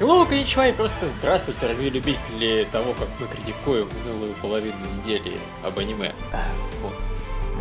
[0.00, 6.14] Hello, и просто здравствуйте, дорогие любители того, как мы критикуем минулую половину недели об аниме.
[6.80, 6.94] Вот.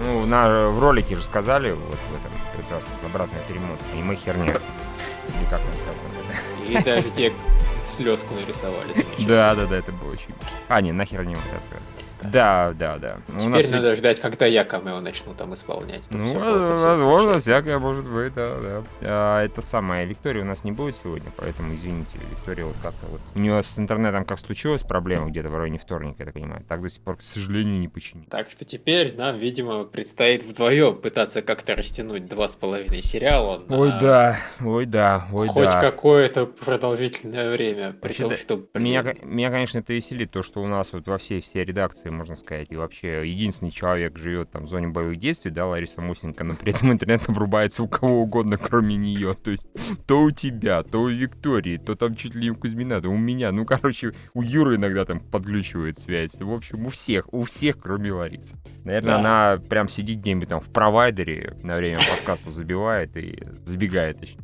[0.06, 4.52] Ну, на, в ролике же сказали, вот в этом прекрасном обратная перемотка, и мы херня.
[4.54, 6.80] Или как там сказано.
[6.80, 7.34] И даже те
[7.76, 8.94] слезку нарисовали.
[9.28, 10.36] Да, да, да, это было очень...
[10.68, 11.82] А, не, нахер не вот это.
[12.32, 13.18] Да, да, да.
[13.38, 16.04] Теперь нас- надо ждать, когда я камео начну там исполнять.
[16.12, 18.84] Ну, возможно, всякое может быть, да, да.
[19.02, 23.22] А, это самое, Виктория у нас не будет сегодня, поэтому извините, Виктория вот как-то вот.
[23.36, 26.64] У нее с интернетом как случилась проблема где-то в районе вторника, я так понимаю.
[26.68, 28.28] Так до сих пор, к сожалению, не починили.
[28.30, 33.78] Так что теперь нам, видимо, предстоит вдвоем пытаться как-то растянуть два с половиной сериала на
[33.78, 35.82] Ой, да, ой, да, ой, хоть да.
[35.82, 37.94] какое-то продолжительное время.
[37.94, 41.18] При Вообще, том, что Меня, меня, конечно, это веселит, то, что у нас вот во
[41.18, 45.52] всей всей редакции, можно сказать, и вообще единственный человек живет там в зоне боевых действий,
[45.52, 49.34] да, Лариса Мусенко, но при этом интернет врубается у кого угодно, кроме нее.
[49.34, 49.68] То есть
[50.06, 53.18] то у тебя, то у Виктории, то там чуть ли не у Кузьмина, то у
[53.18, 53.52] меня.
[53.52, 56.40] Ну, короче, у Юры иногда там подключивает связь.
[56.40, 58.58] В общем, у всех, у всех, кроме Ларисы.
[58.84, 59.20] Наверное, Да.
[59.20, 64.40] она прям сидит где-нибудь там в провайдере на время подкастов забивает и забегает точнее.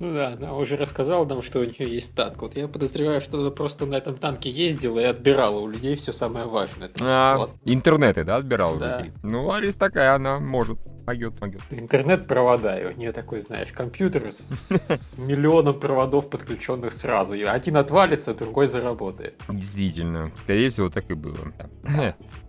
[0.00, 2.40] Ну да, она уже рассказала нам, что у нее есть танк.
[2.42, 6.12] Вот я подозреваю, что она просто на этом танке ездила и отбирала у людей все
[6.12, 6.88] самое важное.
[7.00, 8.76] А, интернеты, да, отбирал?
[8.76, 8.98] Да.
[8.98, 9.12] людей?
[9.22, 10.78] Ну, Ларис такая, она может.
[11.08, 11.62] Могет, могет.
[11.70, 17.32] Интернет-провода, и у нее такой, знаешь, компьютер с, с миллионом проводов, подключенных сразу.
[17.34, 19.40] И один отвалится, другой заработает.
[19.48, 21.50] Действительно, скорее всего, так и было.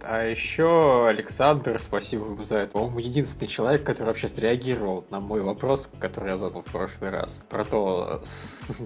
[0.02, 2.78] А еще Александр, спасибо ему за это.
[2.78, 7.42] Он единственный человек, который вообще среагировал на мой вопрос, который я задал в прошлый раз.
[7.50, 8.22] Про то,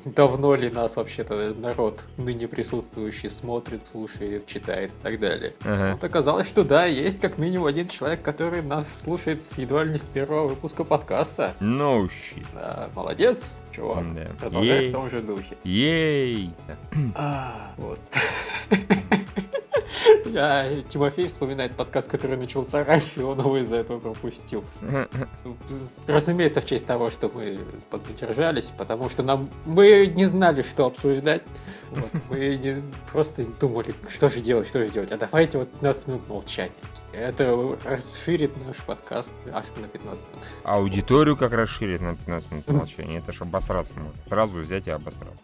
[0.05, 5.53] давно ли нас вообще-то народ, ныне присутствующий, смотрит, слушает, читает и так далее.
[5.63, 5.93] Ага.
[5.93, 9.91] Вот оказалось, что да, есть как минимум один человек, который нас слушает с- едва ли
[9.91, 11.53] не с первого выпуска подкаста.
[11.59, 12.45] No shit.
[12.53, 14.13] Да, молодец, чувак.
[14.13, 14.27] Да.
[14.39, 14.89] Продолжай Ей.
[14.89, 15.55] в том же духе.
[15.63, 16.51] Ей!
[17.15, 17.99] А, вот.
[20.25, 24.63] Я, Тимофей вспоминает подкаст, который начался раньше, и он его из-за этого пропустил.
[26.07, 27.59] Разумеется, в честь того, что мы
[27.89, 31.43] подзадержались, потому что нам мы не знали, что обсуждать.
[31.91, 32.81] Вот, мы не-
[33.11, 35.11] просто думали, что же делать, что же делать.
[35.11, 36.71] А давайте вот 15 минут молчания.
[37.13, 40.45] Это расширит наш подкаст аж на 15 минут.
[40.63, 43.19] Аудиторию как расширить на 15 минут молчания.
[43.19, 44.13] Это ж обосраться можно.
[44.27, 45.37] Сразу взять и обосраться.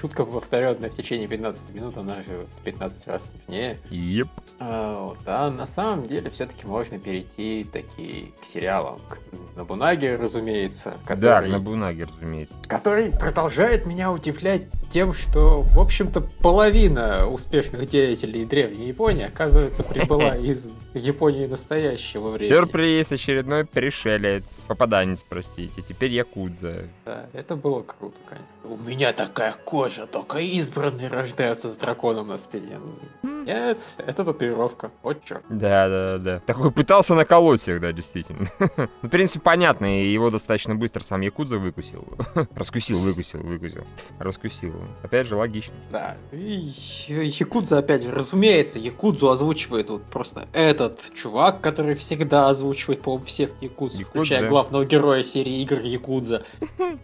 [0.00, 3.65] Шутка повторенная в течение 15 минут, она же в 15 раз смешнее.
[3.90, 4.28] Еп.
[4.58, 9.00] А, вот, а на самом деле все-таки можно перейти таки к сериалам.
[9.08, 9.18] К
[9.56, 12.54] Набунаге, разумеется, Да, который, на Бунаге, разумеется.
[12.66, 20.36] который продолжает меня удивлять тем, что, в общем-то, половина успешных деятелей Древней Японии, оказывается, прибыла
[20.36, 22.54] из Японии настоящего времени.
[22.54, 24.64] Сюрприз, очередной пришелец.
[24.68, 25.82] Попаданец, простите.
[25.82, 26.88] Теперь Якудза.
[27.04, 28.46] Да, это было круто, конечно.
[28.64, 32.78] У меня такая кожа, только избранные рождаются с драконом на спине.
[33.22, 34.90] Нет, это татуировка.
[35.02, 35.44] Вот черт.
[35.48, 36.38] Да, да, да.
[36.40, 38.50] Такой пытался наколоть всех, да, действительно.
[38.76, 42.06] Ну, в принципе, понятно, и его достаточно быстро сам Якудза выкусил.
[42.54, 43.84] Раскусил, выкусил, выкусил.
[44.18, 44.74] Раскусил.
[45.02, 45.74] Опять же, логично.
[45.90, 46.70] Да, и
[47.08, 50.46] Якудза, опять же, разумеется, Якудзу озвучивает вот просто
[50.86, 54.48] этот чувак, который всегда озвучивает, по-моему, всех Якудз, Якудза, включая да.
[54.48, 56.42] главного героя серии игр Якудза.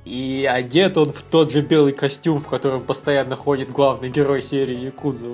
[0.04, 4.76] И одет он в тот же белый костюм, в котором постоянно ходит главный герой серии
[4.76, 5.28] Якудза.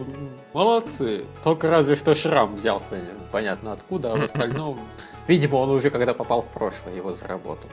[0.52, 1.24] Молодцы.
[1.42, 2.96] Только разве что шрам взялся,
[3.32, 4.80] понятно откуда, а в остальном...
[5.26, 7.68] Видимо, он уже когда попал в прошлое, его заработал.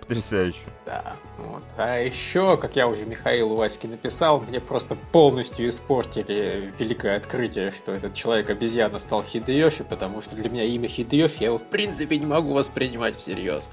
[0.00, 0.58] Потрясающе.
[0.84, 1.62] Да, вот.
[1.78, 7.92] А еще, как я уже Михаилу Ваське написал, мне просто полностью испортили великое открытие, что
[7.92, 12.26] этот человек-обезьяна стал Хидеёши, потому что для меня имя Хидеёши, я его в принципе не
[12.26, 13.70] могу воспринимать всерьез.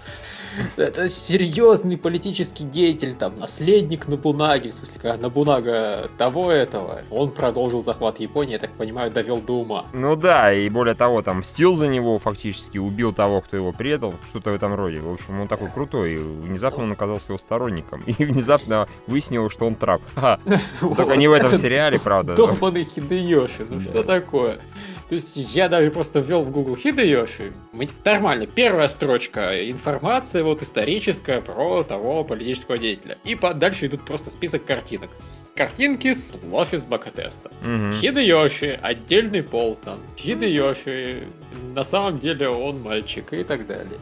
[0.75, 7.83] Это серьезный политический деятель, там, наследник Набунаги, в смысле, когда Набунага того этого, он продолжил
[7.83, 9.86] захват Японии, я так понимаю, довел до ума.
[9.94, 14.13] Ну да, и более того, там мстил за него фактически, убил того, кто его предал,
[14.30, 15.00] что-то в этом роде.
[15.00, 18.04] В общем, он такой крутой, и внезапно он оказался его сторонником.
[18.13, 20.01] И внезапно выяснилось, что он трап.
[20.16, 20.39] Ха.
[20.80, 22.36] Только не в этом сериале, правда.
[22.36, 24.60] Долбанный Хидеёши, ну что такое?
[25.09, 27.53] То есть я даже просто ввел в Google Хидеёши.
[27.71, 33.17] Мне- Нормально, первая строчка, информация вот историческая про того политического деятеля.
[33.23, 35.09] И по- дальше идут просто список картинок.
[35.19, 37.51] С- Картинки сплошь из бакатеста.
[37.61, 37.94] Мгм.
[38.00, 40.00] Хидеёши, отдельный пол там.
[40.17, 41.27] Хидеёши,
[41.73, 44.00] на самом деле он мальчик и так далее.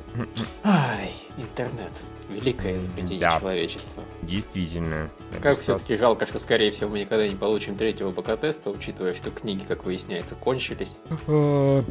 [0.64, 1.92] Ай, интернет.
[2.30, 3.40] Великое изобретение Да.
[3.40, 4.04] человечества.
[4.22, 5.10] Действительно.
[5.42, 9.64] Как все-таки жалко, что, скорее всего, мы никогда не получим третьего БК-теста, учитывая, что книги,
[9.68, 10.98] как выясняется, кончились.
[11.28, 11.84] Э,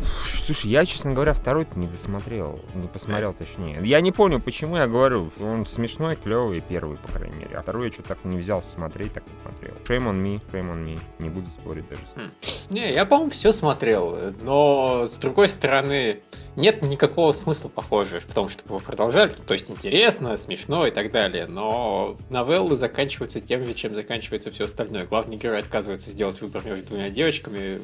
[0.47, 2.59] слушай, я, честно говоря, второй не досмотрел.
[2.75, 3.81] Не посмотрел, точнее.
[3.83, 5.31] Я не помню, почему я говорю.
[5.41, 7.57] Он смешной, клевый, первый, по крайней мере.
[7.59, 9.75] А второй я что-то так не взялся смотреть, так не смотрел.
[9.85, 10.99] Shame on me, shame on me.
[11.19, 12.01] Не буду спорить даже.
[12.17, 12.31] Хм.
[12.71, 14.17] Не, я, по-моему, все смотрел.
[14.41, 16.21] Но, с другой стороны,
[16.57, 19.33] нет никакого смысла, похоже, в том, чтобы вы продолжали.
[19.47, 21.47] То есть интересно, смешно и так далее.
[21.47, 25.07] Но новеллы заканчиваются тем же, чем заканчивается все остальное.
[25.07, 27.81] Главный герой отказывается сделать выбор между двумя девочками,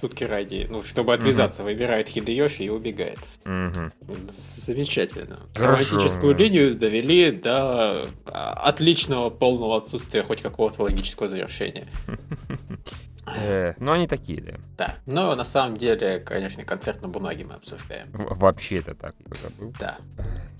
[0.00, 1.70] шутки ради, ну, чтобы отвязаться, угу.
[1.70, 3.18] выбирает Хидеёши и убегает.
[3.44, 4.14] Угу.
[4.28, 5.38] Замечательно.
[5.54, 5.90] Хорошо.
[5.90, 11.88] Романтическую линию довели до а, отличного полного отсутствия хоть какого-то логического завершения.
[13.26, 14.54] Э, ну, они такие, да.
[14.76, 14.94] Да.
[15.06, 18.08] Но на самом деле, конечно, концерт на бумаге мы обсуждаем.
[18.12, 19.72] Вообще это так, я забыл.
[19.78, 19.98] Да.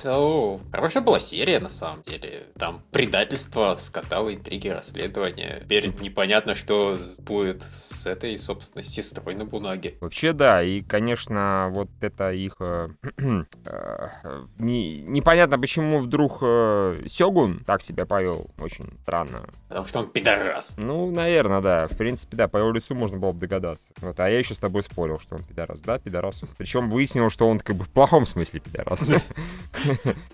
[0.03, 2.45] То хорошая была серия, на самом деле.
[2.59, 5.61] Там предательство, скандалы, интриги, расследования.
[5.65, 9.97] Теперь непонятно, что будет с этой, собственно, сестрой на бумаге.
[10.01, 10.63] Вообще, да.
[10.63, 12.57] И, конечно, вот это их...
[12.61, 18.51] Э, э, не, непонятно, почему вдруг э, Сёгун так себя повел.
[18.59, 19.49] Очень странно.
[19.69, 20.77] Потому что он пидорас.
[20.79, 21.87] Ну, наверное, да.
[21.87, 23.89] В принципе, да, по его лицу можно было бы догадаться.
[24.01, 25.81] Вот, а я еще с тобой спорил, что он пидорас.
[25.83, 26.43] Да, пидорас.
[26.57, 29.05] Причем выяснил, что он как бы в плохом смысле пидорас.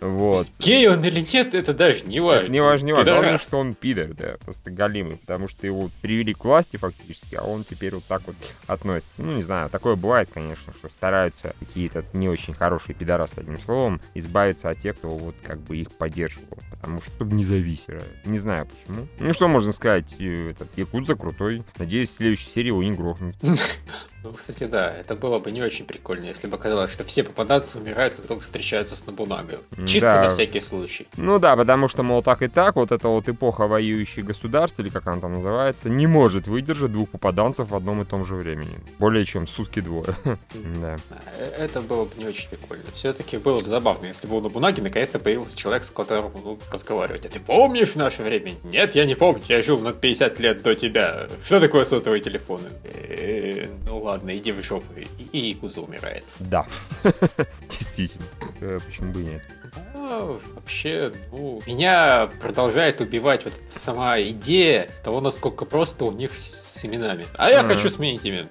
[0.00, 0.46] Вот.
[0.58, 2.48] Гей он или нет, это даже не важно.
[2.48, 3.12] Не важно, не важно.
[3.12, 7.42] Главное, что он пидор, да, просто галимый, потому что его привели к власти фактически, а
[7.42, 8.36] он теперь вот так вот
[8.66, 9.14] относится.
[9.18, 14.00] Ну, не знаю, такое бывает, конечно, что стараются какие-то не очень хорошие пидорасы, одним словом,
[14.14, 18.02] избавиться от тех, кто вот как бы их поддерживал, потому что чтобы не зависели.
[18.24, 19.06] Не знаю почему.
[19.18, 21.62] Ну, что можно сказать, э, этот Якудза крутой.
[21.78, 23.36] Надеюсь, в следующей серии его не грохнут.
[24.26, 27.78] Ну, кстати, да, это было бы не очень прикольно, если бы оказалось, что все попаданцы
[27.78, 29.58] умирают, как только встречаются с Набунагой.
[29.86, 30.24] Чисто да.
[30.24, 31.06] на всякий случай.
[31.16, 34.88] Ну да, потому что, мол, так и так, вот эта вот эпоха воюющих государств, или
[34.88, 38.80] как она там называется, не может выдержать двух попаданцев в одном и том же времени.
[38.98, 40.16] Более чем сутки двое.
[40.80, 40.96] Да.
[41.38, 42.84] Э, это было бы не очень прикольно.
[42.94, 47.24] Все-таки было бы забавно, если бы у Набунаги наконец-то появился человек, с которым ну, разговаривать.
[47.24, 48.52] А ты помнишь наше время?
[48.64, 49.42] Нет, я не помню.
[49.48, 51.28] Я жил на 50 лет до тебя.
[51.44, 52.68] Что такое сотовые телефоны?
[52.84, 54.86] Э, ну ладно ладно, иди в жопу.
[55.32, 56.24] И Якуза умирает.
[56.38, 56.66] Да.
[57.70, 58.24] Действительно.
[58.60, 59.48] Э, почему бы и нет?
[59.94, 66.36] А, вообще, ну, меня продолжает убивать вот эта сама идея того, насколько просто у них
[66.36, 67.26] с именами.
[67.36, 68.48] А я хочу сменить имя.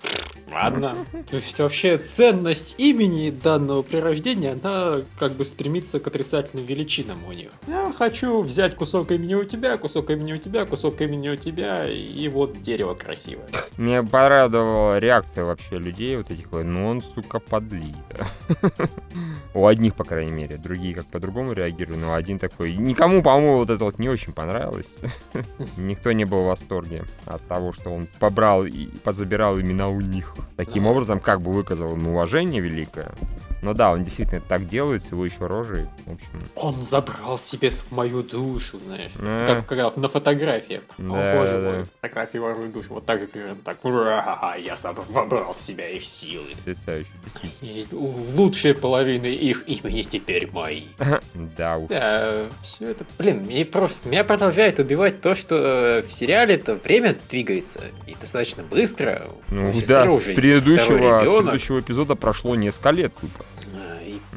[0.56, 0.96] Ладно.
[1.30, 7.20] То есть вообще ценность имени данного при рождении, она как бы стремится к отрицательным величинам
[7.28, 7.52] у них.
[7.68, 11.90] Я хочу взять кусок имени у тебя, кусок имени у тебя, кусок имени у тебя,
[11.90, 13.48] и вот дерево красивое.
[13.78, 17.84] Мне порадовала реакция вообще людей вот этих, ну он, сука, подлит.
[19.54, 22.76] У одних, по крайней мере, другие как по-другому реагируют, но один такой...
[22.76, 24.96] Никому, по-моему, вот это вот не очень понравилось.
[25.78, 30.34] Никто не был в восторге от того, что он побрал и позабирал имена у них.
[30.58, 33.12] Таким образом, как бы выказал ему уважение великое.
[33.66, 35.88] Но да, он действительно так делает, с его еще рожей.
[36.06, 36.40] В общем.
[36.56, 39.12] Он забрал себе в мою душу, знаешь.
[39.18, 39.44] А.
[39.44, 40.84] Как, как на фотографиях.
[41.00, 41.70] Да, О, боже да.
[41.72, 42.94] мой, фотографии воруют душу.
[42.94, 43.84] Вот так же примерно так.
[43.84, 46.50] Ура, я сам вобрал в себя их силы.
[46.58, 47.10] Потрясающе.
[47.92, 50.84] Лучшие половины их имени теперь мои.
[51.58, 51.90] Да уж.
[51.90, 56.76] Да, все это, блин, мне просто, меня продолжает убивать то, что э, в сериале это
[56.76, 59.30] время двигается и достаточно быстро.
[59.50, 63.14] Ну да, с предыдущего, с предыдущего эпизода прошло несколько лет.
[63.20, 63.46] Тупо.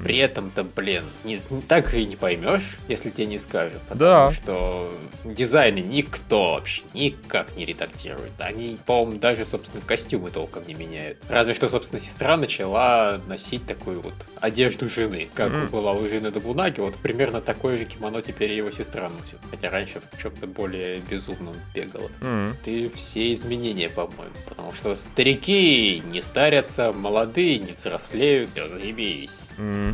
[0.02, 3.81] При этом-то, блин, не, так и не поймешь, если тебе не скажут.
[3.83, 4.31] Потому да.
[4.31, 4.93] что
[5.25, 8.33] дизайны никто вообще никак не редактирует.
[8.38, 11.19] Они, по-моему, даже, собственно, костюмы толком не меняют.
[11.28, 15.28] Разве что, собственно, сестра начала носить такую вот одежду жены.
[15.35, 15.71] Как mm-hmm.
[15.71, 19.38] была у жены Дабунаги, вот примерно такое же кимоно теперь его сестра носит.
[19.50, 22.11] Хотя раньше в чем-то более безумном бегала.
[22.21, 22.55] Mm-hmm.
[22.64, 24.35] Ты все изменения, по-моему.
[24.49, 29.49] Потому что старики не старятся, молодые не взрослеют, все заебись.
[29.57, 29.88] Mm-hmm.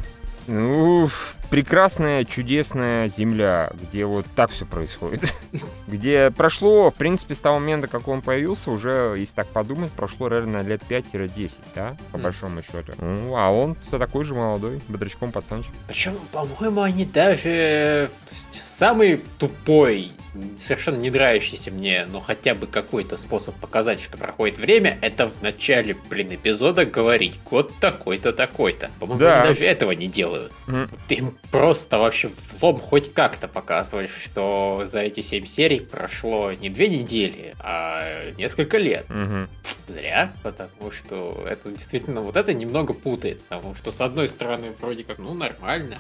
[0.46, 1.08] Ну,
[1.50, 5.34] прекрасная, чудесная земля, где вот так все происходит.
[5.86, 10.28] где прошло, в принципе, с того момента, как он появился, уже, если так подумать, прошло,
[10.28, 12.92] реально лет 5-10, да, по большому счету.
[12.98, 15.72] Ну, а он все такой же молодой, бодрячком пацанчик.
[15.86, 18.10] Причем, по-моему, они даже...
[18.26, 20.12] То есть, самый тупой
[20.58, 25.42] совершенно не нравящийся мне, но хотя бы какой-то способ показать, что проходит время, это в
[25.42, 28.90] начале, блин, эпизода говорить год такой-то, такой-то.
[28.98, 29.42] По-моему, да.
[29.42, 30.52] они даже этого не делают.
[30.66, 30.90] Mm.
[31.08, 36.52] Ты им просто вообще в лом хоть как-то показываешь, что за эти семь серий прошло
[36.52, 39.06] не две недели, а несколько лет.
[39.08, 39.48] Mm-hmm.
[39.86, 45.04] Зря, потому что это действительно вот это немного путает, потому что с одной стороны вроде
[45.04, 45.98] как, ну, нормально,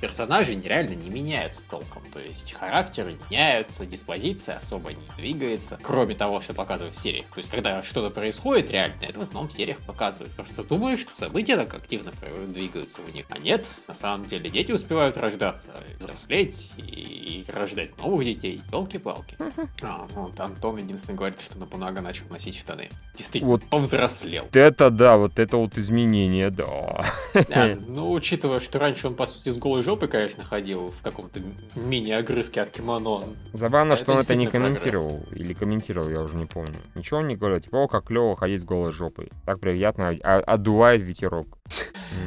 [0.00, 6.40] персонажи нереально не меняются толком, то есть характеры меняются, диспозиция особо не двигается, кроме того,
[6.40, 7.26] что показывают в сериях.
[7.26, 10.32] То есть, когда что-то происходит реально, это в основном в сериях показывают.
[10.34, 12.12] Просто думаешь, что события так активно
[12.48, 13.26] двигаются у них.
[13.30, 18.60] А нет, на самом деле дети успевают рождаться, взрослеть и рождать новых детей.
[18.72, 19.36] Елки-палки.
[19.82, 22.88] А, ну, вот Антон единственный говорит, что Набунага начал носить штаны.
[23.16, 24.48] Действительно, вот повзрослел.
[24.52, 27.04] Это да, вот это вот изменение, да.
[27.48, 27.76] да.
[27.86, 31.40] Ну, учитывая, что раньше он, по сути, с голой жопой, конечно, ходил в каком-то
[31.74, 33.36] мини-огрызке от кимоно.
[33.64, 35.20] Забавно, что он это не комментировал.
[35.20, 35.40] Прогресс.
[35.40, 36.74] Или комментировал, я уже не помню.
[36.94, 37.60] Ничего он не говорил.
[37.60, 39.30] Типа, о, как клево ходить с голой жопой.
[39.46, 41.46] Так приятно, а, отдувает ветерок.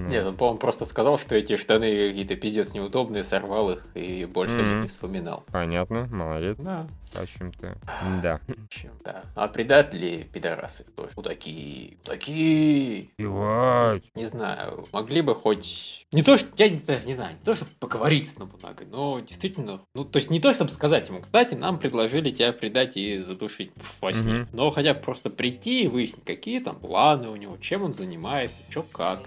[0.08, 4.56] Нет, он, по-моему, просто сказал, что эти штаны какие-то пиздец неудобные, сорвал их и больше
[4.56, 4.62] mm-hmm.
[4.62, 5.44] о них не вспоминал.
[5.52, 6.58] Понятно, молодец.
[6.60, 6.88] Да.
[7.14, 7.78] Зачем-то.
[8.22, 8.42] Да.
[8.70, 9.24] Чем-то.
[9.36, 13.10] А предатели, пидорасы, тоже такие, такие.
[13.18, 14.04] Ивать.
[14.14, 16.06] Не знаю, могли бы хоть...
[16.12, 16.48] Не то, что...
[16.58, 19.82] Я даже не знаю, не то, чтобы поговорить с Набунагой, но действительно...
[19.96, 23.72] Ну, то есть не то, чтобы сказать ему, кстати, нам предложили тебя предать и задушить
[24.02, 24.34] во сне.
[24.34, 24.48] Mm-hmm.
[24.52, 28.60] Но хотя бы просто прийти и выяснить, какие там планы у него, чем он занимается,
[28.70, 29.27] что как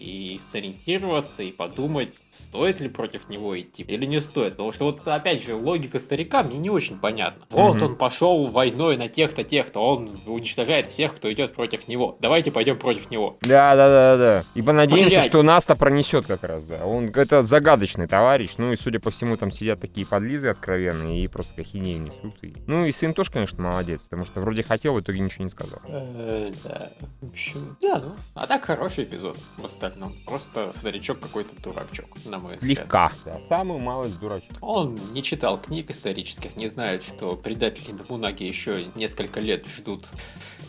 [0.00, 4.52] и сориентироваться, и подумать, стоит ли против него идти или не стоит.
[4.52, 7.44] Потому что вот, опять же, логика старика мне не очень понятна.
[7.50, 7.84] Вот mm-hmm.
[7.84, 12.16] он пошел войной на тех-то, тех-то, он уничтожает всех, кто идет против него.
[12.20, 13.36] Давайте пойдем против него.
[13.42, 14.44] Да, да, да, да.
[14.54, 15.26] И понадеемся, Блядь.
[15.26, 16.86] что нас-то пронесет как раз, да.
[16.86, 21.28] Он это загадочный товарищ, ну и, судя по всему, там сидят такие подлизы откровенные и
[21.28, 22.42] просто кахинеи несут.
[22.42, 22.54] И...
[22.66, 25.80] Ну и сын тоже, конечно, молодец, потому что вроде хотел, в итоге ничего не сказал.
[25.86, 26.88] Э, да,
[27.20, 29.36] в общем, да, ну, а так хороший эпизод
[29.90, 30.16] в остальном.
[30.26, 32.78] Просто старичок какой-то дурачок, на мой взгляд.
[32.78, 33.12] Слегка.
[33.24, 34.50] Да, самый малый дурачок.
[34.60, 40.06] Он не читал книг исторических, не знает, что предатели Набунаги еще несколько лет ждут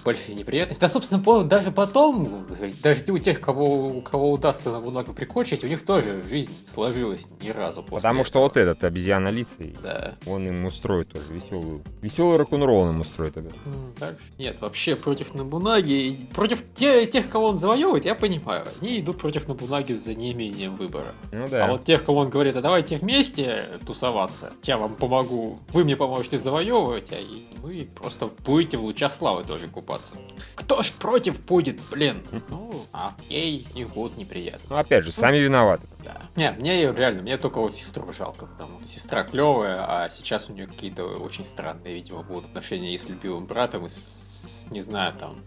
[0.04, 0.82] большие неприятности.
[0.82, 2.46] Да, собственно, даже потом,
[2.82, 7.50] даже у тех, кого, у кого удастся Набунагу прикончить, у них тоже жизнь сложилась ни
[7.50, 8.28] разу после Потому этого.
[8.28, 10.16] что вот этот обезьяна лицей, да.
[10.25, 11.82] он им устроит тоже веселую.
[12.01, 13.54] Веселый рок-н-ролл им устроит это.
[14.00, 18.66] Так, нет, вообще против Набунаги, против те, тех, кого он завоевывает, я понимаю.
[18.82, 21.13] Они идут против Набунаги за неимением выбора.
[21.32, 21.65] Ну да.
[21.65, 25.96] А вот тех, кого он говорит, а давайте вместе тусоваться, я вам помогу, вы мне
[25.96, 27.18] поможете завоевывать, а
[27.62, 30.18] вы просто будете в лучах славы тоже купаться.
[30.56, 32.24] Кто ж против будет, блин?
[32.50, 34.68] Ну, а ей их будут неприятно.
[34.70, 35.88] Ну, опять же, сами виноваты.
[36.03, 36.29] Да.
[36.36, 40.53] Не, мне реально, мне только вот сестру жалко, потому что сестра клевая, а сейчас у
[40.53, 44.31] нее какие-то очень странные, видимо, будут отношения и с любимым братом, и с
[44.70, 45.43] не знаю, там,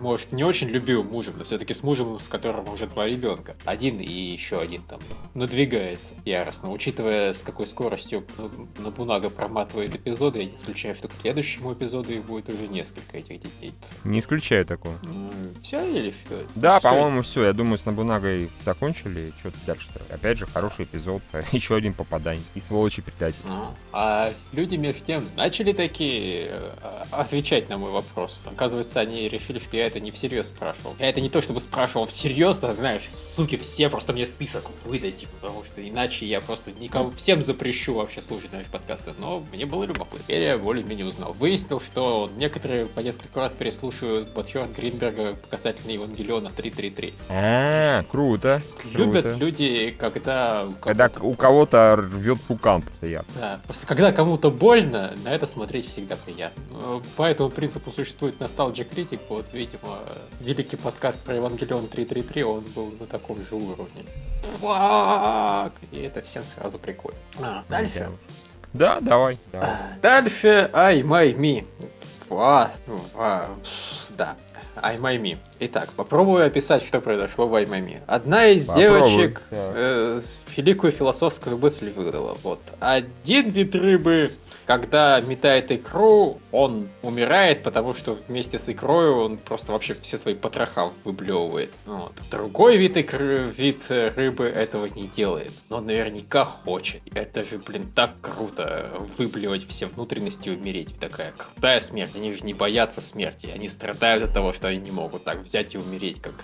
[0.00, 3.56] может, не очень любимым мужем, но все-таки с мужем, с которым уже два ребенка.
[3.64, 5.00] Один и еще один там
[5.34, 6.70] надвигается яростно.
[6.70, 8.26] Учитывая, с какой скоростью
[8.78, 13.40] Набунага проматывает эпизоды, я не исключаю, что к следующему эпизоду их будет уже несколько этих
[13.40, 13.74] детей.
[14.04, 14.94] Не исключаю такого.
[15.02, 15.30] Ну,
[15.62, 16.46] все или все?
[16.54, 17.44] Да, по-моему, все.
[17.44, 19.32] Я думаю, с Набунагой закончили.
[19.40, 19.91] Что-то дальше-то.
[20.10, 21.22] Опять же, хороший эпизод.
[21.52, 22.44] Еще один попадание.
[22.54, 23.38] И сволочи предатель.
[23.48, 28.44] А, а люди между тем начали такие э, отвечать на мой вопрос.
[28.46, 30.94] Оказывается, они решили, что я это не всерьез спрашивал.
[30.98, 35.26] Я это не то чтобы спрашивал всерьез, да, знаешь, суки, все просто мне список выдайте,
[35.40, 39.12] потому что иначе я просто никому, всем запрещу вообще слушать наши подкасты.
[39.18, 40.20] Но мне было любопытно.
[40.24, 41.32] Теперь я более-менее узнал.
[41.32, 47.14] Выяснил, что некоторые по несколько раз переслушивают Батхерн Гринберга касательно Евангелиона 333.
[47.28, 48.62] А, круто.
[48.84, 49.38] Любят круто.
[49.90, 50.66] Когда...
[50.80, 53.26] Когда у кого-то рвет пукан постоянно.
[53.38, 57.02] Да, просто когда кому-то больно, на это смотреть всегда приятно.
[57.16, 59.98] По этому принципу существует Nostalgia Critic, вот, видимо,
[60.40, 64.04] великий подкаст про Евангелион 333, он был на таком же уровне.
[64.60, 65.72] Фак!
[65.90, 67.18] И это всем сразу прикольно.
[67.40, 68.10] А, дальше.
[68.72, 69.38] Да, давай.
[69.52, 69.70] давай.
[70.00, 71.66] Дальше I My Me.
[72.30, 72.70] А,
[73.14, 73.50] а,
[74.16, 74.36] да.
[74.76, 75.36] Me.
[75.60, 78.00] Итак, попробую описать, что произошло в Me.
[78.06, 78.82] Одна из Попробуй.
[78.82, 80.20] девочек э,
[80.56, 82.36] великую философскую мысль выдала.
[82.42, 82.60] Вот.
[82.80, 84.32] Один вид рыбы
[84.66, 90.34] когда метает икру, он умирает, потому что вместе с икрой он просто вообще все свои
[90.34, 91.70] потроха выблевывает.
[91.86, 92.12] Вот.
[92.30, 97.02] Другой вид икры, вид рыбы этого не делает, но наверняка хочет.
[97.14, 100.98] Это же, блин, так круто выблевать все внутренности и умереть.
[100.98, 102.12] Такая крутая смерть.
[102.14, 105.74] Они же не боятся смерти, они страдают от того, что они не могут так взять
[105.74, 106.34] и умереть, как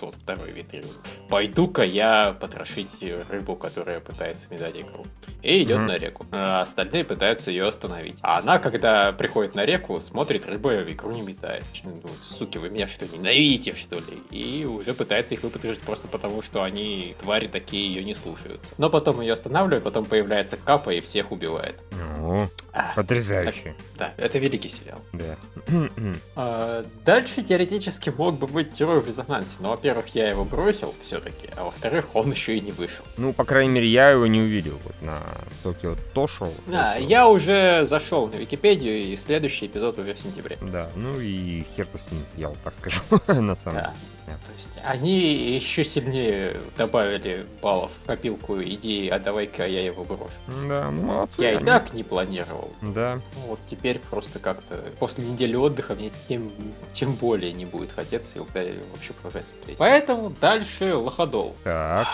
[0.00, 0.88] тот второй вид рыбы.
[1.28, 5.04] Пойду-ка я потрошить рыбу, которая пытается метать икру.
[5.42, 5.86] И идет mm-hmm.
[5.86, 6.26] на реку.
[6.32, 8.16] А остальные пытаются ее остановить.
[8.22, 11.64] А она, когда приходит на реку, смотрит, рыба икру не метает.
[11.84, 14.22] Думает, суки, вы меня что, ненавидите, что ли?
[14.30, 18.74] И уже пытается их выпотрошить просто потому, что они, твари такие, ее не слушаются.
[18.78, 21.76] Но потом ее останавливают, потом появляется Капа и всех убивает.
[22.18, 23.74] Ну, а, потрясающе.
[23.96, 25.00] Так, да, это великий сериал.
[25.12, 25.36] Да.
[26.36, 31.48] а, дальше теоретически мог бы быть террор в резонансе, но, во-первых, я его бросил все-таки,
[31.56, 33.04] а во-вторых, он еще и не вышел.
[33.16, 34.78] Ну, по крайней мере, я его не увидел.
[34.84, 35.22] Вот, на
[35.62, 36.50] Токио Тошо.
[36.66, 37.52] Да, я уже
[37.86, 40.58] зашел на Википедию, и следующий эпизод уже в сентябре.
[40.60, 43.94] Да, ну и хер-то с ним, я вот так скажу, на самом Да.
[44.26, 44.38] деле.
[44.44, 50.30] То есть они еще сильнее добавили баллов в копилку идеи, а давай-ка я его брошу.
[50.68, 51.40] Да, ну молодцы.
[51.42, 51.64] Я и они.
[51.64, 52.70] так не планировал.
[52.82, 56.52] Да, Ну Вот теперь просто как-то после недели отдыха мне тем,
[56.92, 58.60] тем более не будет хотеться его да,
[58.92, 59.78] вообще продолжать смотреть.
[59.78, 61.54] Поэтому дальше Лоходол.
[61.64, 62.06] так.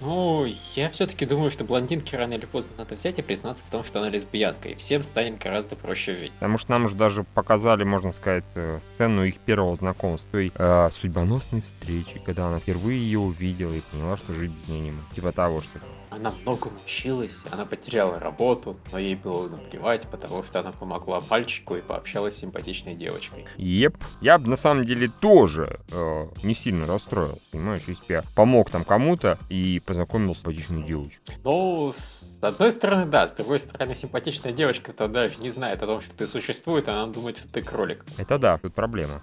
[0.00, 3.84] Ну, я все-таки думаю, что блондинке рано или поздно надо взять и признаться в том,
[3.84, 6.32] что она лесбиянка, и всем станет гораздо проще жить.
[6.32, 10.88] Потому что нам уже даже показали, можно сказать, э, сцену их первого знакомства, той э,
[10.92, 15.10] судьбоносной встречи, когда она впервые ее увидела и поняла, что жить без нее не может.
[15.14, 15.78] Типа того, что
[16.10, 21.76] Она многому училась, она потеряла работу, но ей было наплевать, потому что она помогла мальчику
[21.76, 23.44] и пообщалась с симпатичной девочкой.
[23.56, 23.96] Еп.
[24.20, 28.70] Я бы на самом деле тоже э, не сильно расстроился, понимаешь, если бы я помог
[28.70, 31.36] там кому-то и познакомил с симпатичной девочкой.
[31.44, 36.00] Ну, с одной стороны, да, с другой стороны, симпатичная девочка-то даже не знает о том,
[36.00, 38.04] что ты существует, она думает, что ты кролик.
[38.16, 39.22] Это да, тут проблема.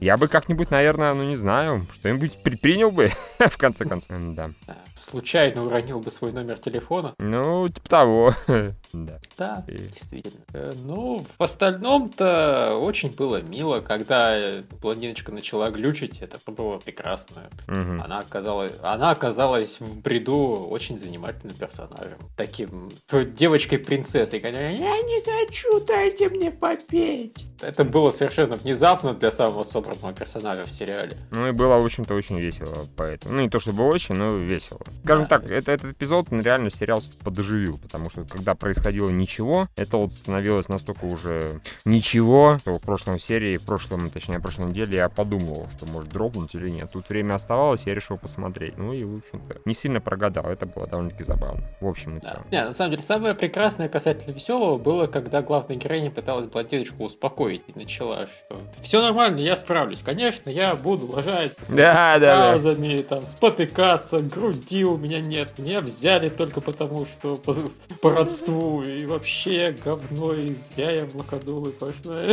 [0.00, 4.10] Я бы как-нибудь, наверное, ну не знаю, что-нибудь предпринял бы, в конце концов.
[4.34, 4.50] Да.
[4.94, 7.14] Случайно уронил бы свой номер телефона.
[7.18, 8.34] Ну, типа того.
[8.92, 9.20] Да.
[9.38, 10.42] Да, И- действительно.
[10.52, 17.50] Э, Ну, в остальном-то очень было мило, когда э, блондиночка начала глючить, это было прекрасно.
[17.68, 22.18] Она оказалась, она оказалась в бреду очень занимательным персонажем.
[22.50, 27.46] Таким девочкой-принцессой, которая «Я не хочу, дайте мне попеть».
[27.60, 31.16] Это было совершенно внезапно для самого собранного персонажа в сериале.
[31.30, 33.36] Ну и было, в общем-то, очень весело, поэтому.
[33.36, 34.80] Ну не то чтобы очень, но весело.
[35.04, 35.38] Скажем Да.
[35.38, 40.12] так, это, этот эпизод он реально сериал подоживил, потому что когда происходило ничего, это вот
[40.12, 45.08] становилось настолько уже ничего, что в прошлом серии, в прошлом, точнее, в прошлом неделе я
[45.08, 46.90] подумал, что может дропнуть или нет.
[46.92, 48.76] Тут время оставалось, я решил посмотреть.
[48.76, 51.62] Ну и, в общем-то, не сильно прогадал, это было довольно-таки забавно.
[51.80, 52.50] В общем и Да.
[52.50, 57.62] Не, на самом деле, самое прекрасное касательно веселого было, когда главная героиня пыталась блондиночку успокоить
[57.68, 60.02] и начала, что все нормально, я справлюсь.
[60.02, 62.50] Конечно, я буду лажать Да, да, да.
[62.52, 65.58] фразами, там, спотыкаться, груди у меня нет.
[65.58, 67.54] Меня взяли только потому, что по,
[68.00, 68.82] по родству.
[68.82, 72.22] И вообще говно, и зря я в локодулы пошла.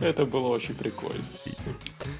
[0.00, 1.22] Это было очень прикольно.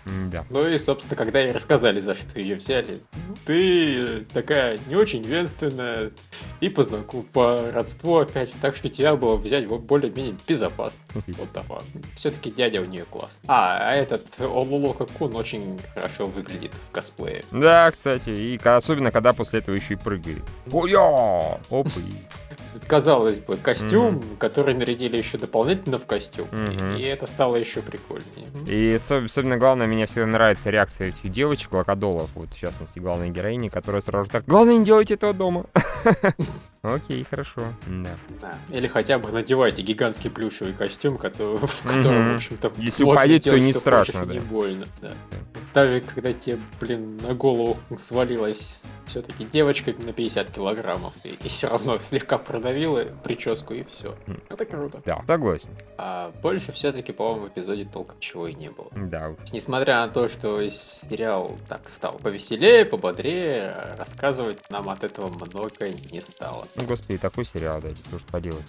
[0.04, 0.46] Да.
[0.50, 3.00] Ну и, собственно, когда ей рассказали, за что ее взяли,
[3.44, 6.10] ты такая не очень венственная
[6.60, 11.00] и по знаку, по родству опять, так что тебя было взять вот более-менее безопасно.
[11.38, 11.84] Вот так вот.
[12.14, 13.40] Все-таки дядя у нее класс.
[13.46, 17.44] А, а этот Олулока Кун очень хорошо выглядит в косплее.
[17.50, 20.42] Да, кстати, и особенно когда после этого еще и прыгает.
[20.70, 21.58] Ой-я!
[21.70, 22.14] Оп, и...
[22.86, 26.96] Казалось бы, костюм, который нарядили еще дополнительно в костюм, и- Мгм.
[26.96, 28.46] и это стало еще прикольнее.
[28.66, 33.30] И осо- особенно главное, мне всегда нравится реакция этих девочек, локодолов, вот в частности главной
[33.30, 35.66] героини, которая сразу же так, главное не делайте этого дома.
[36.82, 37.74] Окей, хорошо.
[37.86, 38.16] Да.
[38.40, 38.58] Да.
[38.70, 42.32] Или хотя бы надевайте гигантский плюшевый костюм, который, в котором, Мгм.
[42.32, 44.40] в общем-то, Если упадет, то не страшно, хочешь, и да.
[44.40, 44.86] не больно.
[45.02, 45.12] Да.
[45.74, 51.98] Даже когда тебе, блин, на голову свалилась все-таки девочка на 50 килограммов, и, все равно
[51.98, 54.14] слегка продавила прическу, и все.
[54.48, 55.02] Это круто.
[55.04, 55.68] Да, согласен.
[55.98, 58.88] А больше все-таки, по-моему, в эпизоде толком чего и не было.
[58.96, 59.34] Да.
[59.52, 65.70] Несмотря на то, что сериал так стал повеселее, пободрее, рассказывать нам от этого много
[66.10, 66.39] не стало.
[66.76, 68.64] Ну, господи, такой сериал, да, что ж поделать.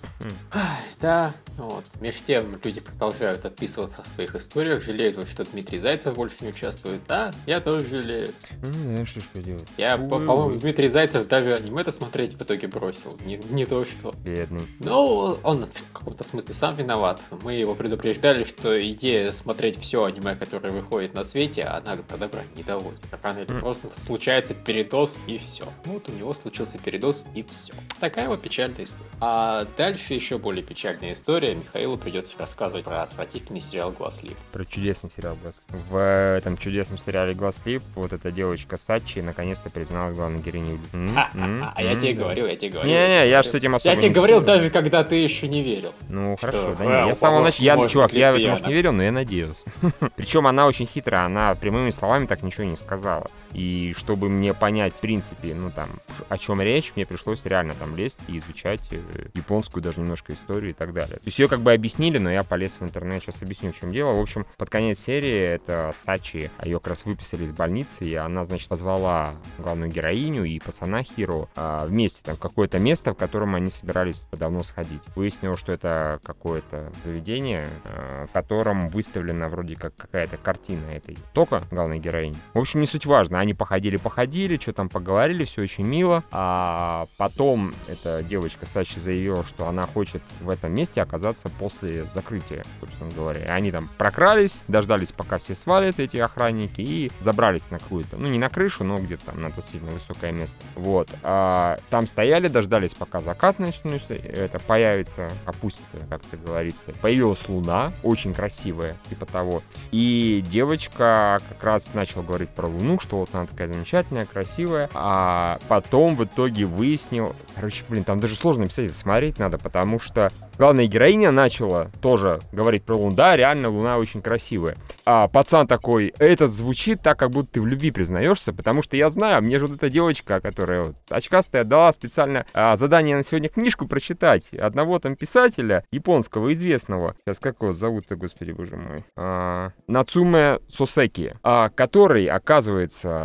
[0.99, 1.86] Да, вот.
[1.99, 6.49] Меж тем люди продолжают отписываться о своих историях, жалеют, вот, что Дмитрий Зайцев больше не
[6.49, 7.01] участвует.
[7.07, 8.34] Да, я тоже жалею.
[8.62, 9.67] Ну, да, что ж поделать.
[9.77, 10.51] Я, по-моему.
[10.60, 13.17] Дмитрий Зайцев даже аниме-то смотреть в итоге бросил.
[13.25, 14.13] Не, не то что.
[14.17, 14.65] Бедный.
[14.79, 17.21] Ну, он в каком-то смысле сам виноват.
[17.43, 22.41] Мы его предупреждали, что идея смотреть все аниме, которое выходит на свете, она до добра
[22.55, 22.99] не доводит.
[23.21, 25.65] Рано или поздно случается передоз и все.
[25.86, 27.61] Вот у него случился передоз и все.
[28.00, 29.10] Такая вот печальная история.
[29.19, 31.54] А дальше еще более печальная история.
[31.54, 34.36] Михаилу придется рассказывать про отвратительный сериал «Глазлип».
[34.52, 35.62] Про чудесный сериал «Глаз».
[35.69, 35.97] В
[36.38, 40.80] этом чудесном сериале «Глаз Лип» вот эта девочка Сачи наконец-то призналась главной героиней.
[40.93, 42.91] М, м, А я тебе говорил, я тебе говорил.
[42.91, 43.52] Не-не, я ж говорил.
[43.52, 45.93] с этим особо Я тебе говорил даже, когда ты еще не верил.
[46.10, 48.74] Ну, хорошо, да э, не, я с самого начала, чувак, я в этом, может, не
[48.74, 49.60] верил, но я надеялся.
[50.15, 53.30] Причем она очень хитрая, она прямыми словами так ничего не сказала.
[53.54, 55.90] И чтобы мне понять, в принципе, ну там,
[56.30, 59.00] о чем речь, мне пришлось реально там лезть и изучать э,
[59.34, 61.18] японскую даже немножко историю и так далее.
[61.18, 63.92] То есть ее как бы объяснили, но я полез в интернет, сейчас объясню, в чем
[63.92, 64.14] дело.
[64.14, 68.44] В общем, под конец серии это Сачи, ее как раз выписали из больницы, и она,
[68.44, 73.72] значит, позвала главную героиню и пацана Хиро а, вместе там какое-то место, в котором они
[73.72, 75.02] собирались давно сходить.
[75.16, 81.64] Выяснилось, что это какое-то заведение, а, в котором выставлена вроде как какая-то картина этой Тока,
[81.72, 82.38] главной героини.
[82.54, 83.40] В общем, не суть важно.
[83.41, 86.23] Они походили-походили, что там поговорили, все очень мило.
[86.30, 92.63] А потом эта девочка Сачи заявила, что она хочет в этом месте оказаться после закрытия,
[92.80, 93.41] собственно говоря.
[93.41, 98.27] И они там прокрались, дождались, пока все свалят, эти охранники, и забрались на какую-то, ну
[98.27, 100.60] не на крышу, но где-то там на относительно высокое место.
[100.75, 101.10] Вот.
[101.23, 106.91] А, там стояли, дождались, пока закат начнется, это появится, опустится, как это говорится.
[107.01, 109.63] Появилась луна, очень красивая, типа того.
[109.89, 114.89] И девочка как раз начала говорить про луну, что вот она такая замечательная, красивая.
[114.94, 117.36] А потом в итоге выяснил...
[117.56, 122.84] Короче, блин, там даже сложно писать, смотреть надо, потому что главная героиня начала тоже говорить
[122.84, 123.15] про Луну.
[123.15, 124.78] Да, реально Луна очень красивая.
[125.06, 129.10] А пацан такой, этот звучит так, как будто ты в любви признаешься, потому что я
[129.10, 133.50] знаю, мне же вот эта девочка, которая вот очкастая, дала специально а, задание на сегодня
[133.50, 137.15] книжку прочитать одного там писателя японского известного.
[137.26, 139.04] Сейчас как его зовут-то, господи боже мой?
[139.15, 143.20] А, Нацуме Сосеки, а, который, оказывается,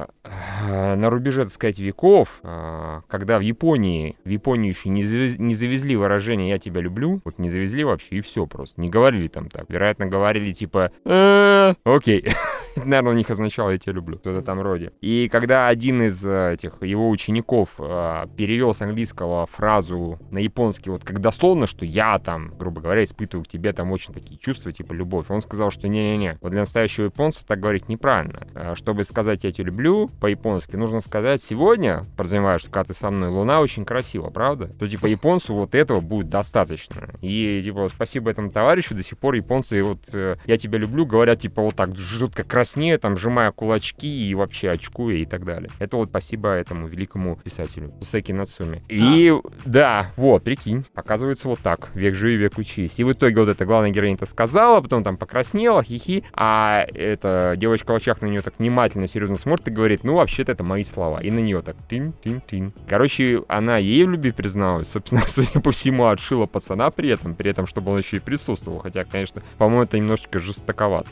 [0.96, 5.02] на рубеже, так сказать, веков, а, когда в Японии, в Японию еще не
[5.38, 8.80] не завезли выражение «я тебя люблю», вот не завезли вообще, и все просто.
[8.80, 9.66] Не говорили там так.
[9.68, 12.28] Вероятно, говорили типа «Э, «Окей».
[12.84, 14.92] Наверное, у них означало «я тебя люблю», что-то там роде.
[15.00, 20.90] И когда один из э, этих его учеников э, перевел с английского фразу на японский,
[20.90, 24.72] вот как дословно, что я там, грубо говоря, испытываю к тебе там очень такие чувства,
[24.72, 28.40] типа любовь, он сказал, что не-не-не, вот для настоящего японца так говорить неправильно.
[28.54, 33.10] Э, чтобы сказать «я тебя люблю» по-японски, нужно сказать «сегодня», подразумевая, что когда ты со
[33.10, 34.68] мной, луна очень красива, правда?
[34.78, 37.08] То типа японцу вот этого будет достаточно.
[37.22, 41.38] И, типа, спасибо этому товарищу, до сих пор японцы вот э, «я тебя люблю» говорят,
[41.40, 45.70] типа, вот так жутко краснее, там, сжимая кулачки и вообще очкуя и так далее.
[45.78, 48.82] Это вот спасибо этому великому писателю Секи Нацуми.
[48.88, 49.40] И, а.
[49.64, 51.90] да, вот, прикинь, оказывается вот так.
[51.94, 52.98] Век живи, век учись.
[52.98, 57.92] И в итоге вот эта главная героиня-то сказала, потом там покраснела, хихи, а эта девочка
[57.92, 61.20] в очах на нее так внимательно, серьезно смотрит и говорит, ну, вообще-то это мои слова.
[61.22, 62.72] И на нее так тин-тин-тин.
[62.88, 64.88] Короче, она ей в любви призналась.
[64.88, 68.80] Собственно, судя по всему, отшила пацана при этом, при этом, чтобы он еще и присутствовал.
[68.80, 71.06] Хотя, конечно, по-моему, это немножечко жестоковато.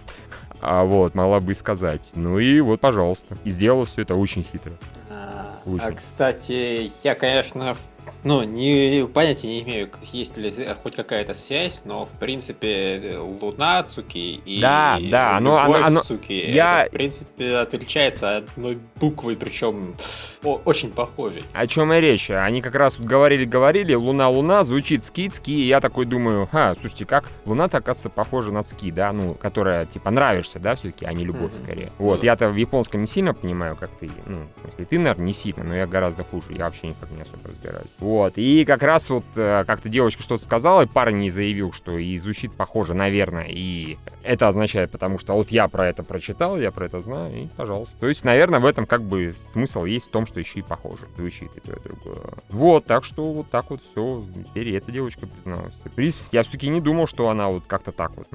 [0.66, 2.10] А вот, могла бы и сказать.
[2.14, 3.36] Ну и вот, пожалуйста.
[3.44, 4.72] И сделала все это очень хитро.
[5.10, 5.84] А, очень.
[5.84, 7.76] а кстати, я, конечно,
[8.24, 14.40] ну, не, понятия не имею, есть ли хоть какая-то связь, но, в принципе, Луна Цуки
[14.46, 16.82] и да, да, оно, оно, оно, Цуки, я...
[16.82, 19.94] это, в принципе, отличается одной буквой, причем
[20.42, 21.44] очень похожей.
[21.52, 22.30] О чем и речь?
[22.30, 27.04] Они как раз вот говорили-говорили, Луна-Луна, звучит ски, ски, и я такой думаю, ха, слушайте,
[27.04, 31.24] как Луна-то, оказывается, похожа на ски, да, ну, которая, типа, нравишься, да, все-таки, а не
[31.24, 31.62] любовь, mm-hmm.
[31.62, 31.92] скорее.
[31.98, 32.26] Вот, mm-hmm.
[32.26, 35.76] я-то в японском не сильно понимаю, как ты, ну, если ты, наверное, не сильно, но
[35.76, 37.88] я гораздо хуже, я вообще никак не особо разбираюсь.
[37.98, 38.34] Вот.
[38.36, 42.18] И как раз вот э, как-то девочка что-то сказала, и парень не заявил, что и
[42.18, 43.46] звучит похоже, наверное.
[43.48, 47.46] И это означает, потому что вот я про это прочитал, я про это знаю, и
[47.56, 47.98] пожалуйста.
[47.98, 51.06] То есть, наверное, в этом как бы смысл есть в том, что еще и похоже.
[51.16, 52.18] Звучит и то, и другое.
[52.48, 54.24] Вот, так что вот так вот все.
[54.48, 55.72] Теперь эта девочка призналась.
[55.94, 58.26] Приз, я все-таки не думал, что она вот как-то так вот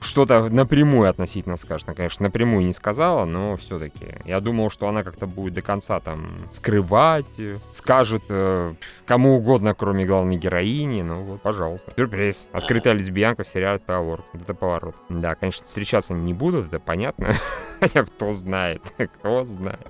[0.00, 1.88] что-то напрямую относительно скажет.
[1.88, 4.06] Она, конечно, напрямую не сказала, но все-таки.
[4.24, 7.26] Я думал, что она как-то будет до конца там скрывать,
[7.72, 8.74] скажет э,
[9.06, 11.02] кому угодно, кроме главной героини.
[11.02, 11.92] Ну вот, пожалуйста.
[11.96, 12.46] Сюрприз.
[12.52, 14.20] Открытая лесбиянка в сериале Power.
[14.32, 14.94] Это поворот.
[15.08, 17.34] Да, конечно, встречаться не будут, это понятно.
[17.80, 18.82] Хотя кто знает,
[19.18, 19.88] кто знает.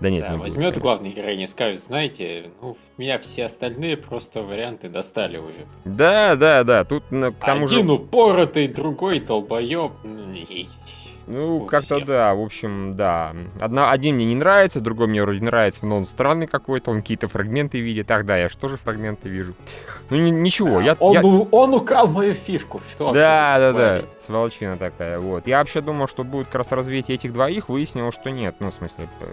[0.00, 4.42] Да нет, да, не возьмет главный героиня и скажет, знаете, ну, меня все остальные просто
[4.42, 5.66] варианты достали уже.
[5.84, 7.92] Да, да, да, тут ну, к тому Один же...
[7.94, 9.92] упоротый, другой долбоеб.
[11.26, 13.34] Ну, как-то да, в общем, да.
[13.60, 17.28] Одна, один мне не нравится, другой мне вроде нравится, но он странный какой-то, он какие-то
[17.28, 18.06] фрагменты видит.
[18.06, 19.54] Так, да, я же тоже фрагменты вижу.
[20.10, 20.94] Ну, ни, ничего, я...
[20.98, 21.22] Он, я...
[21.22, 25.46] он украл мою фишку, что Да, да, да, сволочина такая, вот.
[25.46, 28.74] Я вообще думал, что будет как раз развитие этих двоих, выяснилось, что нет, ну, в
[28.74, 29.26] смысле, э,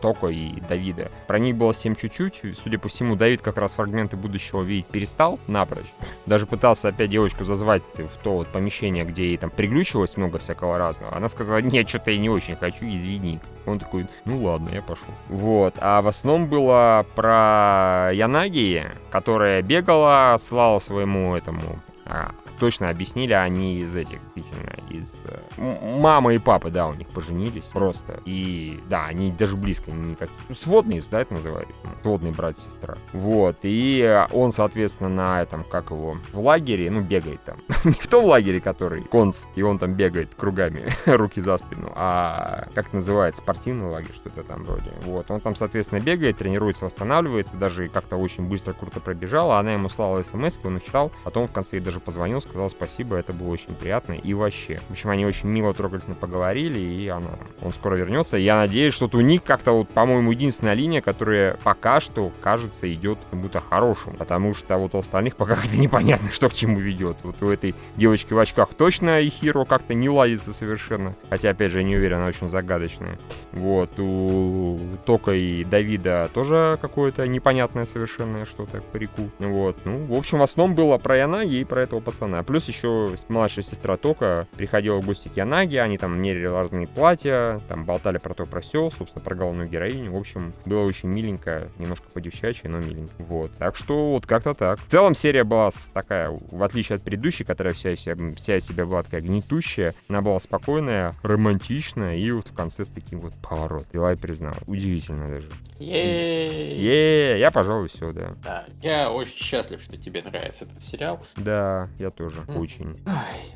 [0.00, 1.10] Токо и Давида.
[1.26, 5.38] Про них было всем чуть-чуть, судя по всему, Давид как раз фрагменты будущего видеть перестал
[5.46, 5.92] напрочь.
[6.26, 10.76] Даже пытался опять девочку зазвать в то вот помещение, где ей там приглючилось много всякого
[10.78, 13.40] разного она сказала, нет, что-то я не очень хочу, извини.
[13.66, 15.12] Он такой, ну ладно, я пошел.
[15.28, 15.74] Вот.
[15.78, 19.99] А в основном было про Янаги, которая бегала,
[20.38, 25.16] слала своему этому а, точно объяснили, они из этих, действительно, из...
[25.24, 28.20] э, Мама и папа, да, у них поженились просто.
[28.26, 30.28] И, да, они даже близко не как...
[30.54, 31.68] Сводные, да, это называют?
[32.02, 32.96] Сводный брат сестра.
[33.12, 37.56] Вот, и он, соответственно, на этом, как его, в лагере, ну, бегает там.
[37.84, 42.68] Не в том лагере, который конц, и он там бегает кругами, руки за спину, а,
[42.74, 44.92] как называется, спортивный лагерь, что-то там вроде.
[45.02, 49.72] Вот, он там, соответственно, бегает, тренируется, восстанавливается, даже как-то очень быстро, круто пробежал, а она
[49.72, 53.32] ему слала смс, он их читал, потом в конце ей даже позвонил, сказал спасибо, это
[53.32, 54.80] было очень приятно и вообще.
[54.88, 57.30] В общем, они очень мило, трогательно поговорили, и она,
[57.62, 58.36] он скоро вернется.
[58.36, 63.18] Я надеюсь, что у них как-то вот, по-моему, единственная линия, которая пока что, кажется, идет
[63.18, 67.18] к чему-то хорошему, потому что вот у остальных пока как-то непонятно, что к чему ведет.
[67.22, 71.70] Вот у этой девочки в очках точно и Хиро как-то не ладится совершенно, хотя, опять
[71.70, 73.18] же, я не уверен, она очень загадочная.
[73.52, 79.30] Вот, у Тока и Давида тоже какое-то непонятное совершенно что-то по реку.
[79.38, 82.39] Вот, ну, в общем, в основном было про Янаги и про этого пацана.
[82.42, 87.60] Плюс еще младшая сестра Тока приходила в гости к Янаге, они там мерили разные платья,
[87.68, 90.12] там болтали про то, про все, собственно, про главную героиню.
[90.12, 93.14] В общем, было очень миленько, немножко по-девчачьи, но миленько.
[93.18, 94.80] Вот, так что вот как-то так.
[94.80, 98.86] В целом серия была такая, в отличие от предыдущей, которая вся себя, вся из себя
[98.86, 103.86] была такая гнетущая, она была спокойная, романтичная и вот в конце с таким вот поворот.
[103.92, 104.56] Дела и признала.
[104.66, 105.48] Удивительно даже.
[105.78, 106.78] Ей!
[106.78, 108.34] Е, я, пожалуй, все, да.
[108.44, 111.20] Да, я очень счастлив, что тебе нравится этот сериал.
[111.36, 112.56] Да, я тоже М.
[112.56, 113.00] очень.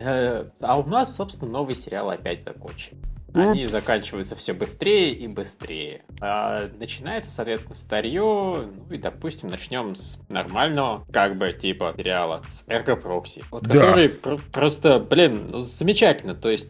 [0.00, 2.98] Э, А у нас, собственно, новый сериал опять закончен.
[3.36, 3.72] Они Упс.
[3.72, 6.04] заканчиваются все быстрее и быстрее.
[6.20, 8.20] А начинается, соответственно, старье.
[8.22, 13.42] Ну и, допустим, начнем с нормального, как бы, типа, сериала, с Эрго Прокси.
[13.50, 13.74] Вот Да.
[13.74, 16.36] который пр- просто, блин, ну, замечательно.
[16.36, 16.68] То есть,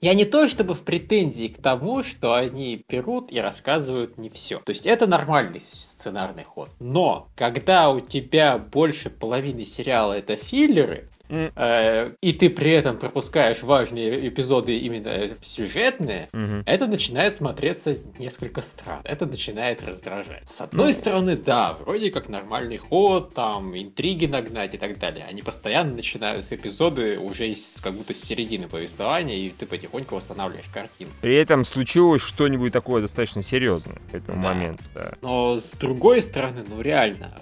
[0.00, 4.58] я не то чтобы в претензии к тому, что они берут и рассказывают не все.
[4.58, 6.70] То есть это нормальный сценарный ход.
[6.80, 11.52] Но когда у тебя больше половины сериала это филлеры, М.
[11.56, 16.62] э, и ты при этом пропускаешь важные эпизоды именно сюжетные, Мгм.
[16.66, 19.02] это начинает смотреться несколько странно.
[19.04, 20.48] Это начинает раздражать.
[20.48, 25.24] С одной стороны, да, вроде как нормальный ход, там, интриги нагнать и так далее.
[25.28, 30.66] Они постоянно начинают эпизоды уже из, как будто с середины повествования, и ты потихоньку восстанавливаешь
[30.72, 31.10] картину.
[31.20, 34.48] При этом случилось что-нибудь такое достаточно серьезное к этому Да.
[34.54, 35.12] моменту, да.
[35.22, 37.32] Но с другой стороны, ну реально,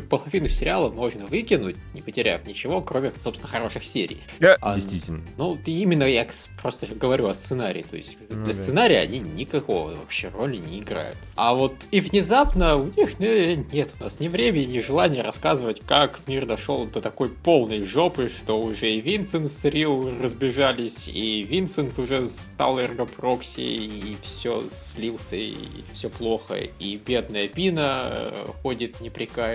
[0.00, 4.18] половину сериала можно выкинуть, не потеряв ничего, кроме, собственно, хороших серий.
[4.40, 5.22] Да, А, действительно.
[5.36, 6.26] Ну, именно я
[6.60, 7.84] просто говорю о сценарии.
[7.88, 8.52] То есть Ну для да.
[8.52, 11.16] сценария они никакого вообще роли не играют.
[11.36, 15.80] А вот и внезапно у них э, нет у нас ни времени, ни желания рассказывать,
[15.86, 21.42] как мир дошел до такой полной жопы, что уже и Винсент с Рил разбежались, и
[21.42, 25.54] Винсент уже стал эргопрокси, и все слился, и
[25.92, 26.54] все плохо.
[26.78, 29.00] И бедная Пина э, ходит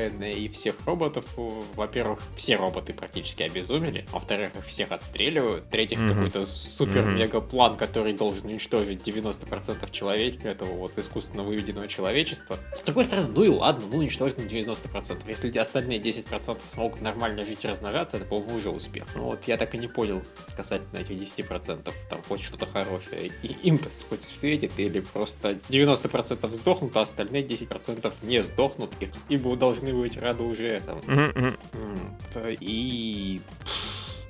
[0.07, 1.25] и всех роботов,
[1.75, 6.13] во-первых, все роботы практически обезумели, во-вторых, их всех отстреливают, в-третьих, Мгм.
[6.13, 7.15] какой-то супер Мгм.
[7.15, 12.57] мега план, который должен уничтожить 90% человека, этого вот искусственно выведенного человечества.
[12.73, 15.27] С другой стороны, ну и ладно, ну уничтожить на 90%.
[15.27, 19.05] Если остальные 10% смогут нормально жить и размножаться, это, по-моему, уже успех.
[19.15, 20.21] Ну вот я так и не понял
[20.55, 23.31] касательно этих 10%, там хоть что-то хорошее.
[23.43, 29.55] И им-то хоть светит, или просто 90% сдохнут, а остальные 10% не сдохнут, и, ибо
[29.55, 31.01] должны быть рады уже этому.
[31.07, 31.57] Мгм, мгм.
[31.73, 32.15] М,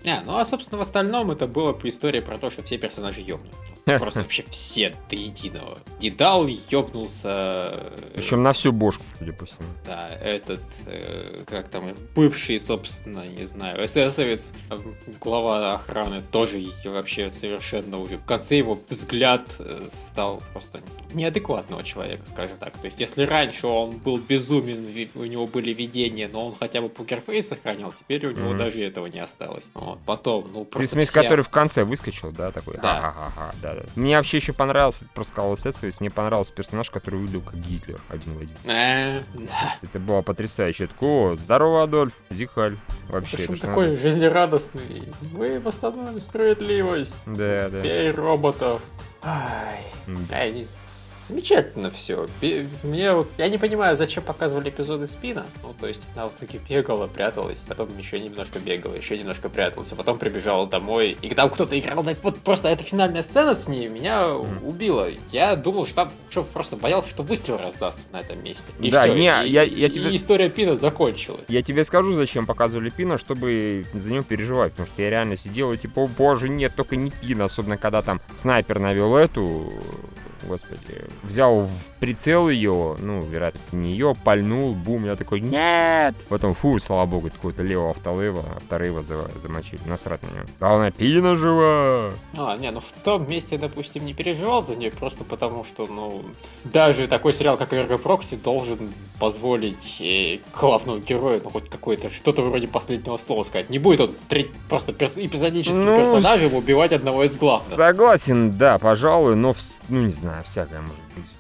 [0.06, 3.22] Не, ну а, собственно, в остальном это была по история про то, что все персонажи
[3.22, 3.54] ёбнут.
[3.86, 5.78] Просто вообще все до единого.
[6.00, 7.74] Дедал ёбнулся...
[7.76, 9.68] э, Причем на всю бошку, судя по всему.
[9.86, 14.78] Да, этот, э, как там, бывший, собственно, не знаю, эсэсовец, э,
[15.22, 18.18] глава охраны, тоже вообще совершенно уже.
[18.18, 20.80] В конце его взгляд э, стал просто
[21.14, 22.76] неадекватного человека, скажем так.
[22.78, 26.90] То есть, если раньше он был безумен, у него были видения, но он хотя бы
[26.90, 28.58] покерфейс сохранял, теперь у него Мгм.
[28.58, 29.70] даже этого не осталось.
[29.76, 29.95] Вот.
[30.06, 32.78] Потом, ну, Ты, в просто смысле, вся- который в конце выскочил, да, такой?
[32.82, 32.96] Да.
[33.02, 33.84] Ха-ха-ха, да, да.
[33.96, 35.52] Мне вообще еще понравился, просто сказал
[36.00, 38.56] мне понравился персонаж, который выглядел как Гитлер один в один.
[38.66, 39.76] Э, да.
[39.82, 40.90] Это было потрясающе.
[41.02, 42.78] О, здорово, Адольф, Зихаль.
[43.10, 45.12] Вообще, Причем такой жизнерадостный.
[45.32, 47.18] Мы восстановим справедливость.
[47.26, 47.40] надо.
[47.40, 47.82] Да, да.
[47.82, 48.82] Бей роботов.
[49.24, 49.80] Ай.
[50.08, 50.36] М-да.
[50.38, 50.68] Ай, не-
[51.28, 52.28] замечательно все.
[52.84, 55.46] Мне я не понимаю, зачем показывали эпизоды спина.
[55.64, 59.92] Ну, то есть, она вот таки бегала, пряталась, потом еще немножко бегала, еще немножко пряталась,
[59.92, 61.18] а потом прибежала домой.
[61.22, 65.08] И там кто-то играл, вот просто эта финальная сцена с ней меня убила.
[65.32, 68.72] Я думал, что там что просто боялся, что выстрел раздастся на этом месте.
[68.80, 71.42] И Да, всё, не, и- я- я и тебе- история Пина закончилась.
[71.48, 75.72] Я тебе скажу, зачем показывали Пина, чтобы за него переживать, потому что я реально сидел
[75.72, 79.72] и типа, о боже, нет, только не Пина, особенно когда там снайпер навел эту
[80.48, 86.16] господи, взял в прицел ее, ну, вероятно, не ее, пальнул, бум, я такой, нет!
[86.30, 90.46] Потом, фу, слава богу, какого-то левого автолыва, авторыва замочили, насрать на нее.
[90.60, 92.14] Главное, Пина жива!
[92.38, 96.24] А, не, ну в том месте, допустим, не переживал за нее, просто потому что, ну,
[96.64, 102.42] даже такой сериал, как Эрго Прокси, должен позволить э, главному герою, ну, хоть какое-то, что-то
[102.42, 103.70] вроде последнего слова сказать.
[103.70, 107.76] Не будет он три, просто перс- эпизодическим ну, персонажем убивать одного из главных.
[107.76, 111.35] Согласен, да, пожалуй, но, в, ну, не знаю, всякое может быть.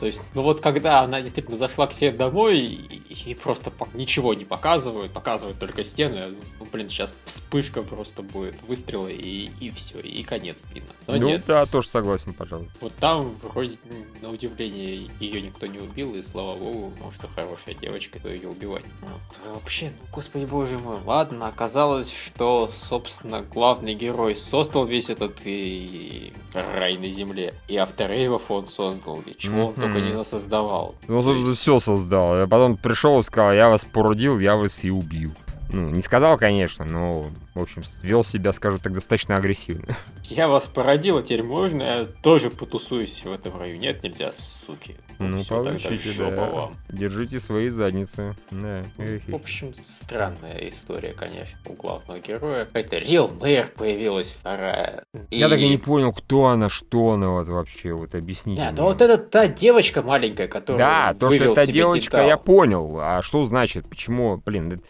[0.00, 4.32] То есть, ну вот когда она действительно зашла к себе домой и, и просто ничего
[4.32, 10.00] не показывают, показывают только стены, ну, блин, сейчас вспышка просто будет, выстрелы и, и все,
[10.00, 10.86] и конец спина.
[11.06, 12.70] Но ну нет, да, тоже согласен, пожалуй.
[12.80, 13.76] Вот там, вроде,
[14.22, 18.84] на удивление, ее никто не убил, и слава богу, может, хорошая девочка, кто ее убивать.
[19.02, 25.40] Вот, вообще, ну, господи боже мой, ладно, оказалось, что, собственно, главный герой создал весь этот
[25.44, 29.84] и рай на земле, и Авторейвов он создал, и чего mm-hmm.
[29.84, 30.94] он только не создавал.
[31.08, 31.58] Ну, есть...
[31.58, 32.38] все создал.
[32.38, 35.32] Я потом пришел и сказал, я вас породил, я вас и убил.
[35.72, 39.96] Ну, не сказал, конечно, но в общем, вел себя, скажу так, достаточно агрессивно.
[40.24, 43.80] Я вас породил, а теперь можно я тоже потусуюсь в этом районе?
[43.80, 44.96] Нет, нельзя, суки.
[45.18, 46.30] Ну, Все, получите, да.
[46.30, 46.76] Вам.
[46.88, 48.36] Держите свои задницы.
[48.50, 48.82] Да.
[48.96, 52.68] В общем, странная история, конечно, у главного героя.
[52.72, 55.02] Это Real Мэр появилась вторая.
[55.28, 55.38] И...
[55.38, 58.62] Я так и не понял, кто она, что она вот вообще, вот объясните.
[58.62, 62.28] Нет, ну вот это та девочка маленькая, которая Да, то, что это девочка, дедал.
[62.28, 62.98] я понял.
[63.00, 64.80] А что значит, почему, блин,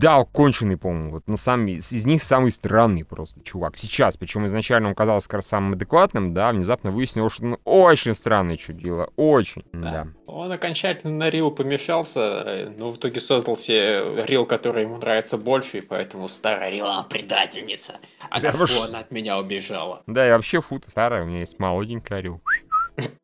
[0.00, 3.76] дедал конченый, по-моему, вот, ну сам из них самый странный просто чувак.
[3.76, 8.14] Сейчас, причем изначально он казался как раз самым адекватным, да, внезапно выяснилось, что он очень
[8.14, 9.90] странное чудило, очень, да.
[9.90, 10.06] да.
[10.26, 15.36] Он окончательно на Рил помешался, э, но в итоге создал себе Рил, который ему нравится
[15.36, 17.98] больше, и поэтому старая Рил, она предательница.
[18.30, 20.02] А да, фу, она от меня убежала.
[20.06, 22.40] Да, и вообще фу, старая, у меня есть молоденькая Рил.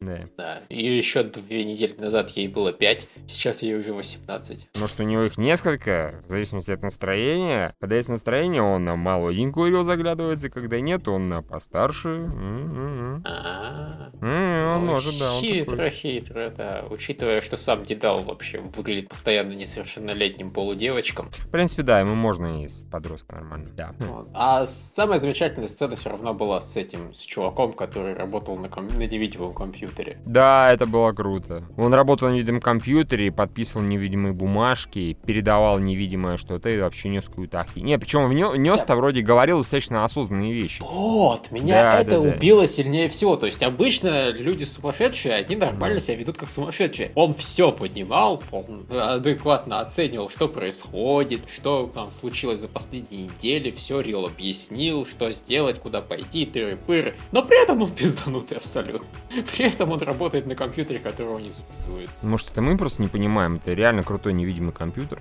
[0.00, 0.20] Да.
[0.36, 0.60] да.
[0.68, 4.68] И еще две недели назад ей было 5, сейчас ей уже 18.
[4.78, 7.74] Может, у него их несколько, в зависимости от настроения.
[7.80, 12.30] Когда есть настроение, он на молоденькую рил заглядывается, когда нет, он на постарше.
[13.24, 15.30] А, он может, да.
[15.40, 16.84] Хитро, хитро, да.
[16.90, 21.30] Учитывая, что сам Дедал вообще выглядит постоянно несовершеннолетним полудевочком.
[21.30, 23.94] В принципе, да, ему можно и с подростка нормально, да.
[24.34, 28.88] А самая замечательная сцена все равно была с этим, с чуваком, который работал на, ком-
[28.88, 30.18] на невидимом компьютере.
[30.24, 31.62] Да, это было круто.
[31.76, 37.60] Он работал на невидимом компьютере, подписывал невидимые бумажки, передавал невидимое что-то и вообще нес какую-то
[37.60, 37.80] ахи.
[37.80, 38.96] Не, причем нес-то да.
[38.96, 40.82] вроде говорил достаточно осознанные вещи.
[40.82, 42.66] Вот, меня да, это да, убило да.
[42.66, 43.36] сильнее всего.
[43.36, 47.10] То есть обычно люди сумасшедшие, они нормально себя ведут как сумасшедшие.
[47.14, 54.00] Он все понимал, он адекватно оценивал, что происходит, что там случилось за последние недели, все
[54.00, 57.14] Рил объяснил, что сделать, куда пойти, тыры-пыры.
[57.32, 59.06] Но при этом он пизданутый абсолютно.
[59.52, 62.10] При этом он работает на компьютере, которого не существует.
[62.22, 63.56] Может, это мы просто не понимаем.
[63.56, 65.20] Это реально крутой невидимый компьютер.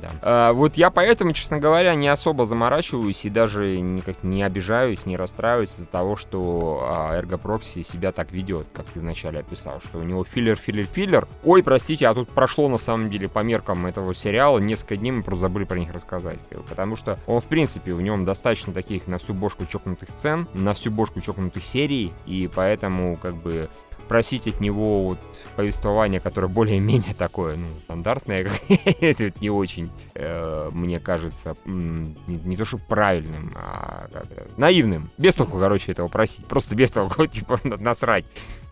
[0.00, 0.10] Да.
[0.22, 5.16] А, вот я поэтому, честно говоря, не особо заморачиваюсь и даже никак не обижаюсь, не
[5.16, 10.02] расстраиваюсь из-за того, что а, Proxy себя так ведет, как ты вначале описал, что у
[10.02, 11.28] него филлер, филлер, филлер.
[11.44, 15.22] Ой, простите, а тут прошло на самом деле по меркам этого сериала несколько дней, мы
[15.22, 16.38] просто забыли про них рассказать.
[16.68, 20.74] Потому что он, в принципе, в нем достаточно таких на всю бошку чокнутых сцен, на
[20.74, 23.68] всю бошку чокнутых серий, и поэтому как бы
[24.08, 25.18] просить от него вот
[25.56, 28.50] повествование, которое более-менее такое, ну, стандартное,
[29.00, 34.08] это не очень, э, мне кажется, не, то что правильным, а
[34.56, 35.10] наивным.
[35.18, 36.46] Без толку, короче, этого просить.
[36.46, 38.24] Просто без толку, типа, насрать.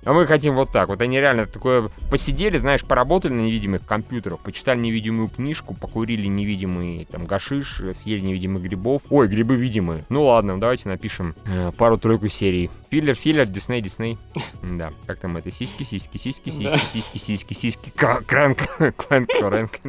[0.07, 0.89] А мы хотим вот так.
[0.89, 7.09] Вот они реально такое посидели, знаешь, поработали на невидимых компьютерах, почитали невидимую книжку, покурили невидимый
[7.11, 9.03] там гашиш, съели невидимых грибов.
[9.11, 10.05] Ой, грибы видимые.
[10.09, 12.71] Ну ладно, давайте напишем э, пару-тройку серий.
[12.89, 14.17] Филлер, филлер, Дисней, Дисней.
[14.63, 15.51] Да, как там это?
[15.51, 18.59] Сиськи, сиськи, сиськи, сиськи, сиськи, сиськи, сиськи, крэнк,
[18.97, 19.81] клэнк, крэнк.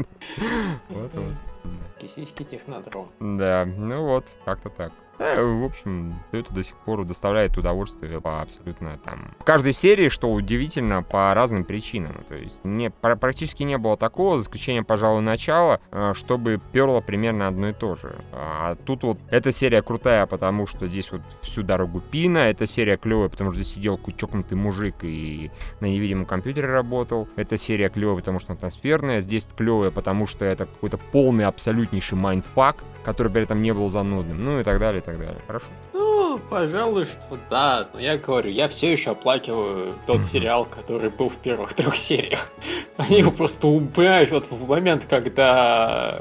[0.90, 2.10] Вот вот.
[2.10, 3.10] Сиськи, технодром.
[3.20, 4.92] Да, ну вот, как-то так.
[5.20, 9.34] В общем, это до сих пор доставляет удовольствие по абсолютно там...
[9.40, 12.24] В каждой серии, что удивительно, по разным причинам.
[12.28, 17.48] То есть не, практически не было такого, за исключением, пожалуй, начала, э, чтобы перло примерно
[17.48, 18.16] одно и то же.
[18.32, 22.98] А тут вот эта серия крутая, потому что здесь вот всю дорогу пина, эта серия
[22.98, 27.28] клевая, потому что здесь сидел чокнутый мужик и на невидимом компьютере работал.
[27.36, 29.22] Эта серия клевая, потому что атмосферная.
[29.22, 34.44] Здесь клевая, потому что это какой-то полный абсолютнейший mindfuck, который при этом не был занудным.
[34.44, 35.42] Ну и так далее, так далее.
[35.48, 35.66] Хорошо?
[35.94, 37.88] Ну, пожалуй, что да.
[37.94, 42.50] Но я говорю, я все еще оплакиваю тот сериал, который был в первых трех сериях.
[42.98, 46.20] Они его просто убирают вот в момент, когда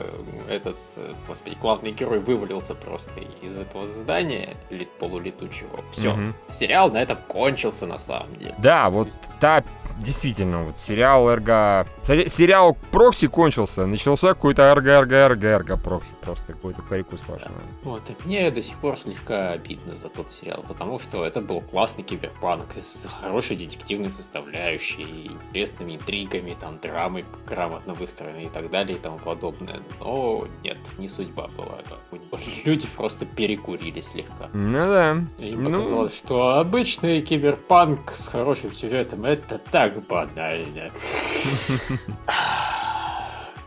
[0.48, 4.56] этот, э, господи, главный герой вывалился просто из этого здания
[5.00, 5.84] полулетучего.
[5.90, 6.12] Все.
[6.12, 6.34] Угу.
[6.46, 8.54] Сериал на этом кончился на самом деле.
[8.58, 9.08] Да, вот
[9.40, 9.64] та
[9.98, 11.86] действительно, вот сериал Эрго...
[12.02, 17.56] Сериал Прокси кончился, начался какой-то Эрго, Эрго, Эрго, Эрго Прокси, просто какой-то парику сплошной.
[17.82, 21.60] Вот, и мне до сих пор слегка обидно за тот сериал, потому что это был
[21.60, 28.96] классный киберпанк с хорошей детективной составляющей, интересными интригами, там, драмой грамотно выстроенной и так далее
[28.96, 29.80] и тому подобное.
[30.00, 31.78] Но нет, не судьба была.
[32.64, 34.48] Люди просто перекурили слегка.
[34.52, 35.12] Ну да.
[35.38, 35.70] Им ну...
[35.70, 40.90] показалось, что обычный киберпанк с хорошим сюжетом это так так банально.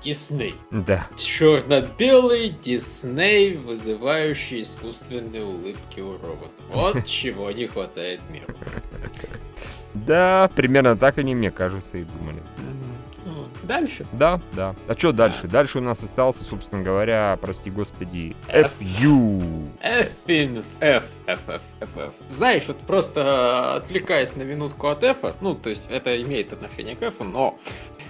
[0.01, 0.55] Дисней.
[0.71, 1.07] Да.
[1.17, 6.53] Черно-белый Дисней, вызывающий искусственные улыбки у робота.
[6.69, 8.53] Вот чего не хватает миру.
[9.93, 12.41] Да, примерно так они, мне кажется, и думали.
[13.69, 14.07] Дальше?
[14.13, 14.75] Да, да.
[14.87, 15.43] А что дальше?
[15.43, 15.49] Да.
[15.49, 19.69] Дальше у нас остался, собственно говоря, прости господи, FU.
[19.79, 22.13] F F, F, F, F, F.
[22.27, 27.03] Знаешь, вот просто отвлекаясь на минутку от F, ну, то есть это имеет отношение к
[27.03, 27.59] F, но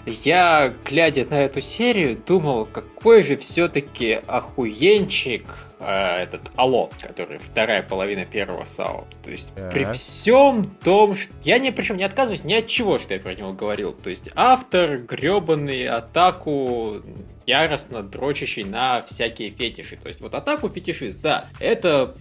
[0.06, 5.44] я, глядя на эту серию, думал, какой же все-таки охуенчик
[5.80, 9.08] э, этот Алло, который вторая половина первого САО.
[9.24, 9.72] То есть так.
[9.72, 11.32] при всем том, что...
[11.44, 13.94] Я не, причем не отказываюсь ни от чего, что я про него говорил.
[13.94, 16.98] То есть автор гребаный атаку
[17.46, 19.98] яростно дрочащий на всякие фетиши.
[19.98, 22.16] То есть вот атаку фетишист, да, это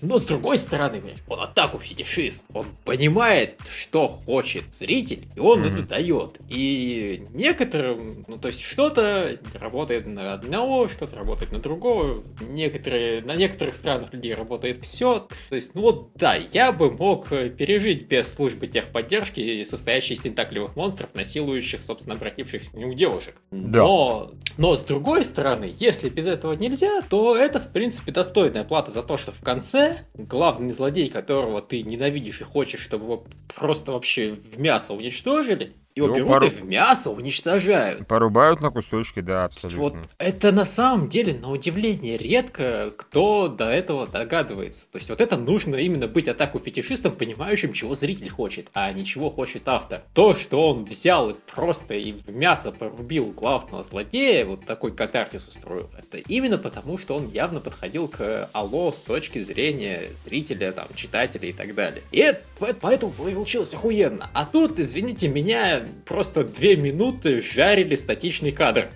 [0.00, 2.44] но с другой стороны, он атаку фетишист.
[2.52, 5.72] Он понимает, что хочет зритель, и он mm-hmm.
[5.72, 6.40] это дает.
[6.48, 12.22] И некоторым, ну то есть что-то работает на одного, что-то работает на другого.
[12.40, 15.26] Некоторые, на некоторых странах людей работает все.
[15.48, 20.76] То есть, ну вот да, я бы мог пережить без службы техподдержки, состоящей из тентакливых
[20.76, 23.36] монстров, насилующих, собственно, обратившихся к нему девушек.
[23.50, 23.80] Да.
[23.80, 28.90] Но, но с другой стороны, если без этого нельзя, то это, в принципе, достойная плата
[28.90, 33.24] за то, что в конце главный злодей, которого ты ненавидишь и хочешь, чтобы его
[33.54, 36.46] просто вообще в мясо уничтожили, его, его берут пору...
[36.46, 38.06] и в мясо уничтожают.
[38.06, 39.80] Порубают на кусочки, да, абсолютно.
[39.80, 44.90] Вот это на самом деле, на удивление, редко кто до этого догадывается.
[44.90, 49.04] То есть вот это нужно именно быть атаку фетишистом, понимающим, чего зритель хочет, а не
[49.04, 50.02] чего хочет автор.
[50.12, 55.46] То, что он взял и просто и в мясо порубил главного злодея, вот такой катарсис
[55.46, 60.88] устроил, это именно потому, что он явно подходил к Алло с точки зрения зрителя, там,
[60.94, 62.02] читателя и так далее.
[62.12, 62.42] И это,
[62.80, 64.28] поэтому получилось охуенно.
[64.34, 68.88] А тут, извините меня, просто две минуты жарили статичный кадр.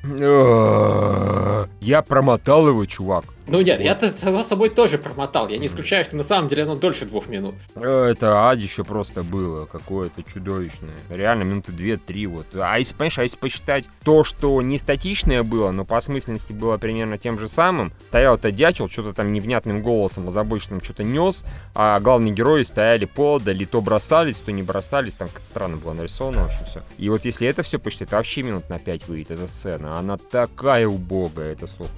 [1.80, 3.24] Я промотал его, чувак.
[3.50, 3.84] Ну нет, вот.
[3.84, 5.48] я-то само собой тоже промотал.
[5.48, 7.56] Я не исключаю, что на самом деле оно дольше двух минут.
[7.74, 10.94] Это адище просто было какое-то чудовищное.
[11.08, 12.46] Реально минуты две-три вот.
[12.54, 16.78] А если, понимаешь, а если посчитать то, что не статичное было, но по смысленности было
[16.78, 21.44] примерно тем же самым, стоял-то дятел, что-то там невнятным голосом озабоченным что-то нес,
[21.74, 26.44] а главные герои стояли подали, то бросались, то не бросались, там как-то странно было нарисовано,
[26.44, 26.82] в общем, все.
[26.98, 29.98] И вот если это все посчитать, то вообще минут на пять выйдет эта сцена.
[29.98, 31.90] Она такая убогая, это слово.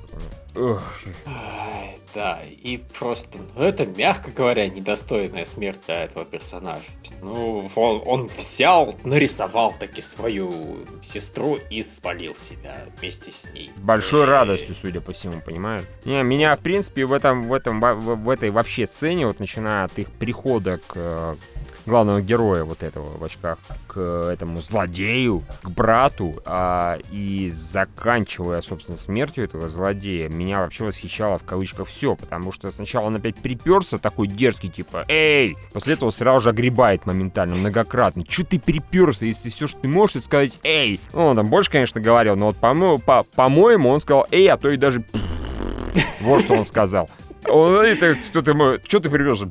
[2.14, 6.84] Да, и просто, ну это, мягко говоря, недостойная смерть для этого персонажа.
[7.22, 13.70] Ну, он, он взял, нарисовал таки свою сестру и спалил себя вместе с ней.
[13.74, 14.26] С большой и...
[14.26, 15.84] радостью, судя по всему, понимаешь?
[16.05, 19.84] Не, меня, в принципе, в этом, в этом, в, в этой вообще сцене, вот начиная
[19.84, 21.38] от их прихода к
[21.87, 23.99] главного героя вот этого в очках к
[24.33, 31.45] этому злодею, к брату, а, и заканчивая, собственно, смертью этого злодея, меня вообще восхищало в
[31.45, 35.57] кавычках все, потому что сначала он опять приперся, такой дерзкий, типа, эй!
[35.72, 38.24] После этого сразу же огребает моментально, многократно.
[38.24, 41.01] Че ты приперся, если все, что ты можешь, это сказать, эй!
[41.12, 44.57] Ну, он там больше, конечно, говорил, но вот, по-моему, по- по-моему он сказал, эй, а
[44.57, 45.05] то и даже...
[46.20, 47.11] Вот что он сказал.
[47.47, 48.53] Он, это, что ты,
[48.87, 49.51] что ты приперся?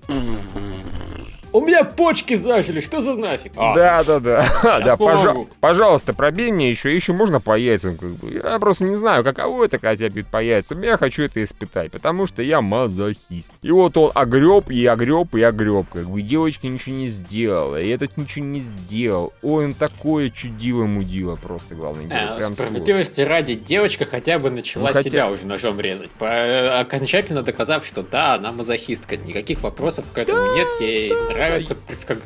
[1.53, 3.51] У меня почки зажили, что за нафиг?
[3.57, 4.45] А, да, да, да.
[4.63, 7.97] да пожа- пожалуйста, пробей мне еще, еще можно по яйцам.
[7.97, 8.31] Как бы.
[8.31, 10.81] Я просто не знаю, каково это, когда тебя бьют по яйцам.
[10.81, 13.51] Я хочу это испытать, потому что я мазохист.
[13.61, 15.87] И вот он огреб, и огреб, и огреб.
[15.91, 19.33] Как бы девочка ничего не сделала, и этот ничего не сделал.
[19.41, 22.39] Он такое чудило-мудило просто, главный герой.
[22.39, 25.09] А, справедливости ради, девочка хотя бы начала ну, хотя...
[25.09, 26.11] себя уже ножом резать.
[26.11, 29.17] По- окончательно доказав, что да, она мазохистка.
[29.17, 32.19] Никаких вопросов к этому нет, ей да нравится, как...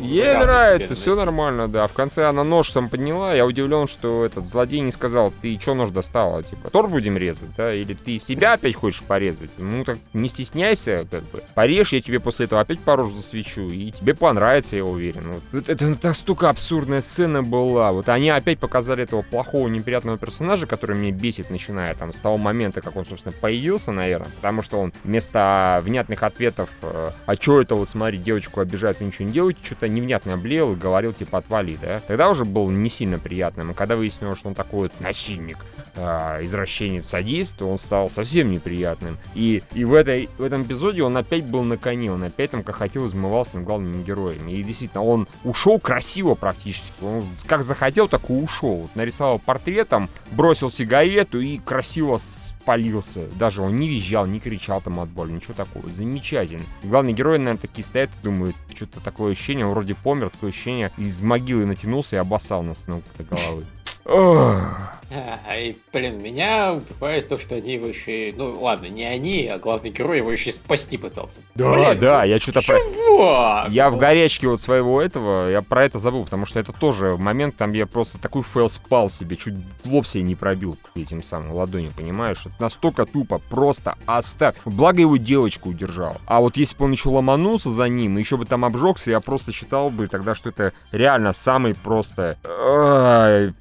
[0.00, 1.86] Ей нравится, все нормально, да.
[1.86, 5.74] В конце она нож там подняла, я удивлен, что этот злодей не сказал, ты что
[5.74, 9.50] нож достала, типа, торт будем резать, да, или ты себя опять хочешь порезать?
[9.58, 11.42] Ну, так не стесняйся, как бы.
[11.54, 15.34] Порежь, я тебе после этого опять по рожу засвечу, и тебе понравится, я уверен.
[15.52, 15.68] Вот.
[15.68, 17.92] Это настолько абсурдная сцена была.
[17.92, 22.36] Вот они опять показали этого плохого, неприятного персонажа, который мне бесит, начиная там с того
[22.36, 27.60] момента, как он, собственно, появился, наверное, потому что он вместо внятных ответов, э, а что
[27.60, 31.38] это вот, смотри, девочку обижают, вы ничего не делаете, что-то невнятно облеял и говорил, типа,
[31.38, 32.00] отвали, да?
[32.06, 33.70] Тогда уже был не сильно приятным.
[33.70, 35.58] И когда выяснилось, что он такой вот насильник,
[35.94, 39.18] э, извращенец, садист, он стал совсем неприятным.
[39.34, 42.62] И, и в, этой, в этом эпизоде он опять был на коне, он опять там
[42.62, 44.52] как хотел измывался над главными героями.
[44.52, 46.92] И действительно, он ушел красиво практически.
[47.02, 48.88] Он как захотел, так и ушел.
[48.94, 52.18] Нарисовал портретом, бросил сигарету и красиво
[52.64, 53.26] спалился.
[53.38, 55.86] Даже он не визжал, не кричал там от боли, ничего такого.
[55.90, 56.64] Замечательно.
[56.82, 60.90] Главные герои, наверное, такие стоят и думают, что-то такое ощущение, он вроде помер, такое ощущение,
[60.96, 63.66] из могилы натянулся и обоссал нас с ног до головы.
[65.14, 68.34] А, и, блин, меня убивает то, что они его еще...
[68.36, 71.40] Ну, ладно, не они, а главный герой его еще спасти пытался.
[71.54, 72.60] Да, блин, да, ну, я что-то...
[72.62, 73.66] Про...
[73.70, 77.56] Я в горячке вот своего этого, я про это забыл, потому что это тоже момент,
[77.56, 79.54] там я просто такой facepalm себе, чуть
[79.84, 82.40] лоб себе не пробил этим самым ладонью, понимаешь?
[82.44, 84.56] Это настолько тупо, просто оставь.
[84.64, 86.20] Благо его девочку удержал.
[86.26, 89.52] А вот если бы он еще ломанулся за ним, еще бы там обжегся, я просто
[89.52, 92.36] считал бы тогда, что это реально самый просто...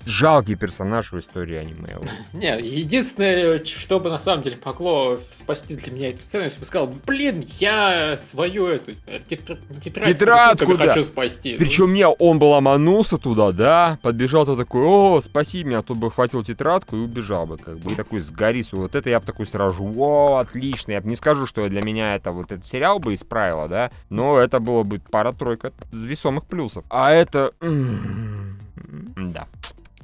[0.05, 1.99] жалкий персонаж в истории истории аниме.
[2.33, 6.65] Не, единственное, что бы на самом деле могло спасти для меня эту сцену, если бы
[6.65, 11.55] сказал, блин, я свою эту э, тетрадь хочу спасти.
[11.57, 15.97] Причем мне он бы ломанулся туда, да, подбежал то такой, о, спаси меня, а тут
[15.97, 18.71] бы хватил тетрадку и убежал бы, как бы, и такой сгорись.
[18.73, 20.93] Вот это я бы такой сразу, о, отлично.
[20.93, 24.37] Я бы не скажу, что для меня это вот этот сериал бы исправило, да, но
[24.37, 26.83] это было бы пара-тройка весомых плюсов.
[26.89, 27.53] А это...
[29.15, 29.47] Да.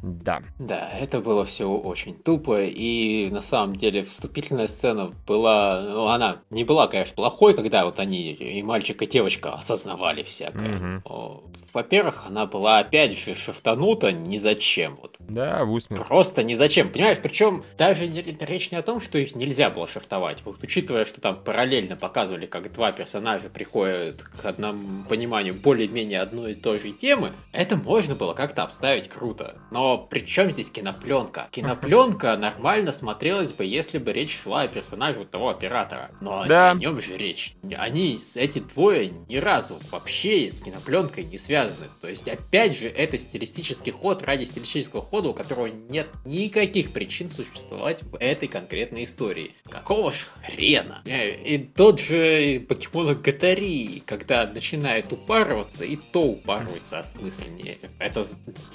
[0.02, 0.42] Да.
[0.60, 6.38] Да, это было все очень тупо, и на самом деле вступительная сцена была, ну, она
[6.50, 11.02] не была, конечно, плохой, когда вот они, и мальчик, и девочка осознавали всякое.
[11.04, 11.44] Угу.
[11.74, 14.98] Во-первых, она была опять же шифтанута ни зачем.
[15.02, 15.16] Вот.
[15.20, 16.06] Да, в усмерть.
[16.08, 17.20] Просто ни зачем, понимаешь?
[17.22, 20.40] Причем даже не, речь не о том, что их нельзя было шифтовать.
[20.46, 26.54] Вот учитывая, что там параллельно показывали, как два персонажа приходят к одному пониманию более-менее одной
[26.54, 29.56] и той же темы, это можно было как-то обставить круто.
[29.72, 31.48] Но но при чем здесь кинопленка?
[31.50, 36.12] Кинопленка нормально смотрелась бы, если бы речь шла о персонаже вот того оператора.
[36.22, 36.72] Но да.
[36.72, 37.56] о нем же речь.
[37.76, 41.88] Они, эти двое, ни разу вообще с кинопленкой не связаны.
[42.02, 47.28] То есть, опять же, это стилистический ход ради стилистического хода, у которого нет никаких причин
[47.28, 49.54] существовать в этой конкретной истории.
[49.72, 51.02] Какого ж хрена?
[51.06, 57.80] Э, и тот же покемон Гатари, когда начинает упарываться, и то упарывается осмысленнее.
[57.98, 58.24] Это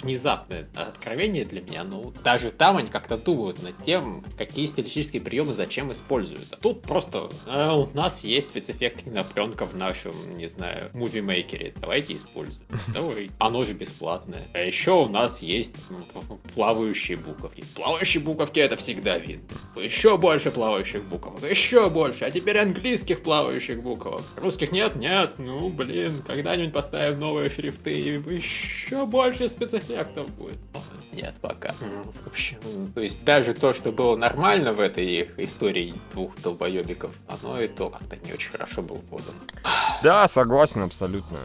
[0.02, 5.55] внезапное откровение для меня, но даже там они как-то думают над тем, какие стилистические приемы
[5.55, 6.52] зачем используют.
[6.52, 11.74] А тут просто э, у нас есть спецэффект кинопленка в нашем, не знаю, мувимейкере.
[11.80, 12.66] Давайте используем.
[12.92, 13.30] Давай.
[13.38, 14.46] Оно же бесплатное.
[14.52, 15.74] А еще у нас есть
[16.55, 17.64] плавающие буковки.
[17.74, 19.57] Плавающие буковки это всегда видно.
[19.76, 21.42] Еще больше плавающих букв.
[21.48, 22.24] Еще больше.
[22.24, 24.22] А теперь английских плавающих буквок.
[24.36, 24.96] Русских нет?
[24.96, 25.34] Нет.
[25.38, 30.59] Ну, блин, когда-нибудь поставим новые шрифты и еще больше спецэффектов будет.
[31.12, 31.74] Нет, пока.
[32.22, 32.59] В общем,
[32.95, 37.88] то есть даже то, что было нормально в этой истории двух долбоебиков, оно и то
[37.88, 39.38] как-то не очень хорошо было подано.
[40.03, 41.38] Да, согласен абсолютно.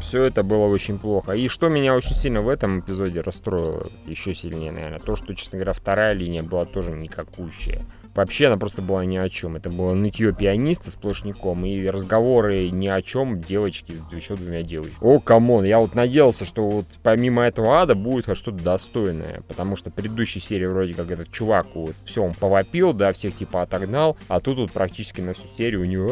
[0.00, 1.32] Все это было очень плохо.
[1.32, 5.58] И что меня очень сильно в этом эпизоде расстроило, еще сильнее, наверное, то, что, честно
[5.58, 7.84] говоря, вторая линия была тоже никакущая.
[8.18, 9.54] Вообще она просто была ни о чем.
[9.54, 14.98] Это было нытье пианиста сплошняком и разговоры ни о чем девочки с еще двумя девочками.
[15.08, 19.42] О, come on, я вот надеялся, что вот помимо этого ада будет хоть что-то достойное,
[19.46, 23.62] потому что предыдущей серии вроде как этот чувак вот все, он повопил, да, всех типа
[23.62, 26.08] отогнал, а тут вот практически на всю серию у него...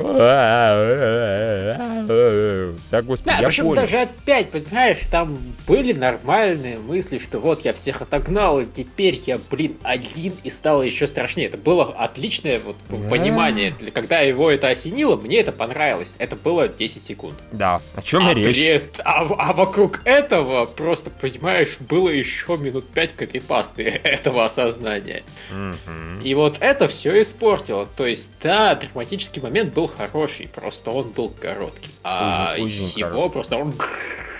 [2.88, 3.80] Так, господи, да, я причем понял.
[3.80, 5.36] даже опять, понимаешь, там
[5.66, 10.82] были нормальные мысли, что вот я всех отогнал, и теперь я, блин, один и стало
[10.82, 11.48] еще страшнее.
[11.48, 12.76] Это было отличное вот
[13.08, 13.74] понимание.
[13.92, 16.16] Когда его это осенило, мне это понравилось.
[16.18, 17.34] Это было 10 секунд.
[17.52, 18.56] Да, о чем а, речь?
[18.56, 25.22] Бред, а, а вокруг этого просто, понимаешь, было еще минут 5 копипасты этого осознания.
[25.50, 26.24] Угу.
[26.24, 27.86] И вот это все испортило.
[27.96, 31.90] То есть, да, драматический момент был хороший, просто он был короткий.
[32.02, 33.32] А Очень его короткий.
[33.32, 33.74] просто он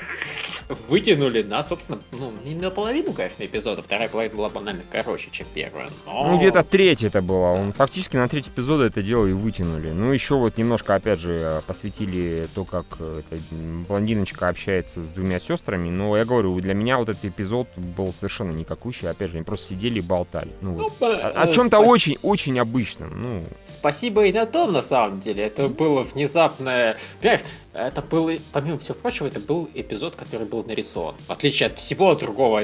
[0.88, 3.82] вытянули на, собственно, ну, не наполовину, конечно, эпизода.
[3.82, 5.90] Вторая половина была банально короче, чем первая.
[6.06, 6.32] Но...
[6.32, 7.46] Ну, где-то треть это было.
[7.52, 9.90] Он фактически на треть эпизода это дело и вытянули.
[9.90, 13.40] Ну, еще вот немножко, опять же, посвятили то, как эта
[13.88, 15.90] блондиночка общается с двумя сестрами.
[15.90, 19.08] Но я говорю, для меня вот этот эпизод был совершенно никакущий.
[19.08, 20.50] Опять же, они просто сидели и болтали.
[20.60, 21.02] Ну, ну вот.
[21.02, 21.88] о, о чем-то спас...
[21.88, 23.22] очень, очень обычном.
[23.22, 23.44] Ну.
[23.64, 25.44] Спасибо и на том, на самом деле.
[25.44, 26.96] Это было внезапное...
[27.20, 27.42] Понимаешь,
[27.76, 31.14] это был, помимо всего прочего, это был эпизод, который был нарисован.
[31.26, 32.62] В отличие от всего другого,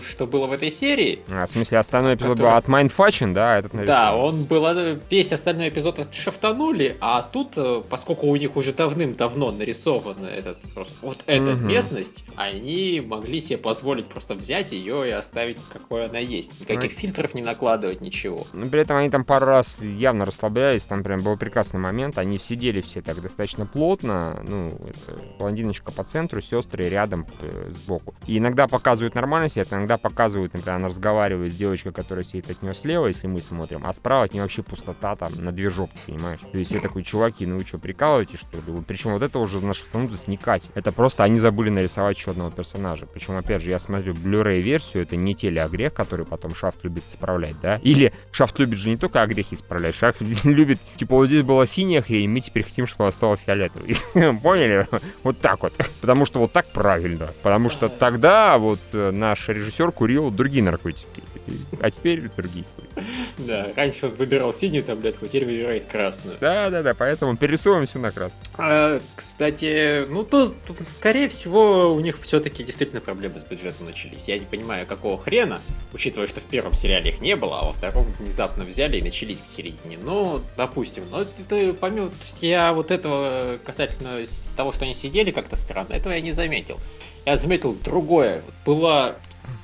[0.00, 1.20] что было в этой серии.
[1.28, 2.50] А, в смысле, остальной эпизод который...
[2.50, 3.58] был от Mindfatchin, да?
[3.58, 3.86] Этот нарисован.
[3.86, 8.72] Да, он был, э, весь остальной эпизод отшафтанули, а тут, э, поскольку у них уже
[8.72, 11.64] давным-давно нарисована этот, просто, вот эта угу.
[11.64, 16.60] местность, они могли себе позволить просто взять ее и оставить, какой она есть.
[16.60, 18.46] Никаких ну, фильтров не накладывать, ничего.
[18.52, 22.38] Но при этом они там пару раз явно расслаблялись, там прям был прекрасный момент, они
[22.38, 28.14] сидели все так достаточно плотно, ну, это блондиночка по центру, сестры рядом э, сбоку.
[28.26, 32.62] И иногда показывают нормально сидят, иногда показывают, например, она разговаривает с девочкой, которая сидит от
[32.62, 35.70] нее слева, если мы смотрим, а справа от нее вообще пустота там на две
[36.06, 36.40] понимаешь?
[36.50, 38.82] То есть я такой, чуваки, ну вы что, прикалываетесь, что ли?
[38.86, 40.68] Причем вот это уже на шифтануто сникать.
[40.74, 43.06] Это просто они забыли нарисовать еще одного персонажа.
[43.06, 47.56] Причем, опять же, я смотрю Blu-ray версию, это не телеогрех, который потом Шафт любит исправлять,
[47.60, 47.76] да?
[47.82, 52.02] Или Шафт любит же не только огрехи исправлять, Шафт любит, типа, вот здесь была синяя
[52.02, 53.96] хрень, мы теперь хотим, чтобы она стала фиолетовой.
[54.42, 54.86] Поняли?
[55.22, 55.72] Вот так вот.
[56.00, 57.30] Потому что вот так правильно.
[57.42, 61.22] Потому что тогда вот э, наш режиссер курил другие наркотики.
[61.80, 62.64] А теперь другие.
[63.38, 66.36] Да, раньше он выбирал синюю таблетку, теперь выбирает красную.
[66.40, 68.42] Да, да, да, поэтому перерисовываем все на красную.
[68.56, 70.56] А, кстати, ну тут,
[70.88, 74.28] скорее всего, у них все-таки действительно проблемы с бюджетом начались.
[74.28, 75.60] Я не понимаю, какого хрена,
[75.92, 79.40] учитывая, что в первом сериале их не было, а во втором внезапно взяли и начались
[79.40, 79.98] к середине.
[80.02, 84.24] Ну, допустим, но это помимо, я вот этого касательно
[84.56, 86.78] того, что они сидели как-то странно, этого я не заметил.
[87.24, 88.42] Я заметил другое.
[88.66, 89.16] Была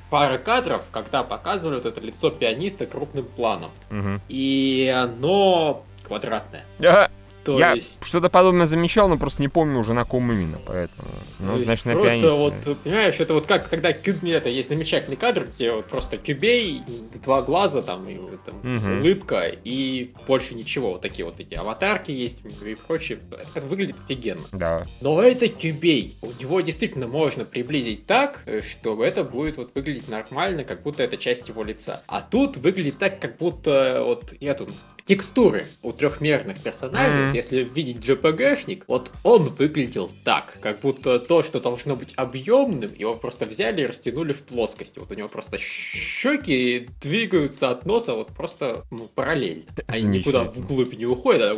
[0.09, 3.71] пара кадров, когда показывают это лицо пианиста крупным планом.
[3.91, 4.21] Угу.
[4.29, 6.65] И оно квадратное.
[6.79, 7.11] Ага.
[7.43, 8.03] То я есть...
[8.03, 11.07] что-то подобное замечал, но просто не помню уже на ком именно, поэтому.
[11.39, 12.69] Ну, То значит, на просто пианиста.
[12.69, 16.81] вот, понимаешь, это вот как, когда кюб, это есть замечательный кадр, где вот просто кюбей,
[17.23, 18.99] два глаза там, и там, угу.
[18.99, 20.91] улыбка, и больше ничего.
[20.91, 23.19] Вот такие вот эти аватарки есть и прочее.
[23.55, 24.43] Это выглядит офигенно.
[24.51, 24.83] Да.
[25.01, 26.17] Но это кюбей.
[26.21, 31.17] У него действительно можно приблизить так, чтобы это будет вот выглядеть нормально, как будто это
[31.17, 32.03] часть его лица.
[32.07, 34.69] А тут выглядит так, как будто вот я тут
[35.09, 37.35] текстуры у трехмерных персонажей, mm-hmm.
[37.35, 43.15] если видеть JPG-шник, вот он выглядел так, как будто то, что должно быть объемным, его
[43.15, 44.99] просто взяли и растянули в плоскости.
[44.99, 49.63] Вот у него просто щеки двигаются от носа вот просто ну, параллельно.
[49.87, 51.55] Они никуда вглубь не уходят, а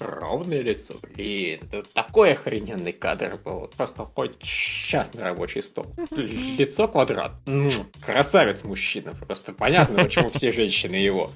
[0.00, 0.94] ровное лицо.
[1.02, 3.60] Блин, это такой охрененный кадр был.
[3.60, 5.84] Вот просто хоть сейчас на рабочий стол.
[6.16, 7.32] Лицо квадрат.
[8.02, 9.14] Красавец мужчина.
[9.26, 11.30] Просто понятно, почему все женщины его.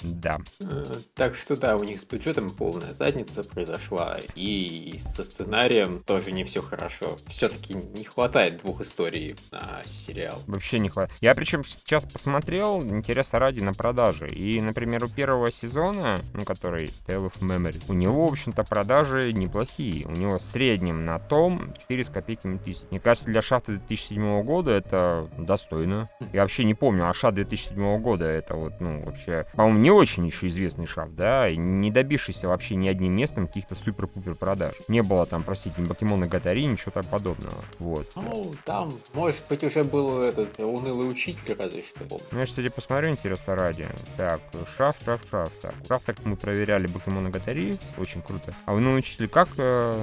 [0.00, 0.38] Да.
[0.60, 0.84] Э,
[1.14, 4.18] так что да, у них с бюджетом полная задница произошла.
[4.34, 7.16] И со сценарием тоже не все хорошо.
[7.26, 10.40] Все-таки не хватает двух историй на сериал.
[10.46, 11.18] Вообще не хватает.
[11.20, 14.28] Я причем сейчас посмотрел, интереса ради, на продажи.
[14.28, 19.32] И, например, у первого сезона, ну, который Tale of Memory, у него, в общем-то, продажи
[19.32, 20.06] неплохие.
[20.06, 22.82] У него в среднем на том 4 с копейками тысяч.
[22.90, 26.08] Мне кажется, для шафта 2007 года это достойно.
[26.32, 30.26] Я вообще не помню, а шат 2007 года это вот, ну, вообще, по-моему, не очень
[30.26, 34.74] еще известный шафт, да, не добившийся вообще ни одним местом каких-то супер-пупер продаж.
[34.88, 37.56] Не было там, простите, ни покемона Гатари, ничего так подобного.
[37.78, 38.10] Вот.
[38.16, 42.20] Ну, там, может быть, уже был этот унылый учитель, разве что.
[42.30, 43.88] Ну, я, кстати, посмотрю, интересно ради.
[44.16, 44.40] Так,
[44.76, 45.60] шафт, шафт, шафт.
[45.60, 48.54] Так, шафт, так мы проверяли покемона Гатари, очень круто.
[48.66, 49.96] А унылый учитель как э,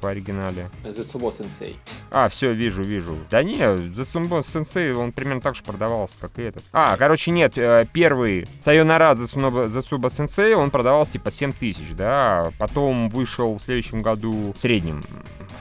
[0.00, 0.70] по оригинале?
[0.84, 1.78] Зацубо Сенсей.
[2.10, 3.16] А, все, вижу, вижу.
[3.30, 6.64] Да не, Зацубо Сенсей, он примерно так же продавался, как и этот.
[6.72, 12.50] А, короче, нет, э, первый Сайонара Зацуноба Зацуба Сенсей, он продавался типа 7 тысяч, да,
[12.58, 15.04] потом вышел в следующем году в среднем.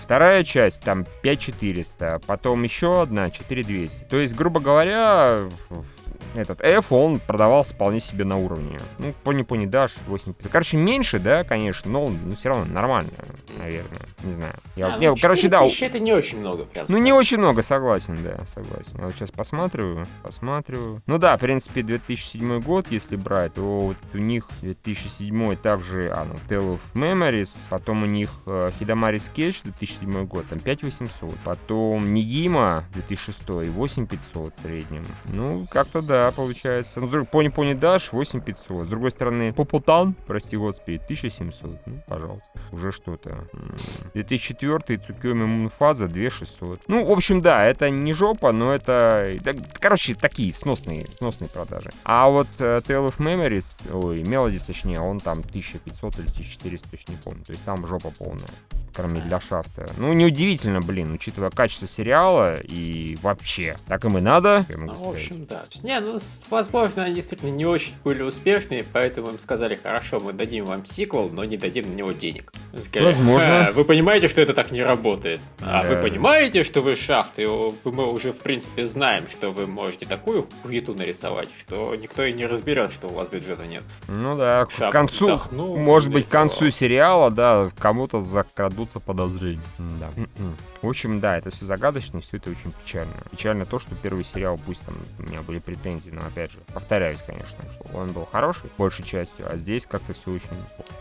[0.04, 4.04] Вторая часть там 5400, потом еще одна 4200.
[4.10, 5.49] То есть, грубо говоря,
[6.36, 8.80] этот F, он продавался вполне себе на уровне.
[8.98, 10.34] Ну, пони-пони дашь 8.
[10.52, 13.12] Короче, меньше, да, конечно, но ну, все равно нормально,
[13.58, 14.02] наверное.
[14.24, 14.54] Не знаю.
[14.76, 15.64] Я, а, я, ну, короче, да.
[15.64, 16.86] это не очень много, прям.
[16.90, 18.92] Ну, не очень много, согласен, да, согласен.
[18.98, 21.02] Я вот сейчас посматриваю, посматриваю.
[21.06, 26.26] Ну да, в принципе, 2007 год, если брать, то вот у них 2007 также, а,
[26.26, 32.14] ну, Tale of Memories, потом у них uh, Hidamari Sketch 2007 год, там 5800, потом
[32.14, 35.06] Нигима 2006 8500 в среднем.
[35.26, 37.01] Ну, как-то да, да, получается.
[37.01, 38.86] Ну, Пони Пони Даш 8500.
[38.86, 41.86] С другой стороны, Попутан, прости господи, 1700.
[41.86, 42.49] Ну, пожалуйста.
[42.71, 43.45] Уже что-то.
[44.13, 46.82] 2004 Цукиоми Мунфаза 2600.
[46.88, 49.36] Ну, в общем, да, это не жопа, но это...
[49.41, 51.91] Да, короче, такие сносные, сносные продажи.
[52.03, 57.11] А вот uh, Tale of Memories, ой, Melodies, точнее, он там 1500 или 1400, точно
[57.11, 57.43] не помню.
[57.43, 58.49] То есть там жопа полная
[58.93, 59.89] кроме для шафта.
[59.97, 63.76] Ну, неудивительно, блин, учитывая качество сериала и вообще.
[63.88, 64.65] Так им и надо.
[64.69, 65.63] Ну, в общем, да.
[65.82, 66.12] Не, ну,
[66.49, 71.30] возможно, они действительно не очень были успешные, поэтому им сказали, хорошо, мы дадим вам сиквел,
[71.30, 72.51] но не дадим на него денег.
[72.86, 73.72] Сказали, возможно.
[73.74, 75.39] вы понимаете, что это так не работает.
[75.61, 80.47] А вы понимаете, что вы шафты, мы уже, в принципе, знаем, что вы можете такую
[80.61, 83.84] хуету нарисовать, что никто и не разберет, что у вас бюджета нет.
[84.07, 89.61] Ну да, к концу, вдохнул, может быть, к концу сериала, да, кому-то закрадут создадутся подозрения.
[89.78, 90.09] Да.
[90.16, 90.57] М-м.
[90.82, 93.14] В общем, да, это все загадочно, все это очень печально.
[93.32, 97.22] Печально то, что первый сериал, пусть там у меня были претензии, но опять же, повторяюсь,
[97.22, 100.47] конечно, что он был хороший, большей частью, а здесь как-то все очень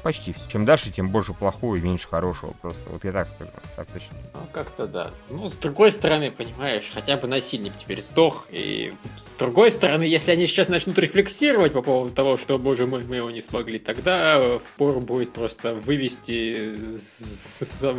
[0.03, 0.49] почти все.
[0.49, 2.53] Чем дальше, тем больше плохого и меньше хорошего.
[2.61, 4.23] Просто вот я так скажу, так точнее.
[4.35, 5.11] Ну, как-то да.
[5.31, 8.93] Ну, с другой стороны, понимаешь, хотя бы насильник теперь сдох, и
[9.25, 13.17] с другой стороны, если они сейчас начнут рефлексировать по поводу того, что, боже мой, мы
[13.17, 16.73] его не смогли, тогда впору будет просто вывести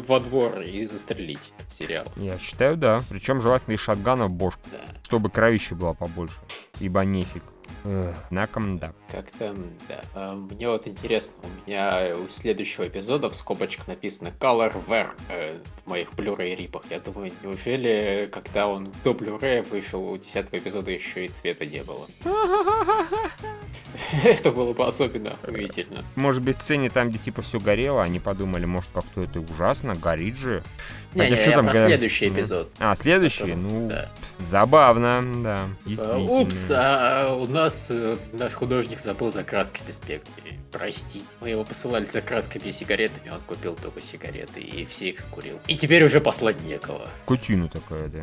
[0.08, 2.06] во двор и застрелить сериал.
[2.16, 3.02] Я считаю, да.
[3.10, 4.80] Причем желательно и шатгана в бошку, да.
[5.04, 6.36] Чтобы кровища было побольше.
[6.80, 7.44] Ибо нефиг.
[8.30, 8.94] Знаком да.
[9.12, 9.54] Как-то,
[9.90, 10.02] да.
[10.14, 15.58] А, мне вот интересно, у меня у следующего эпизода в скобочках написано Color Wear э,
[15.84, 16.84] в моих Blu-ray рипах.
[16.90, 21.84] Я думаю, неужели, когда он до Blu-ray вышел, у десятого эпизода еще и цвета не
[21.84, 22.08] было?
[24.24, 26.04] Это было бы особенно удивительно.
[26.16, 29.96] Может быть, в сцене там, где типа все горело, они подумали, может, как-то это ужасно,
[29.96, 30.64] горит же.
[31.14, 32.72] Не, не, я там про следующий эпизод.
[32.80, 33.54] А, следующий?
[33.54, 34.10] Ну, да.
[34.40, 35.68] забавно, да.
[36.18, 40.60] Упс, а у нас э, наш художник забыл за красками спектри.
[40.74, 41.26] Простите.
[41.40, 45.60] Мы его посылали за красками и сигаретами, он купил только сигареты и все их скурил.
[45.68, 47.08] И теперь уже послать некого.
[47.26, 48.22] Кутина такая, да.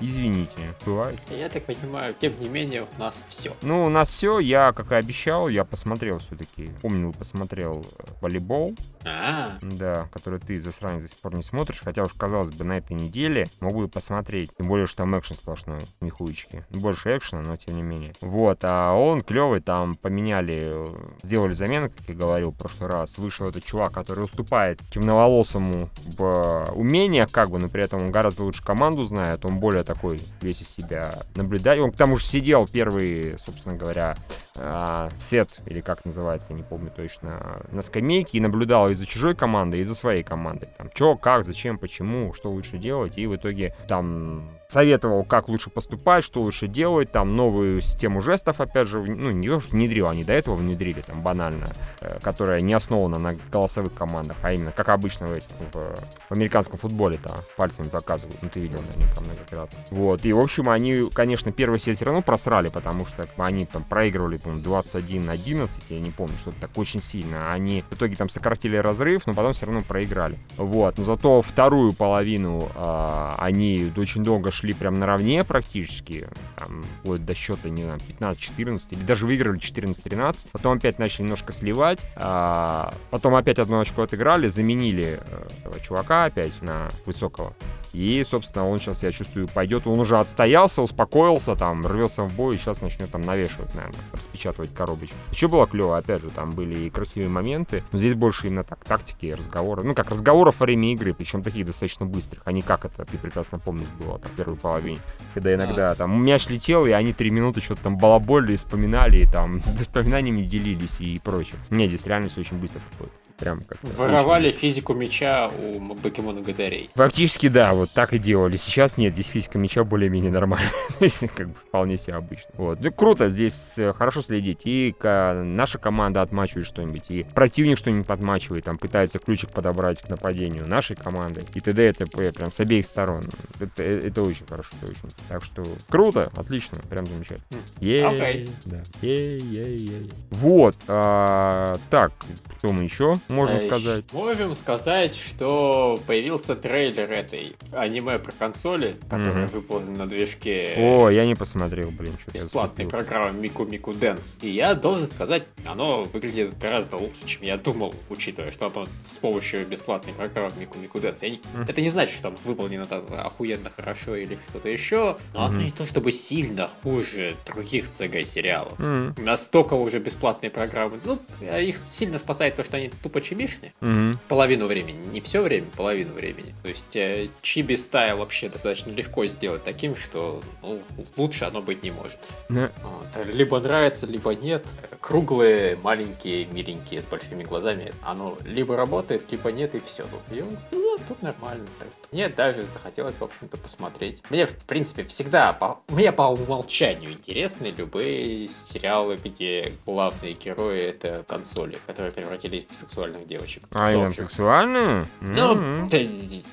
[0.00, 0.52] Извините,
[0.84, 1.18] бывает.
[1.30, 3.52] Я так понимаю, тем не менее, у нас все.
[3.62, 4.38] Ну, у нас все.
[4.38, 6.70] Я, как и обещал, я посмотрел все-таки.
[6.82, 8.74] Помнил, посмотрел э, волейбол.
[9.04, 11.80] А, Да, который ты, засранец, до сих пор не смотришь.
[11.82, 14.50] Хотя уж, казалось бы, на этой неделе мог бы посмотреть.
[14.56, 16.64] Тем более, что там экшен сплошной, не хуечки.
[16.70, 18.14] Больше экшена, но тем не менее.
[18.20, 23.18] Вот, а он клевый, там поменяли, э, сделали замену, как я говорил в прошлый раз.
[23.18, 28.44] Вышел этот чувак, который уступает темноволосому в умениях, как бы, но при этом он гораздо
[28.44, 29.44] лучше команду знает.
[29.44, 31.78] Он более такой весь из себя наблюдать.
[31.78, 34.16] Он к тому же сидел первый, собственно говоря,
[34.56, 39.06] а, сет, или как называется, я не помню точно, на скамейке и наблюдал и за
[39.06, 40.68] чужой командой, и за своей командой.
[40.76, 43.16] Там, что, как, зачем, почему, что лучше делать.
[43.16, 48.60] И в итоге там советовал, как лучше поступать, что лучше делать, там новую систему жестов,
[48.60, 53.18] опять же, ну, не внедрил, они до этого внедрили, там, банально, э, которая не основана
[53.18, 55.96] на голосовых командах, а именно, как обычно в, этих, в,
[56.28, 59.78] в американском футболе, там, пальцами показывают, ну, ты видел наверняка многократно.
[59.90, 63.82] Вот, и, в общем, они, конечно, первый сет все равно просрали, потому что они там
[63.82, 67.52] проигрывали, по-моему, 21-11, я не помню, что-то так очень сильно.
[67.52, 70.38] Они в итоге там сократили разрыв, но потом все равно проиграли.
[70.56, 77.24] Вот, но зато вторую половину э, они очень долго шли прям наравне практически, там, вплоть
[77.24, 82.92] до счета, не знаю, 15-14, или даже выиграли 14-13, потом опять начали немножко сливать, а,
[83.10, 87.54] потом опять одно очко отыграли, заменили э, этого чувака опять на высокого,
[87.92, 89.86] и, собственно, он сейчас, я чувствую, пойдет.
[89.86, 94.72] Он уже отстоялся, успокоился, там, рвется в бой, и сейчас начнет там навешивать, наверное, распечатывать
[94.74, 95.16] коробочку.
[95.30, 98.84] Еще было клево, опять же, там были и красивые моменты, но здесь больше именно так,
[98.84, 99.82] тактики и разговоры.
[99.82, 102.42] Ну, как разговоров во время игры, причем таких достаточно быстрых.
[102.44, 104.98] А не как это, ты прекрасно помнишь, было там, в первой половине.
[105.34, 109.60] Когда иногда там мяч летел, и они три минуты что-то там балаболили, вспоминали, и там
[109.78, 111.56] воспоминаниями делились и прочее.
[111.70, 113.19] Не, здесь реально все очень быстро проходит.
[113.40, 114.58] Прям как Воровали очень...
[114.58, 116.90] физику мяча у покемона Гадарей.
[116.94, 118.56] Фактически, да, вот так и делали.
[118.56, 120.70] Сейчас нет, здесь физика мяча более-менее нормальная.
[120.98, 122.50] То есть, как бы, вполне себе обычно.
[122.54, 122.80] Вот.
[122.80, 124.60] Ну, круто, здесь э, хорошо следить.
[124.64, 130.68] И наша команда отмачивает что-нибудь, и противник что-нибудь подмачивает, там, пытается ключик подобрать к нападению
[130.68, 131.88] нашей команды, и т.д.
[131.88, 132.32] и т.п.
[132.32, 133.24] Прям с обеих сторон.
[133.58, 135.14] Это, э, это очень хорошо, это очень.
[135.28, 137.60] Так что круто, отлично, прям замечательно.
[137.78, 138.50] Ей, okay.
[138.66, 138.82] да.
[139.00, 140.10] Ей, ей, ей.
[140.30, 140.76] Вот.
[140.88, 142.12] А, так,
[142.58, 143.18] что мы еще?
[143.30, 144.04] Можно А, сказать.
[144.12, 149.48] Можем сказать, что появился трейлер этой аниме про консоли, которая Мгм.
[149.48, 154.38] выполнена на движке О, я не посмотрел, блин, что-то я бесплатной программы Мику Мику Дэнс.
[154.42, 159.16] И я должен сказать, оно выглядит гораздо лучше, чем я думал, учитывая, что оно с
[159.16, 161.22] помощью бесплатной программы Мику Мику Дэнс.
[161.22, 161.62] Не- Мгм.
[161.68, 165.64] Это не значит, что оно выполнено там охуенно хорошо или что-то еще, но оно Мгм.
[165.64, 168.78] не то чтобы сильно хуже других CG сериалов.
[168.78, 170.98] М, Настолько уже бесплатные программы.
[171.04, 171.18] Ну,
[171.58, 173.72] их сильно спасает то, что они тупо чибишные.
[173.80, 174.18] мгм.
[174.28, 174.98] Половину времени.
[175.12, 176.54] Не все время, половину времени.
[176.62, 180.80] То есть э, чиби стайл вообще достаточно легко сделать таким, что ну,
[181.16, 182.18] лучше оно быть не может.
[182.48, 182.70] Да.
[182.82, 183.26] Вот.
[183.26, 184.64] Либо нравится, либо нет.
[185.00, 187.92] Круглые, маленькие, миленькие, с большими глазами.
[188.02, 190.04] Оно либо работает, либо нет, и все.
[190.04, 190.42] Тут, и,
[190.72, 191.66] ну, тут нормально.
[192.12, 194.22] Мне даже захотелось, в общем-то, посмотреть.
[194.30, 201.24] Мне, в принципе, всегда, по, мне по умолчанию интересны любые сериалы, где главные герои это
[201.28, 202.74] консоли, которые превратились в
[203.10, 203.62] сексуальных девочек.
[203.70, 204.22] А общем.
[204.22, 205.06] сексуальные?
[205.20, 205.88] Ну,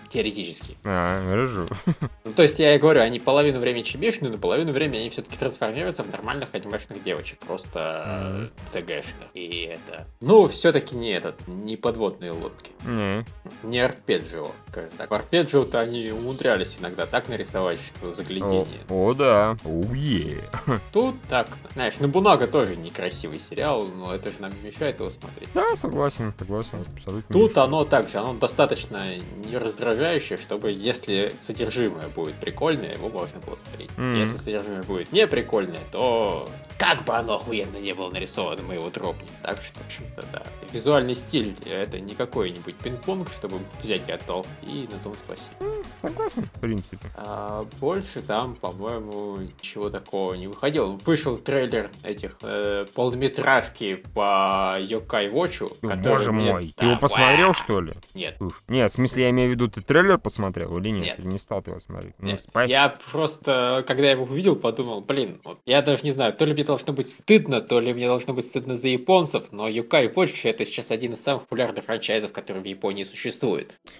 [0.10, 0.78] теоретически.
[0.84, 1.66] А, хорошо.
[2.24, 5.38] Ну, то есть, я и говорю, они половину времени чебишные, но половину времени они все-таки
[5.38, 7.39] трансформируются в нормальных анимешных девочек.
[7.39, 9.30] Просто цгшных.
[9.34, 10.08] И это...
[10.20, 12.72] Ну, все-таки не этот, не подводные лодки.
[12.86, 13.26] Не.
[13.64, 14.51] Не арпеджио.
[14.70, 15.10] скажем так.
[15.10, 18.66] В арпеджио-то они умудрялись иногда так нарисовать, что О, заглядение.
[18.89, 19.58] о, да.
[19.64, 20.43] Уе.
[20.91, 25.49] Тут так, знаешь, Набунага тоже некрасивый сериал, но это же нам не мешает его смотреть.
[25.53, 27.34] Да, согласен, согласен, абсолютно.
[27.34, 33.56] Тут оно также, оно достаточно не раздражающее, чтобы если содержимое будет прикольное, его можно было
[33.56, 33.91] смотреть.
[33.98, 34.14] Мгм.
[34.14, 38.89] Если содержимое будет не прикольное, то как бы оно охуенно не было нарисовано, мы его
[38.89, 39.28] дропнем.
[39.41, 40.43] Так что, в общем-то, да.
[40.71, 44.45] Визуальный стиль это не какой-нибудь пинг-понг, чтобы взять отдал.
[44.63, 45.55] И на том спасибо.
[46.01, 47.07] Согласен, в принципе.
[47.15, 50.88] А больше там, по-моему, ничего такого не выходило.
[51.05, 55.71] Вышел трейлер этих э, полнометражки по Йокай Вочу.
[55.82, 56.73] Боже мой.
[56.78, 57.93] Ты его посмотрел, что ли?
[58.13, 58.36] Нет.
[58.41, 58.61] Ух.
[58.67, 61.03] Нет, в смысле, я имею в виду, ты трейлер посмотрел или нет?
[61.03, 61.19] Нет.
[61.19, 62.13] Или не стал ты его смотреть?
[62.19, 62.45] Ну, Нет.
[62.53, 66.45] спа- Я просто, когда я его увидел, подумал, блин, вот я даже не знаю, то
[66.45, 70.07] ли мне должно быть стыдно, то ли мне должно быть стыдно за японцев, но Юкай
[70.07, 73.05] Watch это сейчас один из самых популярных франчайзов, который в Японии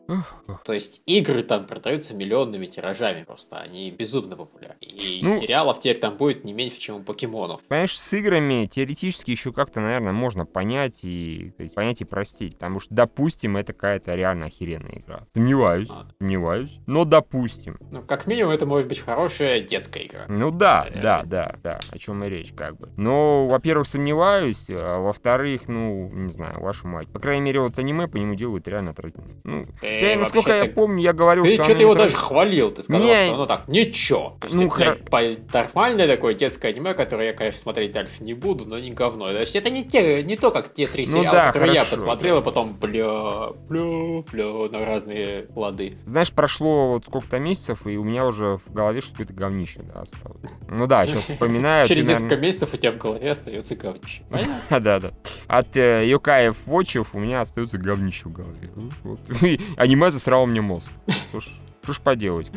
[0.08, 0.64] ух.
[0.64, 4.78] То есть игры там продаются миллионными тиражами просто, они безумно популярны.
[4.82, 7.62] И Ну- сериалов теперь там будет не меньше, чем у покемонов.
[7.64, 12.54] Понимаешь, с играми теоретически еще как-то, наверное, можно понять и есть, понять и простить.
[12.54, 15.24] Потому что, допустим, это какая-то реально охеренная игра.
[15.34, 16.08] Сомневаюсь, А.
[16.20, 16.80] сомневаюсь.
[16.86, 17.78] Но допустим.
[17.92, 20.26] Ну, как минимум, это может быть хорошая детская игра.
[20.28, 22.90] Ну да, да, да, да, о чем и речь, как бы.
[22.98, 27.08] Но, во-первых, сомневаюсь, а во-вторых, ну, не знаю, вашу мать.
[27.08, 29.36] По крайней мере, вот аниме по нему делают реально отвратительно.
[29.44, 32.16] Ну, Ты да, и насколько я помню, я говорил, Ты что что-то оно его даже
[32.16, 33.26] хвалил, ты сказал, Не.
[33.26, 34.36] что оно так, ничего.
[34.52, 35.22] Ну, блядь, по-
[35.54, 39.32] нормальное такое детское аниме, которое я, конечно, смотреть дальше не буду, но не говно.
[39.32, 41.84] То есть это не, те, не то, как те три Ну сериала, да, которые я
[41.86, 42.42] хорошо, посмотрел, да.
[42.42, 45.94] а потом бля, бля, бля, на разные лады.
[46.06, 50.42] Знаешь, прошло вот сколько-то месяцев, и у меня уже в голове что-то говнище, да, осталось.
[50.68, 51.88] Ну да, сейчас вспоминаю.
[51.88, 54.24] Через ты, несколько наверное- месяцев у тебя в голове остается говнище.
[54.30, 54.80] Понятно?
[54.80, 55.12] Да, да.
[55.48, 58.70] От э, Йокаев Вотчев у меня остается говнище в голове.
[58.76, 59.18] Ну,
[59.78, 60.90] Аниме засрало мне мозг.
[61.34, 61.50] Ж,
[61.88, 62.52] что ж поделать?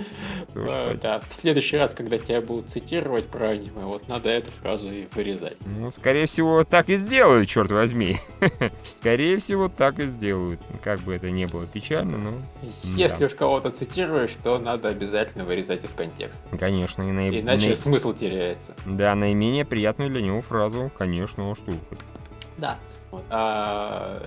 [0.50, 1.00] Что ж Э, поделать?
[1.02, 5.06] Да, в следующий раз, когда тебя будут цитировать про аниме, вот надо эту фразу и
[5.14, 5.56] вырезать.
[5.64, 8.18] Ну, скорее всего, так и сделают, черт возьми.
[9.00, 10.60] Скорее всего, так и сделают.
[10.82, 12.32] Как бы это ни было печально, но...
[12.82, 16.56] Если уж кого-то цитируешь, то надо обязательно вырезать из контекста.
[16.58, 18.74] Конечно, и Иначе смысл теряется.
[18.84, 21.72] Да, наименее приятную для него фразу, конечно, а что.
[22.58, 22.78] Да.
[23.12, 23.22] Вот.
[23.30, 24.20] А,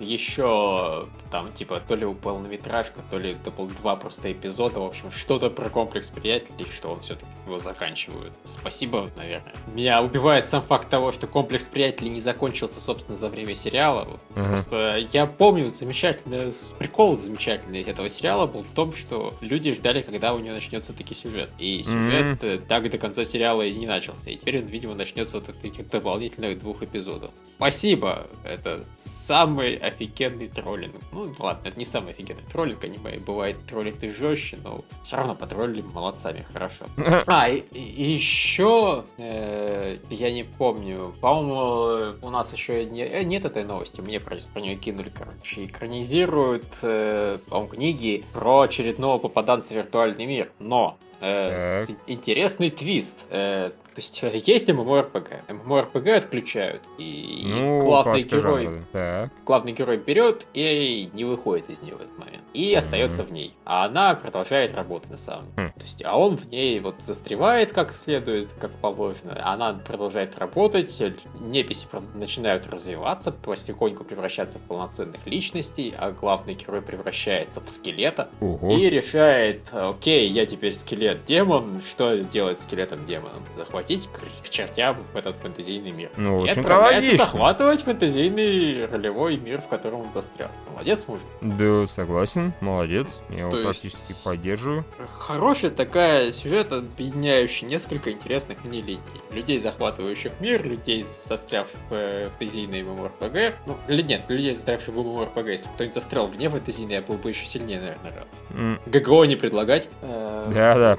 [0.00, 5.10] еще там, типа, то ли полнометражка, то ли это был два просто эпизода, в общем,
[5.10, 8.32] что-то про комплекс приятелей, что он все-таки его заканчивают.
[8.44, 9.54] Спасибо, наверное.
[9.74, 14.08] Меня убивает сам факт того, что комплекс приятелей не закончился, собственно, за время сериала.
[14.34, 14.48] Ага.
[14.48, 20.34] Просто я помню замечательный прикол замечательный этого сериала был в том, что люди ждали, когда
[20.34, 21.50] у него начнется таки сюжет.
[21.58, 24.30] И сюжет э, так до конца сериала и не начался.
[24.30, 27.30] И теперь он, видимо, начнется вот от этих дополнительных двух эпизодов.
[27.42, 28.26] Спасибо!
[28.44, 30.94] Это самый офигенный троллинг.
[31.12, 35.34] Ну, ладно, это не самый офигенный троллинг, аниме бывает троллит и жестче, но все равно
[35.34, 36.86] потроллили молодцами, хорошо.
[37.26, 44.00] А, и, еще я не помню, по-моему, у нас еще не- э, нет этой новости,
[44.00, 50.26] мне про, про нее кинули, короче, экранизируют, э, по-моему, книги про очередного попаданца в виртуальный
[50.26, 53.26] мир, но э, интересный твист.
[53.30, 58.82] Э, то есть э, есть MMORPG, MMORPG отключают, и Ну, главный герой.
[58.92, 59.30] Так.
[59.46, 62.42] главный герой берет и не выходит из нее в этот момент.
[62.52, 63.54] И остается в ней.
[63.64, 65.68] А она продолжает работать на самом деле.
[65.68, 65.72] Хм.
[65.78, 69.38] То есть, а он в ней вот застревает как следует, как положено.
[69.42, 71.02] Она продолжает работать,
[71.40, 78.72] неписи начинают развиваться, потихоньку превращаться в полноценных личностей, а главный герой превращается в скелета Ого.
[78.72, 80.74] и решает, окей, я теперь
[81.10, 83.44] скелет-демон, что делать скелетом-демоном?
[83.56, 84.08] Захватить
[84.42, 86.10] к чертям в этот фэнтезийный мир.
[86.16, 90.50] Ну, и очень отправляется захватывать фэнтезийный ролевой мир, в котором он застрял.
[90.72, 91.24] Молодец, мужик.
[91.40, 93.08] Да, согласен, молодец.
[93.30, 94.84] Я его То есть- практически поддерживаю.
[95.18, 99.00] Хорошая такая сюжет, объединяющий несколько интересных мне линий.
[99.30, 103.54] Людей, захватывающих мир, людей, застрявших в э, фэнтезийной MMORPG.
[103.66, 105.50] Ну, или нет, людей, застрявших в MMORPG.
[105.50, 108.26] Если бы кто-нибудь застрял вне фэнтезийной, я был бы еще сильнее, наверное, рад.
[108.50, 109.88] М, ГГО не предлагать.
[110.02, 110.48] Э,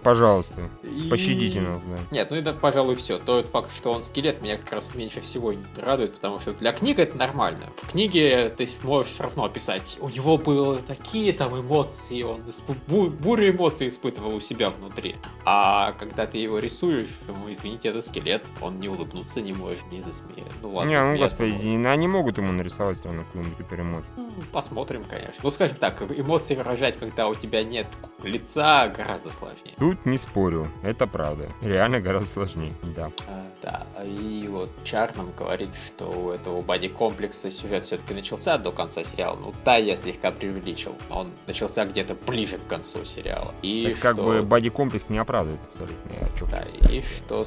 [0.03, 0.55] Пожалуйста.
[0.83, 1.97] и- Пощадите нас, да.
[2.11, 3.17] Нет, ну это, пожалуй, все.
[3.19, 6.99] Тот факт, что он скелет, меня как раз меньше всего радует, потому что для книг
[6.99, 7.65] это нормально.
[7.83, 12.41] В книге ты можешь все равно описать, у него были такие там эмоции, он
[12.87, 15.15] бу- бурю эмоций испытывал у себя внутри.
[15.45, 20.01] А когда ты его рисуешь, ну, извините, это скелет, он не улыбнуться не может, не
[20.01, 20.51] засмеяться.
[20.61, 24.11] Ну ладно, Не, ну господи, не- они могут ему нарисовать все равно какую-нибудь эмоцию.
[24.17, 25.33] Ну, Посмотрим, конечно.
[25.43, 27.87] Ну, скажем так, эмоции выражать, когда у тебя нет
[28.23, 29.73] лица, гораздо сложнее.
[29.87, 31.47] Тут не спорю, это правда.
[31.61, 33.09] Реально гораздо сложнее, да.
[33.27, 38.71] А, Да, и вот Чар нам говорит, что у этого боди-комплекса сюжет все-таки начался до
[38.73, 39.37] конца сериала.
[39.41, 40.93] Ну да, я слегка преувеличил.
[41.09, 43.53] Он начался где-то ближе к концу сериала.
[43.61, 46.47] И Так как что- бы боди-комплекс не оправдывает абсолютно.
[46.51, 47.45] Да, и что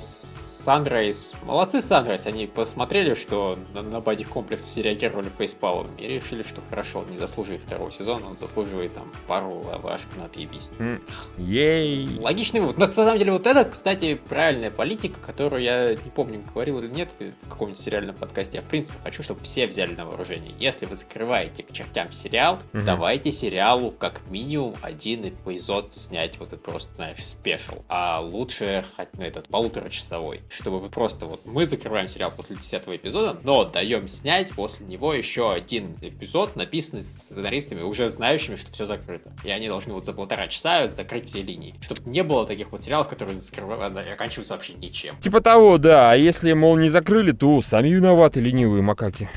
[0.64, 1.32] Санрайз...
[1.44, 7.00] Молодцы Санрайз, они посмотрели, что на, на боди-комплекс все реагировали фейспалом и решили, что хорошо,
[7.00, 10.68] он не заслуживает второго сезона, он заслуживает там пару лавашек на отъебись.
[10.78, 11.02] М,
[11.38, 12.18] Ей!
[12.18, 12.76] Логичный вывод.
[12.78, 16.88] Но, на самом деле, вот это, кстати, правильная политика, которую я не помню, говорил или
[16.88, 18.58] нет в каком-нибудь сериальном подкасте.
[18.58, 20.54] Я, в принципе, хочу, чтобы все взяли на вооружение.
[20.58, 22.84] Если вы закрываете к чертям сериал, Мгм.
[22.84, 27.76] давайте сериалу как минимум один эпизод снять, вот это просто, знаешь, спешл.
[27.88, 30.40] А лучше хоть ну, этот полуторачасовой.
[30.50, 35.14] Чтобы вы просто вот мы закрываем сериал после 10 эпизода, но даем снять после него
[35.14, 39.30] еще один эпизод, написанный сценаристами, уже знающими, что все закрыто.
[39.44, 41.74] И они должны вот за полтора часа закрыть все линии.
[41.80, 45.16] Чтобы не было таких вот сериалов, которые закрывают и оканчиваются вообще ничем.
[45.20, 46.10] Типа того, да.
[46.10, 49.30] А если, мол, не закрыли, то сами виноваты ленивые макаки.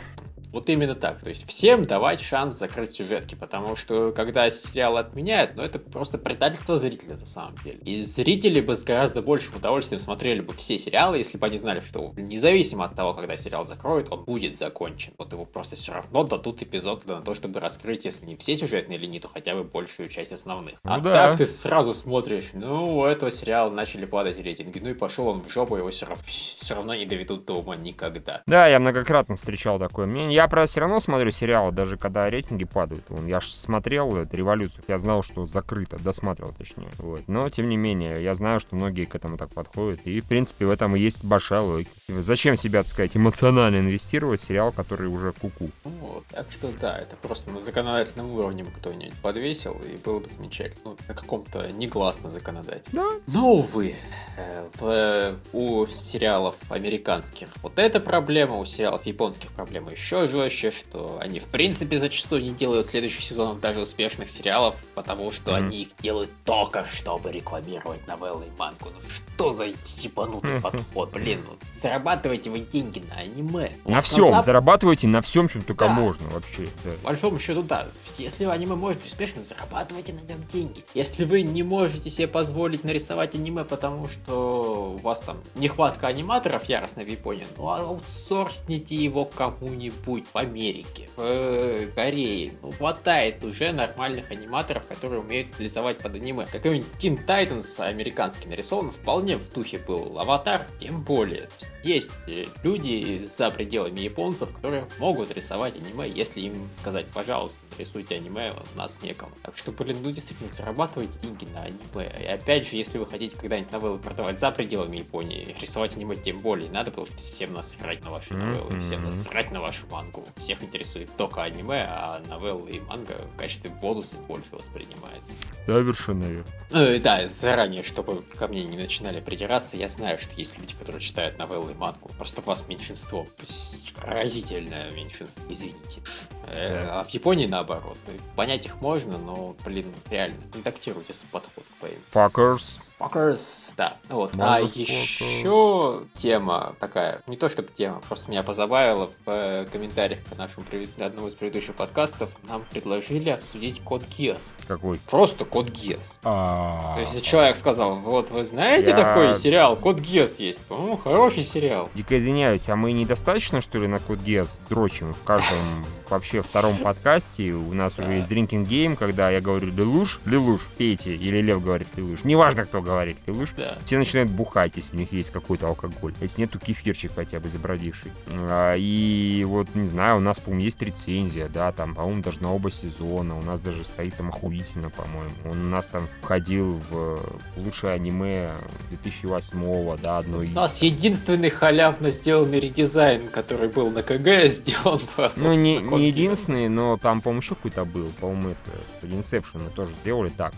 [0.53, 1.19] Вот именно так.
[1.19, 6.19] То есть всем давать шанс закрыть сюжетки, потому что когда сериал отменяют, ну это просто
[6.19, 7.79] предательство зрителя на самом деле.
[7.79, 11.79] И зрители бы с гораздо большим удовольствием смотрели бы все сериалы, если бы они знали,
[11.79, 15.13] что независимо от того, когда сериал закроют, он будет закончен.
[15.17, 18.99] Вот его просто все равно дадут эпизод на то, чтобы раскрыть, если не все сюжетные
[18.99, 20.79] линии, то хотя бы большую часть основных.
[20.83, 21.13] а Ну да.
[21.13, 25.41] так ты сразу смотришь, ну, у этого сериала начали падать рейтинги, ну и пошел он
[25.41, 28.43] в жопу, его все равно, все равно не доведут до ума никогда.
[28.45, 30.35] Да, я многократно встречал такое мнение.
[30.35, 33.03] Я, правда, все равно смотрю сериалы, даже когда рейтинги падают.
[33.09, 36.89] Вон, Я ж смотрел эту революцию, я знал, что закрыто, досматривал точнее.
[36.97, 37.21] Вот.
[37.27, 40.01] Но, тем не менее, я знаю, что многие к этому так подходят.
[40.05, 41.91] И, в принципе, в этом и есть большая логика.
[42.07, 45.69] Зачем себя, так сказать, эмоционально инвестировать в сериал, который уже куку?
[45.83, 50.81] Ну, так что да, это просто на законодательном уровне кто-нибудь подвесил, и было бы замечательно.
[50.85, 53.21] Ну, на каком-то негласно законодательном.
[53.25, 53.33] Да.
[53.33, 53.95] Но, увы,
[54.37, 60.71] э, в, э, у сериалов американских вот эта проблема, у сериалов японских проблема еще жестче,
[60.71, 65.65] что они в принципе зачастую не делают следующих сезонов даже успешных сериалов, потому что Мгм.
[65.67, 68.89] они их делают только чтобы рекламировать новеллы и мангу.
[68.93, 68.99] Ну
[69.35, 69.65] что за
[69.97, 70.61] ебанутый Мгм.
[70.61, 73.71] подход, блин, ну зарабатывайте вы деньги на аниме.
[73.85, 75.91] На всем, Зап- зарабатывайте на всем, чем только Да.
[75.93, 76.67] можно вообще.
[76.83, 76.91] да.
[77.03, 77.87] по большому счету, да.
[78.17, 80.83] Если аниме может успешно, зарабатывайте на нем деньги.
[80.95, 86.65] Если вы не можете себе позволить нарисовать аниме, потому что у вас там нехватка аниматоров
[86.65, 92.53] яростно в Японии, ну аутсорсните его кому-нибудь в Америке, в э, Корее.
[92.61, 96.45] Ну, хватает уже нормальных аниматоров, которые умеют стилизовать под аниме.
[96.51, 100.19] Какой-нибудь Teen Titans американский нарисован вполне в духе был.
[100.19, 101.49] Аватар тем более.
[101.83, 108.15] Есть э, люди за пределами японцев, которые могут рисовать аниме, если им сказать, пожалуйста, рисуйте
[108.15, 109.33] аниме, у нас некому.
[109.41, 112.11] Так что, блин, ну действительно, зарабатывайте деньги на аниме.
[112.21, 116.39] И опять же, если вы хотите когда-нибудь новеллы продавать за пределами Японии, рисовать аниме тем
[116.39, 120.23] более надо, потому что всем насрать на ваши новеллы, всем насрать на вашу мангу.
[120.37, 125.37] Всех интересует только аниме, а новеллы и манга в качестве бонуса больше воспринимается.
[125.65, 126.45] Совершенно верно.
[126.71, 131.01] Э, да, заранее, чтобы ко мне не начинали придираться, я знаю, что есть люди, которые
[131.01, 132.09] читают новеллы и мангу.
[132.17, 133.27] Просто вас меньшинство.
[133.41, 136.01] С- Разительное меньшинство, извините.
[136.47, 137.97] Э, а в Японии наоборот.
[138.35, 141.85] Понять их можно, но, блин, реально, редактируйте свой подход к.
[142.11, 142.82] Fuckers.
[142.99, 143.73] Motherfuckers.
[143.77, 144.33] Да, вот.
[144.39, 150.37] А еще тема такая, не то чтобы тема, просто меня позабавила в э, комментариях к
[150.37, 150.65] нашему
[150.99, 152.31] одному из предыдущих подкастов.
[152.47, 154.57] Нам предложили обсудить код Гиас.
[154.67, 154.99] Какой?
[155.09, 156.19] Просто код Гиас.
[156.21, 160.61] То есть человек сказал, вот вы знаете такой сериал, код Гиас есть?
[160.65, 161.89] По-моему, хороший сериал.
[161.93, 165.57] Дико извиняюсь, а мы недостаточно, что ли, на код Гиас дрочим в каждом
[166.09, 167.51] вообще втором подкасте?
[167.51, 171.87] У нас уже есть Drinking Game, когда я говорю Лилуш, Лилуш, пейте, или Лев говорит
[171.95, 172.23] Лилуш.
[172.23, 173.53] Неважно, кто говорит Лилуш.
[173.57, 173.77] Да.
[173.85, 176.13] Все начинают бухать, если у них есть какой-то алкоголь.
[176.21, 178.11] Если нету кефирчик хотя бы забродивший.
[178.31, 182.53] А, и вот, не знаю, у нас, по-моему, есть рецензия, да, там, по-моему, даже на
[182.53, 183.37] оба сезона.
[183.37, 185.33] У нас даже стоит там охуительно, по-моему.
[185.45, 187.19] Он у нас там входил в
[187.57, 188.53] лучшее аниме
[188.89, 195.31] 2008 да, одно У нас единственный халявно сделанный редизайн, который был на КГ, сделан по,
[195.37, 198.09] Ну, не, не единственный, но там, по-моему, еще какой-то был.
[198.19, 200.53] По-моему, это Inception мы тоже сделали так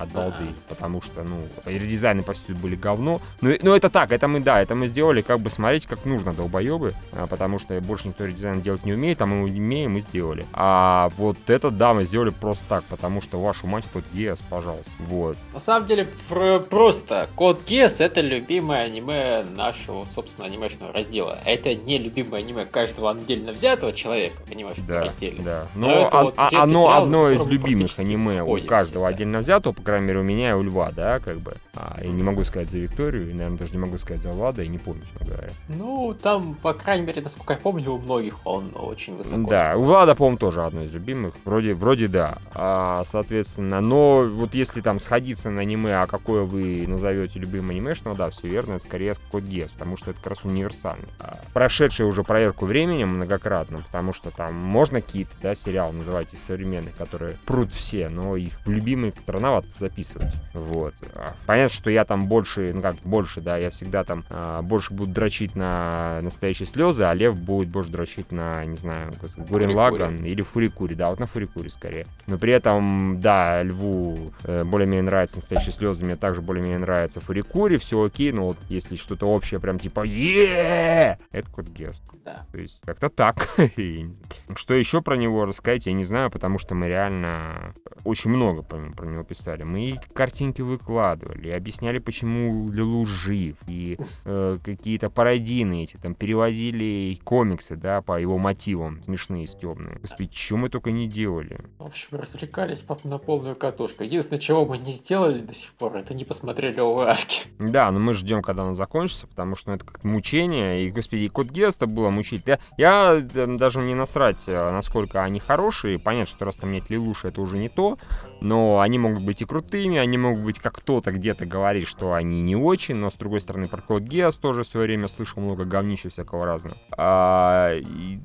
[0.00, 3.20] от балды, а потому что, ну, редизайны почти были говно.
[3.40, 6.32] Ну, ну, это так, это мы, да, это мы сделали, как бы, смотреть, как нужно,
[6.32, 10.46] долбоебы, а, потому что больше никто редизайн делать не умеет, а мы умеем и сделали.
[10.52, 14.90] А вот это, да, мы сделали просто так, потому что вашу мать код Геос, пожалуйста,
[14.98, 15.36] вот.
[15.52, 21.38] На самом деле, про просто, код Геос это любимое аниме нашего, собственно, анимешного раздела.
[21.44, 25.42] Это не любимое аниме каждого отдельно взятого человека анимешном да, разделе.
[25.42, 29.14] Да, но, но это а, вот оно сериал, одно из любимых аниме у каждого да.
[29.14, 31.54] отдельно взятого, крайней мере, у меня и у Льва, да, как бы.
[31.74, 34.62] А, и не могу сказать за Викторию, и, наверное, даже не могу сказать за Влада,
[34.62, 35.50] и не помню, честно говоря.
[35.68, 39.48] Ну, там, по крайней мере, насколько я помню, у многих он очень высоко.
[39.48, 41.34] Да, у Влада, по-моему, тоже одно из любимых.
[41.44, 42.38] Вроде, вроде да.
[42.52, 48.16] А, соответственно, но вот если там сходиться на аниме, а какое вы назовете любимым анимешного,
[48.16, 51.08] да, все верно, это скорее Код Гес, потому что это как раз универсальный.
[51.18, 56.42] А, прошедший уже проверку временем многократно, потому что там можно какие-то, да, сериалы называть из
[56.42, 60.32] современных, которые прут все, но их любимые рановато записывать.
[60.54, 60.94] Вот.
[61.14, 64.92] А, понятно, что я там больше, ну как больше, да, я всегда там а, больше
[64.92, 70.24] буду дрочить на настоящие слезы, а Лев будет больше дрочить на, не знаю, Гурен Лаган
[70.24, 72.06] или Фурикури, да, вот на Фурикури скорее.
[72.26, 77.78] Но при этом, да, Льву э, более-менее нравится настоящие слезы, мне также более-менее нравится Фурикури,
[77.78, 82.02] все окей, но вот если что-то общее, прям типа е это код Гест.
[82.24, 82.46] Да.
[82.50, 83.48] То есть как-то так.
[84.56, 89.06] Что еще про него рассказать, я не знаю, потому что мы реально очень много про
[89.06, 95.96] него писали мы картинки выкладывали, и объясняли, почему Лилу жив, и э, какие-то пародийные эти,
[95.96, 99.98] там, переводили комиксы, да, по его мотивам, смешные, стебные.
[100.00, 101.58] Господи, что мы только не делали.
[101.78, 104.04] В общем, развлекались пап на полную катушку.
[104.04, 107.48] Единственное, чего мы не сделали до сих пор, это не посмотрели ОВАшки.
[107.58, 111.22] Да, но мы ждем, когда она закончится, потому что ну, это как мучение, и, господи,
[111.22, 112.42] и Код Геста было мучить.
[112.46, 117.28] Я, я даже не насрать, э, насколько они хорошие, понятно, что раз там нет Лилуши,
[117.28, 117.98] это уже не то,
[118.40, 122.40] но они могут быть и крутыми, они могут быть, как кто-то где-то говорит, что они
[122.40, 125.64] не очень, но с другой стороны про Код Геос тоже в свое время слышал много
[125.64, 126.76] говнища всякого разного.
[126.96, 127.74] А,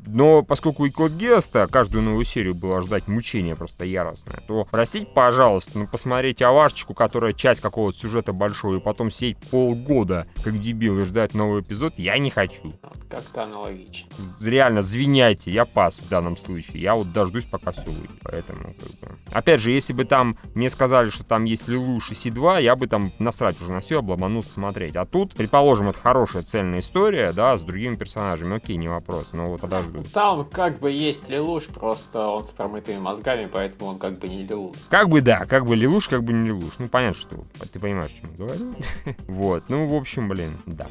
[0.06, 5.08] но поскольку и Код Геос-то каждую новую серию было ждать мучения просто яростное, то простите,
[5.08, 11.00] пожалуйста, ну посмотреть авашечку, которая часть какого-то сюжета большого, и потом сидеть полгода как дебил
[11.00, 12.72] и ждать новый эпизод, я не хочу.
[13.10, 14.12] Как-то аналогично.
[14.40, 16.84] Реально, звиняйте, я пас в данном случае.
[16.84, 18.12] Я вот дождусь, пока все выйдет.
[18.22, 19.18] Поэтому, как бы...
[19.32, 22.88] Опять же, если бы там мне сказали, что там есть Лилуш и Си-2, я бы
[22.88, 24.96] там насрать уже на все, обломанулся смотреть.
[24.96, 29.50] А тут, предположим, это хорошая цельная история, да, с другими персонажами, окей, не вопрос, но
[29.50, 30.04] вот тогда жду.
[30.14, 34.44] Там как бы есть Лилуш, просто он с промытыми мозгами, поэтому он как бы не
[34.44, 34.76] Лилуш.
[34.90, 36.74] Как бы да, как бы Лилуш, как бы не Лилуш.
[36.78, 38.74] Ну, понятно, что ты понимаешь, о чем я говорю.
[39.28, 40.88] Вот, ну, в общем, блин, да.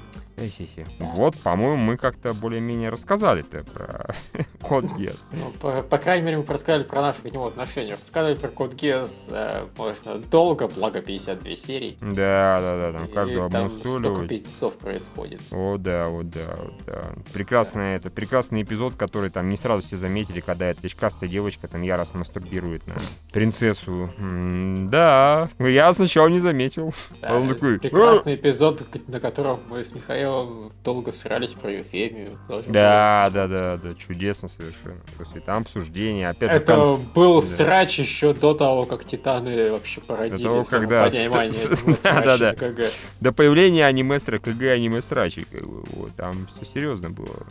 [0.99, 4.15] Вот, по-моему, мы как-то более-менее рассказали-то про
[4.63, 5.17] код Гес.
[5.33, 7.95] Ну, по, по крайней мере, мы рассказали про наши к нему отношения.
[7.95, 11.97] Рассказали про код Гес, э, можно долго, благо 52 серии.
[12.01, 15.41] Да, да, да, там каждого там столько пиздецов происходит.
[15.51, 17.15] О, да, вот да, вот да.
[17.33, 21.83] Прекрасный, это прекрасный эпизод, который там не сразу все заметили, когда эта очкастая девочка там
[21.83, 22.95] яростно мастурбирует на
[23.33, 24.11] принцессу.
[24.19, 26.93] М да, я сначала не заметил.
[27.23, 27.79] Да, Он такой...
[27.79, 32.39] Прекрасный эпизод, на котором мы с Михаилом долго срались про Ефемию.
[32.67, 35.01] Да, да, да, да, чудесно совершенно.
[35.19, 36.57] После там обсуждение, опять же...
[36.57, 37.47] Это был да.
[37.47, 41.11] срач еще до того, как Титаны вообще породили До того, когда...
[41.11, 42.85] да, да, да.
[43.21, 47.47] До появления аниме-стра, КГ аниме-срачей, как бы, вот, там все серьезно было.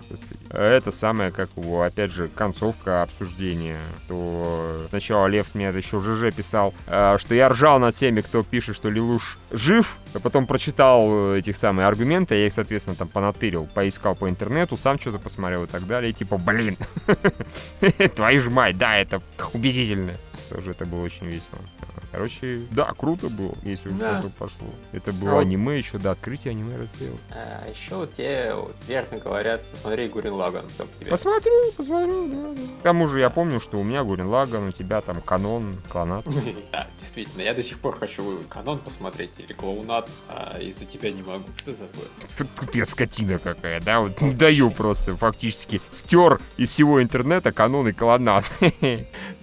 [0.50, 6.36] Это самое, как его, опять же, концовка обсуждения, то сначала Лев мне еще в ЖЖ
[6.36, 11.34] писал, э, что я ржал над всеми, кто пишет, что Лилуш жив, а потом прочитал
[11.34, 15.68] этих самых аргументы, я их, соответственно, там понатырил, поискал по интернету, сам что-то посмотрел и
[15.68, 16.78] так далее, и типа, блин,
[18.16, 19.22] твою ж мать, да, это
[19.54, 20.14] убедительно.
[20.50, 21.60] Тоже это было очень весело.
[22.12, 23.54] Короче, да, круто было.
[23.64, 24.20] Если ну, да.
[24.20, 24.68] это пошло.
[24.92, 27.18] Это было а аниме еще до открытия аниме раздела.
[27.32, 30.66] А, еще вот тебе вот, верно говорят, посмотри Гурин Лаган.
[31.00, 31.10] Тебе.
[31.10, 32.68] Посмотрю, посмотрю, да, да.
[32.80, 36.26] К тому же я помню, что у меня Гурин Лаган, у тебя там Канон, Клонат.
[36.72, 41.22] Да, действительно, я до сих пор хочу Канон посмотреть или Клоунат, а из-за тебя не
[41.22, 41.46] могу.
[41.58, 41.86] Что за
[42.38, 47.88] Тут я скотина какая, да, вот не даю просто фактически стер из всего интернета Канон
[47.88, 48.46] и Клонат.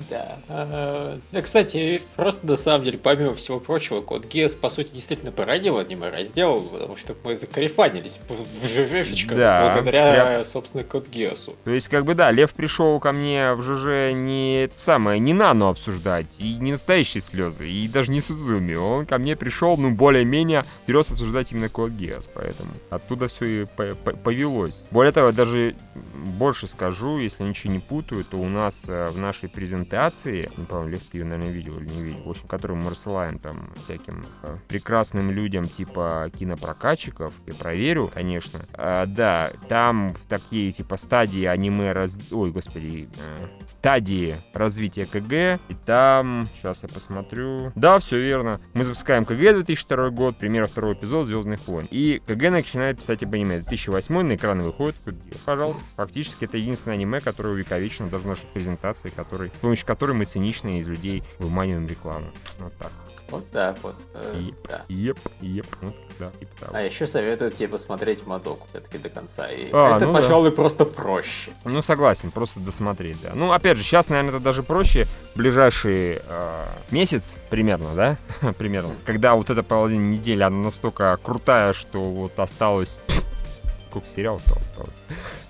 [0.09, 0.39] Да.
[0.49, 5.78] А, кстати, просто на самом деле, помимо всего прочего, Код Гиас, по сути, действительно породил
[5.78, 10.45] аниме раздел, потому что мы закарифанились в ЖЖшечках да, благодаря, прям...
[10.45, 11.57] собственно, Код Гиасу.
[11.64, 15.68] То есть, как бы, да, Лев пришел ко мне в ЖЖ не самое, не нану
[15.68, 18.74] обсуждать, и не настоящие слезы, и даже не Судзуми.
[18.74, 23.64] Он ко мне пришел, ну, более-менее, вперед обсуждать именно Код Гиас, поэтому оттуда все и
[23.64, 24.79] повелось.
[24.91, 25.75] Более того, даже
[26.14, 30.92] больше скажу, если ничего не путаю, то у нас э, в нашей презентации, не помню,
[30.92, 34.22] Лев, ты ее, наверное, видел или не видел, в общем, которую мы рассылаем там всяким
[34.42, 38.61] э, прекрасным людям типа кинопрокатчиков, я проверю, конечно.
[38.75, 42.18] А, да, там такие типа стадии аниме раз...
[42.30, 47.72] Ой, господи, э, стадии развития КГ, и там, сейчас я посмотрю.
[47.75, 48.61] Да, все верно.
[48.75, 51.87] Мы запускаем КГ 2002 год, пример второго эпизода Звездных войн.
[51.91, 53.59] И КГ начинает писать об аниме.
[53.59, 54.97] 2008 на экраны выходит
[55.45, 55.83] Пожалуйста.
[55.97, 60.25] Фактически это единственное аниме, которое увековечено даже в нашей презентации, который, с помощью которой мы
[60.25, 62.30] цинично из людей выманиваем рекламу.
[62.61, 62.92] Вот так.
[63.30, 63.95] Вот так вот.
[64.14, 64.82] Э, еп, да.
[64.88, 66.72] еп, еп, вот, да, типа того.
[66.74, 69.49] А еще советую тебе посмотреть Мадоку все-таки до конца.
[69.49, 70.57] И а, это, ну, пожалуй, да.
[70.57, 71.53] просто проще.
[71.64, 73.30] Ну, согласен, просто досмотреть, да.
[73.34, 75.07] Ну, опять же, сейчас, наверное, это даже проще.
[75.37, 78.16] Ближайший э, месяц примерно, да?
[78.58, 78.95] примерно.
[79.07, 83.00] Когда вот эта половина недели, она настолько крутая, что вот осталось...
[83.91, 84.95] Сколько сериалов-то осталось?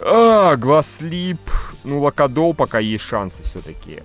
[0.00, 1.40] А, Глаз Слип.
[1.84, 4.02] Ну, Локодол пока есть шансы все-таки.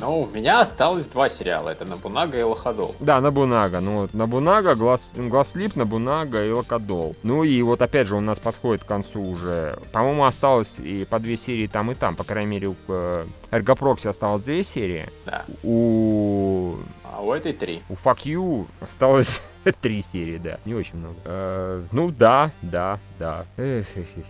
[0.00, 1.70] Ну, у меня осталось два сериала.
[1.70, 2.94] Это Набунага и Лоходол.
[3.00, 3.80] Да, Набунага.
[3.80, 7.16] Ну вот, Набунага, Глаз, Глазлип, Набунага и Лоходол.
[7.22, 9.78] Ну и вот опять же у нас подходит к концу уже.
[9.92, 12.14] По-моему, осталось и по две серии там и там.
[12.14, 15.06] По крайней мере, у э, Эргопрокси осталось две серии.
[15.26, 15.44] Да.
[15.64, 16.76] У...
[17.02, 17.82] А у этой три.
[17.88, 19.42] У Fuck You осталось
[19.80, 20.58] три серии, да.
[20.64, 21.16] Не очень много.
[21.24, 23.46] Э, ну да, да, да.
[23.56, 24.24] Эх, эх, эх.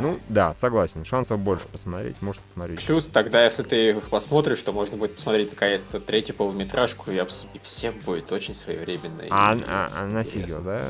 [0.00, 1.04] Ну, да, согласен.
[1.04, 2.84] Шансов больше посмотреть, может посмотреть.
[2.84, 7.62] Плюс тогда, если ты их посмотришь, то можно будет посмотреть наконец-то третью полуметражку и обсудить.
[7.62, 9.22] Всем будет очень своевременно.
[9.30, 10.84] А, и а, а она сидела, да?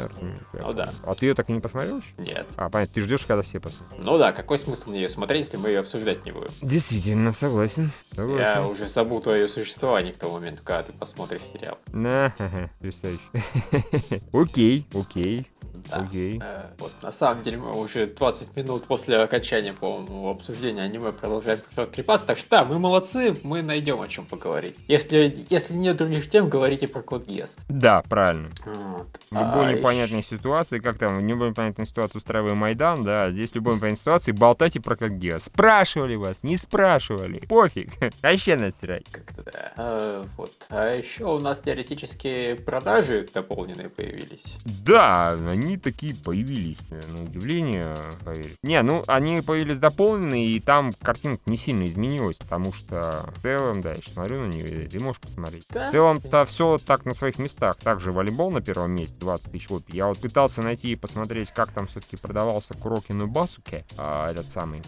[0.52, 0.90] Ну да.
[1.04, 2.08] А ты ее так и не посмотрел еще?
[2.18, 2.46] Нет.
[2.56, 3.98] А, понятно, ты ждешь, когда все посмотрят.
[3.98, 6.50] Ну да, какой смысл мне ее смотреть, если мы ее обсуждать не будем?
[6.62, 7.90] Действительно, согласен.
[8.14, 8.40] согласен.
[8.40, 11.78] Я уже забыл твое существование к тому моменту, когда ты посмотришь сериал.
[11.92, 12.34] На,
[12.80, 13.20] представляешь.
[14.32, 15.46] Окей, окей.
[15.90, 15.98] Да.
[15.98, 16.40] Окей.
[16.42, 21.60] Э, вот, на самом деле мы уже 20 минут после окончания, по-моему, обсуждения аниме продолжаем
[21.92, 22.26] трепаться.
[22.26, 24.76] Так что да, мы молодцы, мы найдем о чем поговорить.
[24.86, 27.56] Если, если нет других тем, говорите про Код Гес.
[27.68, 28.50] Да, правильно.
[28.64, 29.08] Вот.
[29.30, 30.36] В любой а, непонятной еще...
[30.36, 34.32] ситуации, как там, в любой непонятной ситуации устраиваем Майдан, да, здесь в любой непонятной ситуации
[34.32, 35.44] болтайте про Код Гес.
[35.44, 37.92] Спрашивали вас, не спрашивали, пофиг,
[38.22, 39.04] вообще насрать.
[39.10, 39.72] Как-то да.
[39.76, 40.52] А, вот.
[40.68, 44.58] А еще у нас теоретически продажи дополненные появились.
[44.64, 48.54] Да, они такие появились, э, на удивление, поверь.
[48.62, 53.80] Не, ну, они появились дополненные, и там картинка не сильно изменилась, потому что в целом,
[53.80, 55.64] да, я сейчас смотрю на нее, ты можешь посмотреть.
[55.70, 55.88] Да?
[55.88, 57.76] В целом-то все так на своих местах.
[57.76, 59.96] Также волейбол на первом месте, 20 тысяч копий.
[59.96, 64.82] Я вот пытался найти и посмотреть, как там все-таки продавался Курокину Басуке, а, этот самый,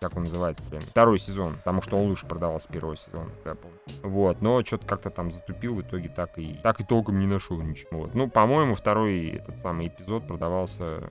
[0.00, 3.78] как он называется, блин, второй сезон, потому что он лучше продавался первого сезона, я помню.
[4.02, 7.60] Вот, но что-то как-то там затупил, в итоге так и, так и толком не нашел
[7.60, 8.00] ничего.
[8.00, 8.14] Вот.
[8.14, 11.10] Ну, по-моему, второй этот самый эпизод продавался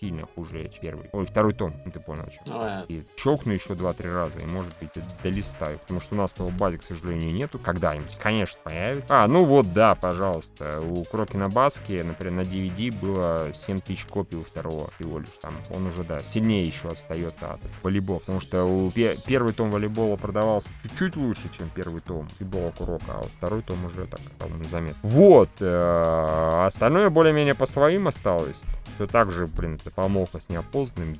[0.00, 1.10] сильно хуже, чем первый.
[1.12, 2.84] Ой, второй том, ну, ты понял, о чем.
[2.88, 4.90] И щелкну еще два-три раза, и, может быть,
[5.22, 7.58] долистаю, потому что у нас того базе, к сожалению, нету.
[7.58, 9.24] Когда-нибудь, конечно, появится.
[9.24, 10.80] А, ну вот, да, пожалуйста.
[10.80, 15.28] У Крокина Баски, например, на DVD было 7000 копий у второго всего лишь.
[15.40, 20.16] Там он уже, да, сильнее еще отстает от волейбола, потому что у первый том волейбола
[20.16, 24.64] продавался чуть-чуть лучше, чем первый том футбола Курока, а вот второй том уже так, по-моему,
[24.64, 24.98] заметно.
[25.02, 28.56] Вот, э, остальное более-менее по своим осталось
[28.98, 31.16] все так же, блин, это помолка с неопознанным.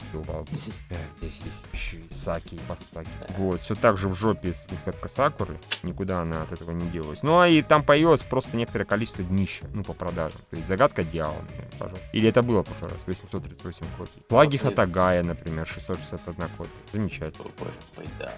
[1.72, 3.08] Еще и Саки, Пасаки.
[3.36, 5.56] Вот, все так же в жопе выходка Сакуры.
[5.84, 7.22] Никуда она от этого не делась.
[7.22, 10.40] Ну, а и там появилось просто некоторое количество днища, ну, по продажам.
[10.50, 12.08] То есть загадка дьявола, например, пожалуйста.
[12.12, 14.22] Или это было в прошлый раз, 838 копий.
[14.28, 16.70] Флаги Хатагая, например, 661 копия.
[16.92, 17.48] Замечательно.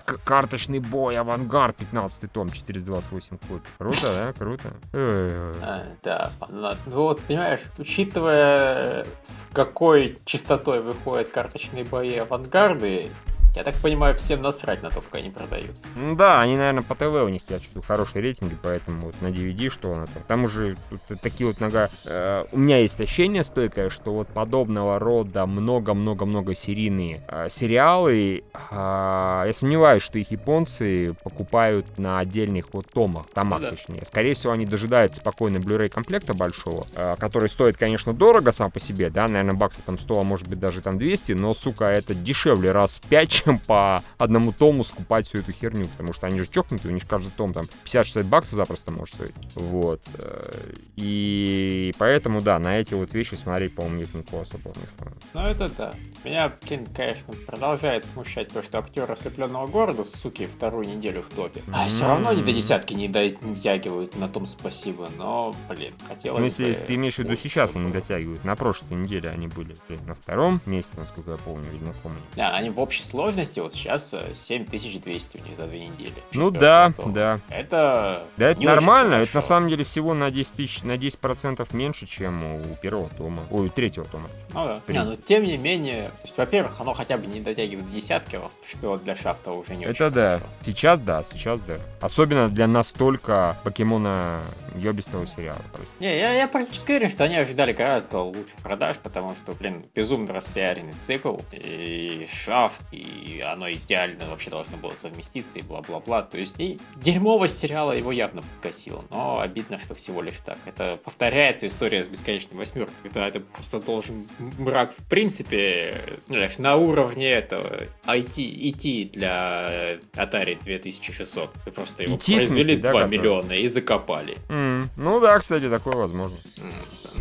[0.04, 3.70] Карточный бой, авангард, 15 том, 428 копий.
[3.78, 4.32] Круто, да?
[4.34, 4.74] Круто.
[4.92, 13.10] А, да, ну вот, понимаешь, учитывая с какой частотой выходят карточные бои авангарды,
[13.56, 15.88] Я так понимаю, всем насрать на то, как они продаются.
[15.96, 19.26] Ну да, они, наверное, по ТВ у них, я чувствую, хорошие рейтинги, поэтому вот на
[19.26, 20.22] DVD что она там.
[20.28, 21.88] Там уже тут такие вот нога...
[22.04, 28.72] Э, у меня есть ощущение стойкое, что вот подобного рода много-много-много серийные э, сериалы, э,
[28.72, 33.70] я сомневаюсь, что их японцы покупают на отдельных вот томах, томах, да.
[33.70, 34.04] точнее.
[34.06, 38.78] Скорее всего, они дожидаются спокойно Blu-ray комплекта большого, э, который стоит, конечно, дорого сам по
[38.78, 42.14] себе, да, наверное, баксов там 100, а может быть даже там 200, но, сука, это
[42.14, 46.38] дешевле раз в 5, чем по одному тому скупать всю эту херню, потому что они
[46.38, 49.34] же чокнутые, у них каждый том там 50-60 баксов запросто может стоить.
[49.54, 50.02] Вот.
[50.18, 50.52] э,
[50.96, 55.12] И поэтому, да, на эти вот вещи смотреть, по-моему, нет никакого особого смысла.
[55.34, 55.94] Ну это да.
[56.24, 61.62] Меня, блин, конечно, продолжает смущать то, что актер ослепленного города, суки, вторую неделю в топе.
[61.72, 65.08] А все равно они до десятки не дотягивают, на том спасибо.
[65.16, 66.68] Но, блин, хотелось Ну, если, бы...
[66.70, 68.44] если ты имеешь в виду сейчас, они дотягивают.
[68.44, 72.12] На прошлой неделе они были блин, на втором месте, насколько я помню, или на каком
[72.36, 76.12] Да, они в общей сложности вот сейчас э, 7200 у них за две недели.
[76.32, 77.12] Ну да, том.
[77.12, 77.40] да.
[77.48, 79.14] Это Да, это нормально.
[79.14, 83.08] Это на самом деле всего на 10 тысяч, на 10 процентов меньше, чем у первого
[83.10, 83.42] тома.
[83.50, 84.28] Ой, у третьего тома.
[84.52, 84.80] Ну да.
[84.88, 85.22] Не, но принципе.
[85.26, 89.14] тем не менее, то есть, во-первых, оно хотя бы не дотягивает до десятки, что для
[89.14, 90.28] шафта уже не Это да.
[90.38, 90.46] хорошо.
[90.62, 91.78] Сейчас да, сейчас да.
[92.00, 94.40] Особенно для настолько покемона
[94.76, 95.60] ёбистого сериала.
[95.72, 95.88] просто.
[96.00, 100.32] Не, я, я практически уверен, что они ожидали гораздо лучше продаж, потому что, блин, безумно
[100.32, 106.22] распиаренный цикл, и шафт, и оно идеально вообще должно было совместиться, и бла-бла-бла.
[106.22, 110.58] То есть, и дерьмовость сериала его явно подкосила, но обидно, что всего лишь так.
[110.66, 116.18] Это повторяется история с бесконечной восьмеркой, когда это просто должен мрак в принципе,
[116.58, 121.54] на уровне этого IT, IT для Atari 2600.
[121.66, 123.18] Вы просто его смысле, произвели да, 2 который?
[123.18, 124.38] миллиона и закопали.
[124.48, 126.36] М, Ну да, кстати, такое возможно.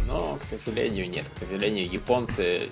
[0.08, 1.26] Но, к сожалению, нет.
[1.30, 2.70] К сожалению, японцы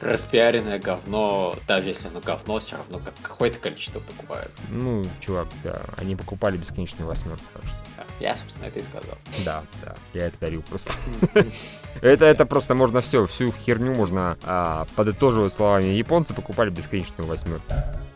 [0.00, 4.50] распиаренное говно, даже если оно говно, все равно как какое-то количество покупают.
[4.70, 7.76] Ну, чувак, да, они покупали бесконечную восьмерку, так что.
[8.18, 9.16] Я, собственно, это и сказал.
[9.44, 10.92] Да, да, я это дарил просто.
[12.02, 15.86] Это, это просто можно все, всю херню можно а, подытоживать словами.
[15.86, 17.72] Японцы покупали бесконечную восьмерку.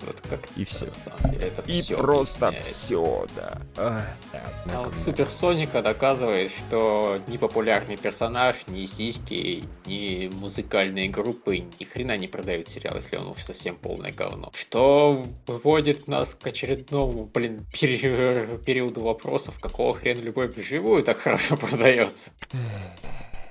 [0.06, 0.64] Вот как И
[1.32, 2.66] деле это И всё просто объясняет.
[2.66, 3.58] все, да.
[3.76, 10.28] Ах, да, А на вот Супер Соника доказывает, что ни популярный персонаж, ни сиськи, ни
[10.34, 14.50] музыкальные группы ни хрена не продают сериал, если он уж совсем полное говно.
[14.54, 21.56] Что выводит нас к очередному, блин, пере- периоду вопросов, какого хрена любовь вживую так хорошо
[21.58, 22.32] продается.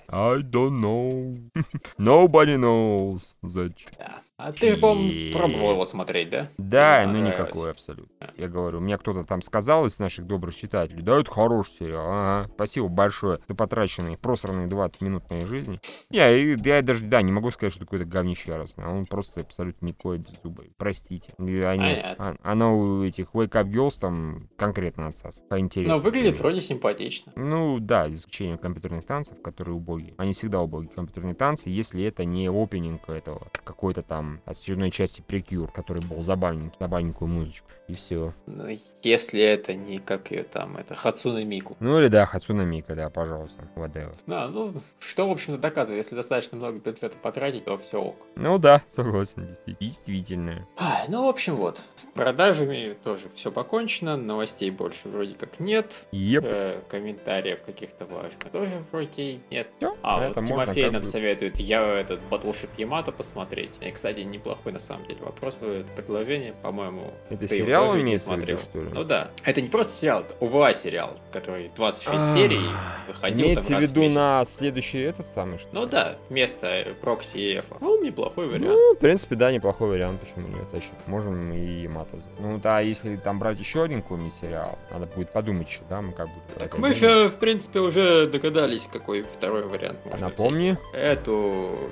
[0.10, 1.34] I don't know.
[1.98, 3.34] Nobody knows.
[3.42, 3.90] Зачем?
[3.98, 4.22] Да.
[4.44, 6.50] А ты, же, по-моему, пробовал его смотреть, да?
[6.58, 8.10] Да, ну никакой абсолютно.
[8.36, 12.50] Я говорю, мне кто-то там сказал из наших добрых читателей, да, это хороший сериал, ага,
[12.54, 15.80] спасибо большое за потраченные, просранные 20 минут моей жизни.
[16.10, 19.86] Я, я даже, да, не могу сказать, что какой-то говнище яростный, а он просто абсолютно
[19.86, 20.64] никакой без зуба.
[20.78, 21.32] Простите.
[21.38, 25.96] Они, а- оно у этих Wake Up Girls там конкретно отсас, поинтереснее.
[25.96, 27.32] Но выглядит вроде симпатично.
[27.38, 30.16] Ну да, за исключением компьютерных танцев, которые убогие.
[30.18, 35.72] Они всегда убогие компьютерные танцы, если это не опенинг этого, какой-то там очередной части прикюр,
[35.72, 37.68] который был забавненький, забавненькую музычку.
[37.90, 38.34] И все.
[38.46, 38.66] Ну,
[39.04, 41.76] если это не как ее там, это Хацуна Мику.
[41.82, 44.14] Ну или да, Хацуна Мика, да, пожалуйста, whatever.
[44.26, 48.16] Да, ну, что, в общем-то, доказывает, если достаточно много бюджета потратить, то все ок.
[48.36, 50.66] Ну да, согласен, действи- действительно.
[50.78, 51.82] Ай, ну, в общем, вот.
[51.96, 56.08] С продажами тоже все покончено, новостей больше вроде как нет.
[56.14, 56.46] Еп.
[56.48, 59.68] Э, комментариев каких-то важных тоже вроде нет.
[59.78, 63.78] Всё, А, это вот Тимофей нам бы- советует я этот Battleship Ямато посмотреть.
[63.82, 67.14] И, кстати, неплохой на самом деле вопрос, э, это предложение, по-моему.
[67.30, 68.60] Это ты его сериал тоже не имеется в виду, смотрел.
[68.60, 68.90] что ли?
[68.94, 69.32] Ну да.
[69.44, 72.60] Это не просто сериал, это ОВА сериал, который 26 серий
[73.08, 74.16] выходил Имеется там в виду месяц.
[74.16, 75.74] на следующий этот самый, что ли?
[75.74, 77.78] Ну да, вместо прокси и эфа.
[77.80, 78.66] Ну, неплохой вариант.
[78.68, 80.92] Ну, в принципе, да, неплохой вариант, почему нет, точно.
[81.08, 82.18] Можем и мата.
[82.40, 86.14] Ну да, если там брать еще один какой-нибудь сериал, надо будет подумать еще, да, мы
[86.14, 86.34] как бы...
[86.60, 90.38] Так мы же, в принципе, уже догадались, какой второй вариант можно взять.
[90.38, 90.78] Напомни.
[90.94, 91.92] Эту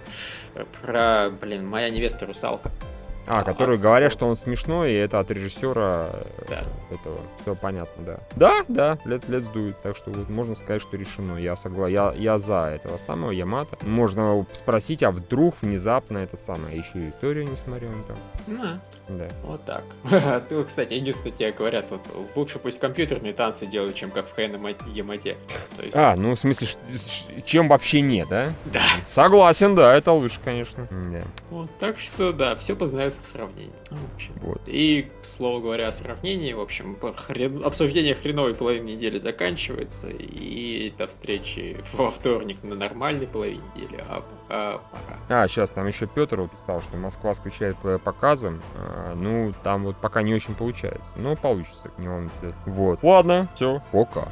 [0.56, 2.72] э, про, блин, моя невеста русалка.
[3.28, 6.64] А, который а, говорят, что он смешной, и это от режиссера э, Да.
[6.90, 7.20] этого.
[7.42, 8.20] Все понятно, да.
[8.36, 9.76] Да, да, let's do it.
[9.84, 11.38] Так что вот можно сказать, что решено.
[11.38, 11.94] Я согласен.
[11.94, 13.78] Я, я за этого самого Ямата.
[13.82, 16.78] Можно спросить, а вдруг внезапно это самое.
[16.78, 18.18] Еще и Викторию не смотрел там.
[18.48, 19.28] Ну, Да.
[19.44, 19.84] вот так.
[20.50, 22.02] Ты, кстати, единственное, тебе говорят, вот
[22.36, 24.52] лучше пусть компьютерные танцы делают, чем как в Хэн
[24.88, 25.38] Ямате.
[25.82, 26.68] Есть, А, ну в смысле,
[27.46, 28.50] чем вообще нет, да?
[28.66, 28.82] да.
[29.08, 30.88] Согласен, да, это лучше, конечно.
[30.92, 31.24] Да.
[31.50, 33.74] Вот, так что, да, все познается нуждаются в сравнении.
[33.90, 33.98] Ну,
[34.42, 34.62] вот.
[34.66, 37.64] И, к слову говоря, о сравнении, в общем, хрен...
[37.66, 44.22] обсуждение хреновой половины недели заканчивается, и до встречи во вторник на нормальной половине недели, а
[44.22, 45.44] пока пора.
[45.44, 48.62] А, сейчас там еще Петр писал, что Москва скучает по показам.
[48.76, 51.14] А, ну, там вот пока не очень получается.
[51.16, 52.30] Но получится, не он.
[52.66, 53.04] Вот.
[53.04, 54.28] Ладно, все, пока.